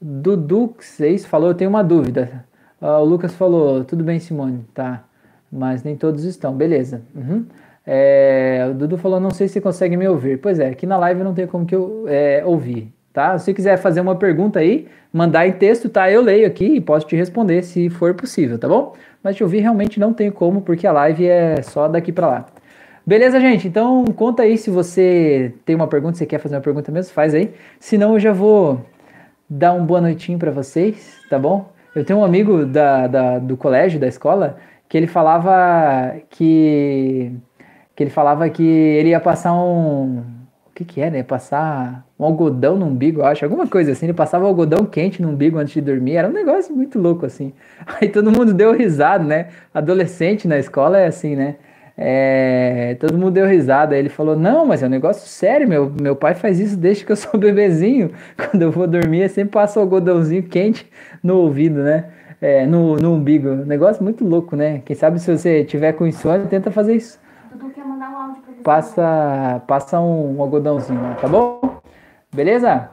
Dudu 0.00 0.74
6 0.78 1.26
falou, 1.26 1.48
eu 1.50 1.54
tenho 1.54 1.70
uma 1.70 1.84
dúvida. 1.84 2.44
Uh, 2.80 2.86
o 2.86 3.04
Lucas 3.04 3.34
falou, 3.34 3.84
tudo 3.84 4.02
bem, 4.02 4.18
Simone, 4.18 4.64
tá? 4.72 5.04
Mas 5.52 5.82
nem 5.84 5.94
todos 5.94 6.24
estão, 6.24 6.54
beleza. 6.54 7.02
Uhum. 7.14 7.44
É, 7.86 8.66
o 8.70 8.74
Dudu 8.74 8.96
falou, 8.96 9.20
não 9.20 9.30
sei 9.30 9.48
se 9.48 9.60
consegue 9.60 9.96
me 9.96 10.08
ouvir. 10.08 10.38
Pois 10.40 10.58
é, 10.58 10.68
aqui 10.68 10.86
na 10.86 10.96
live 10.96 11.22
não 11.22 11.34
tem 11.34 11.46
como 11.46 11.66
que 11.66 11.74
eu 11.74 12.04
é, 12.08 12.42
ouvir, 12.44 12.92
tá? 13.12 13.38
Se 13.38 13.52
quiser 13.52 13.76
fazer 13.76 14.00
uma 14.00 14.16
pergunta 14.16 14.58
aí, 14.58 14.86
mandar 15.12 15.46
em 15.46 15.52
texto, 15.52 15.88
tá? 15.88 16.10
Eu 16.10 16.22
leio 16.22 16.46
aqui 16.46 16.64
e 16.64 16.80
posso 16.80 17.06
te 17.06 17.16
responder 17.16 17.62
se 17.62 17.90
for 17.90 18.14
possível, 18.14 18.58
tá 18.58 18.68
bom? 18.68 18.94
Mas 19.22 19.36
te 19.36 19.42
ouvir 19.42 19.60
realmente 19.60 20.00
não 20.00 20.12
tem 20.12 20.30
como, 20.30 20.62
porque 20.62 20.86
a 20.86 20.92
live 20.92 21.26
é 21.26 21.62
só 21.62 21.88
daqui 21.88 22.12
para 22.12 22.26
lá. 22.26 22.46
Beleza, 23.06 23.40
gente? 23.40 23.66
Então 23.66 24.04
conta 24.16 24.42
aí 24.42 24.56
se 24.56 24.70
você 24.70 25.54
tem 25.64 25.74
uma 25.74 25.88
pergunta, 25.88 26.16
se 26.18 26.26
quer 26.26 26.38
fazer 26.38 26.56
uma 26.56 26.60
pergunta 26.60 26.92
mesmo, 26.92 27.12
faz 27.12 27.34
aí. 27.34 27.52
Senão 27.78 28.14
eu 28.14 28.20
já 28.20 28.32
vou 28.32 28.84
dar 29.48 29.72
um 29.72 29.84
boa 29.84 30.00
noitinho 30.00 30.38
para 30.38 30.50
vocês, 30.50 31.18
tá 31.28 31.38
bom? 31.38 31.72
Eu 31.94 32.04
tenho 32.04 32.20
um 32.20 32.24
amigo 32.24 32.64
da, 32.64 33.06
da, 33.08 33.38
do 33.38 33.56
colégio, 33.56 33.98
da 33.98 34.06
escola, 34.06 34.58
que 34.88 34.96
ele 34.96 35.06
falava 35.06 36.14
que 36.30 37.32
que 37.96 38.04
ele 38.04 38.10
falava 38.10 38.48
que 38.48 38.62
ele 38.62 39.10
ia 39.10 39.20
passar 39.20 39.52
um 39.52 40.22
que 40.80 40.94
que 40.94 41.00
era? 41.00 41.16
Ia 41.16 41.24
passar 41.24 42.06
um 42.18 42.24
algodão 42.24 42.76
no 42.76 42.86
umbigo, 42.86 43.22
acho, 43.22 43.44
alguma 43.44 43.66
coisa 43.66 43.92
assim. 43.92 44.06
Ele 44.06 44.12
passava 44.12 44.46
algodão 44.46 44.84
quente 44.86 45.20
no 45.20 45.28
umbigo 45.28 45.58
antes 45.58 45.74
de 45.74 45.80
dormir. 45.80 46.16
Era 46.16 46.28
um 46.28 46.32
negócio 46.32 46.74
muito 46.74 46.98
louco, 46.98 47.26
assim. 47.26 47.52
Aí 48.00 48.08
todo 48.08 48.30
mundo 48.30 48.54
deu 48.54 48.72
risada, 48.72 49.22
né? 49.22 49.48
Adolescente 49.74 50.48
na 50.48 50.58
escola 50.58 50.98
é 50.98 51.06
assim, 51.06 51.36
né? 51.36 51.56
É, 51.96 52.96
todo 52.98 53.18
mundo 53.18 53.32
deu 53.32 53.46
risada. 53.46 53.96
Ele 53.96 54.08
falou: 54.08 54.36
Não, 54.36 54.64
mas 54.66 54.82
é 54.82 54.86
um 54.86 54.90
negócio 54.90 55.28
sério. 55.28 55.68
Meu, 55.68 55.92
meu 56.00 56.16
pai 56.16 56.34
faz 56.34 56.58
isso 56.58 56.76
desde 56.76 57.04
que 57.04 57.12
eu 57.12 57.16
sou 57.16 57.38
bebezinho. 57.40 58.12
Quando 58.36 58.62
eu 58.62 58.70
vou 58.70 58.86
dormir, 58.86 59.22
eu 59.22 59.28
sempre 59.28 59.52
passo 59.52 59.78
o 59.78 59.82
algodãozinho 59.82 60.42
quente 60.44 60.86
no 61.22 61.36
ouvido, 61.36 61.82
né? 61.82 62.06
É, 62.40 62.66
no, 62.66 62.96
no 62.96 63.14
umbigo. 63.14 63.54
Negócio 63.66 64.02
muito 64.02 64.24
louco, 64.24 64.56
né? 64.56 64.80
Quem 64.84 64.96
sabe 64.96 65.18
se 65.18 65.30
você 65.30 65.62
tiver 65.64 65.92
com 65.92 66.06
insônia, 66.06 66.46
tenta 66.46 66.70
fazer 66.70 66.94
isso 66.96 67.18
mandar 67.84 68.10
um 68.10 68.16
áudio 68.16 68.42
pra 68.42 68.52
você. 68.54 68.62
Passa, 68.62 69.62
passa 69.66 70.00
um, 70.00 70.40
algodãozinho 70.40 71.16
tá 71.20 71.28
bom? 71.28 71.60
Beleza? 72.32 72.90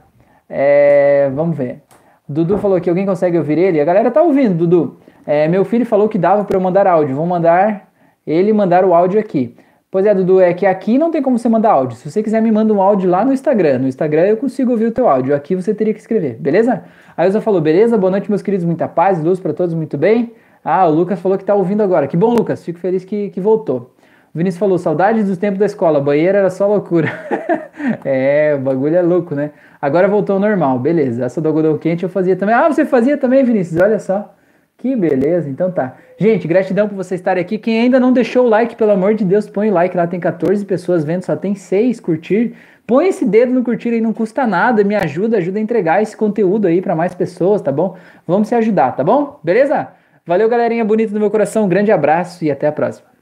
É, 0.49 1.29
vamos 1.33 1.57
ver. 1.57 1.83
Dudu 2.27 2.57
falou 2.57 2.81
que 2.81 2.89
alguém 2.89 3.05
consegue 3.05 3.37
ouvir 3.37 3.57
ele. 3.57 3.79
A 3.79 3.85
galera 3.85 4.11
tá 4.11 4.21
ouvindo, 4.21 4.55
Dudu. 4.55 4.97
É, 5.25 5.47
meu 5.47 5.63
filho 5.63 5.85
falou 5.85 6.09
que 6.09 6.17
dava 6.17 6.43
para 6.43 6.57
eu 6.57 6.61
mandar 6.61 6.87
áudio. 6.87 7.15
Vou 7.15 7.25
mandar 7.25 7.89
ele 8.25 8.51
mandar 8.51 8.83
o 8.83 8.93
áudio 8.93 9.19
aqui. 9.19 9.55
Pois 9.89 10.05
é, 10.05 10.13
Dudu, 10.13 10.41
é 10.41 10.53
que 10.53 10.65
aqui 10.65 10.97
não 10.97 11.11
tem 11.11 11.21
como 11.21 11.37
você 11.37 11.47
mandar 11.47 11.71
áudio. 11.71 11.97
Se 11.97 12.09
você 12.11 12.21
quiser 12.21 12.41
me 12.41 12.51
manda 12.51 12.73
um 12.73 12.81
áudio 12.81 13.09
lá 13.09 13.23
no 13.23 13.31
Instagram. 13.31 13.79
No 13.79 13.87
Instagram 13.87 14.23
eu 14.23 14.37
consigo 14.37 14.71
ouvir 14.71 14.85
o 14.85 14.91
teu 14.91 15.07
áudio. 15.07 15.33
Aqui 15.33 15.55
você 15.55 15.73
teria 15.73 15.93
que 15.93 15.99
escrever, 15.99 16.35
beleza? 16.35 16.83
A 17.15 17.25
Ilza 17.25 17.39
falou, 17.39 17.61
beleza? 17.61 17.97
Boa 17.97 18.11
noite, 18.11 18.29
meus 18.29 18.41
queridos. 18.41 18.65
Muita 18.65 18.87
paz, 18.87 19.23
luz 19.23 19.39
para 19.39 19.53
todos, 19.53 19.73
muito 19.73 19.97
bem. 19.97 20.33
Ah, 20.63 20.85
o 20.87 20.91
Lucas 20.91 21.19
falou 21.19 21.37
que 21.37 21.45
tá 21.45 21.55
ouvindo 21.55 21.81
agora. 21.81 22.07
Que 22.07 22.17
bom, 22.17 22.33
Lucas. 22.33 22.63
Fico 22.65 22.79
feliz 22.79 23.05
que, 23.05 23.29
que 23.29 23.39
voltou. 23.39 23.91
Vinícius 24.37 24.59
falou, 24.59 24.77
saudades 24.77 25.25
dos 25.25 25.39
tempos 25.39 25.57
da 25.57 25.65
escola, 25.65 25.99
banheiro 25.99 26.37
era 26.37 26.51
só 26.51 26.67
loucura. 26.67 27.11
é, 28.05 28.53
o 28.55 28.59
bagulho 28.61 28.95
é 28.95 29.01
louco, 29.01 29.33
né? 29.33 29.49
Agora 29.81 30.07
voltou 30.07 30.35
ao 30.35 30.39
normal, 30.39 30.77
beleza. 30.77 31.25
Essa 31.25 31.41
do 31.41 31.47
algodão 31.47 31.75
quente 31.79 32.03
eu 32.03 32.09
fazia 32.09 32.35
também. 32.35 32.53
Ah, 32.53 32.67
você 32.67 32.85
fazia 32.85 33.17
também, 33.17 33.43
Vinícius? 33.43 33.81
Olha 33.81 33.97
só. 33.97 34.31
Que 34.77 34.95
beleza, 34.95 35.49
então 35.49 35.71
tá. 35.71 35.95
Gente, 36.19 36.47
gratidão 36.47 36.87
por 36.87 36.93
você 36.93 37.15
estar 37.15 37.35
aqui. 37.35 37.57
Quem 37.57 37.81
ainda 37.81 37.99
não 37.99 38.13
deixou 38.13 38.45
o 38.45 38.47
like, 38.47 38.75
pelo 38.75 38.91
amor 38.91 39.15
de 39.15 39.25
Deus, 39.25 39.49
põe 39.49 39.71
o 39.71 39.73
like. 39.73 39.97
Lá 39.97 40.05
tem 40.05 40.19
14 40.19 40.63
pessoas 40.65 41.03
vendo, 41.03 41.23
só 41.23 41.35
tem 41.35 41.55
6 41.55 41.99
curtir. 41.99 42.53
Põe 42.85 43.07
esse 43.07 43.25
dedo 43.25 43.51
no 43.51 43.63
curtir 43.63 43.89
aí, 43.89 43.99
não 43.99 44.13
custa 44.13 44.45
nada, 44.45 44.83
me 44.83 44.93
ajuda, 44.93 45.37
ajuda 45.37 45.57
a 45.57 45.61
entregar 45.63 46.03
esse 46.03 46.15
conteúdo 46.15 46.67
aí 46.67 46.79
para 46.79 46.95
mais 46.95 47.15
pessoas, 47.15 47.59
tá 47.59 47.71
bom? 47.71 47.97
Vamos 48.27 48.49
se 48.49 48.53
ajudar, 48.53 48.91
tá 48.91 49.03
bom? 49.03 49.39
Beleza? 49.43 49.87
Valeu, 50.23 50.47
galerinha 50.47 50.85
bonita 50.85 51.11
do 51.11 51.19
meu 51.19 51.31
coração. 51.31 51.65
Um 51.65 51.67
grande 51.67 51.91
abraço 51.91 52.45
e 52.45 52.51
até 52.51 52.67
a 52.67 52.71
próxima. 52.71 53.16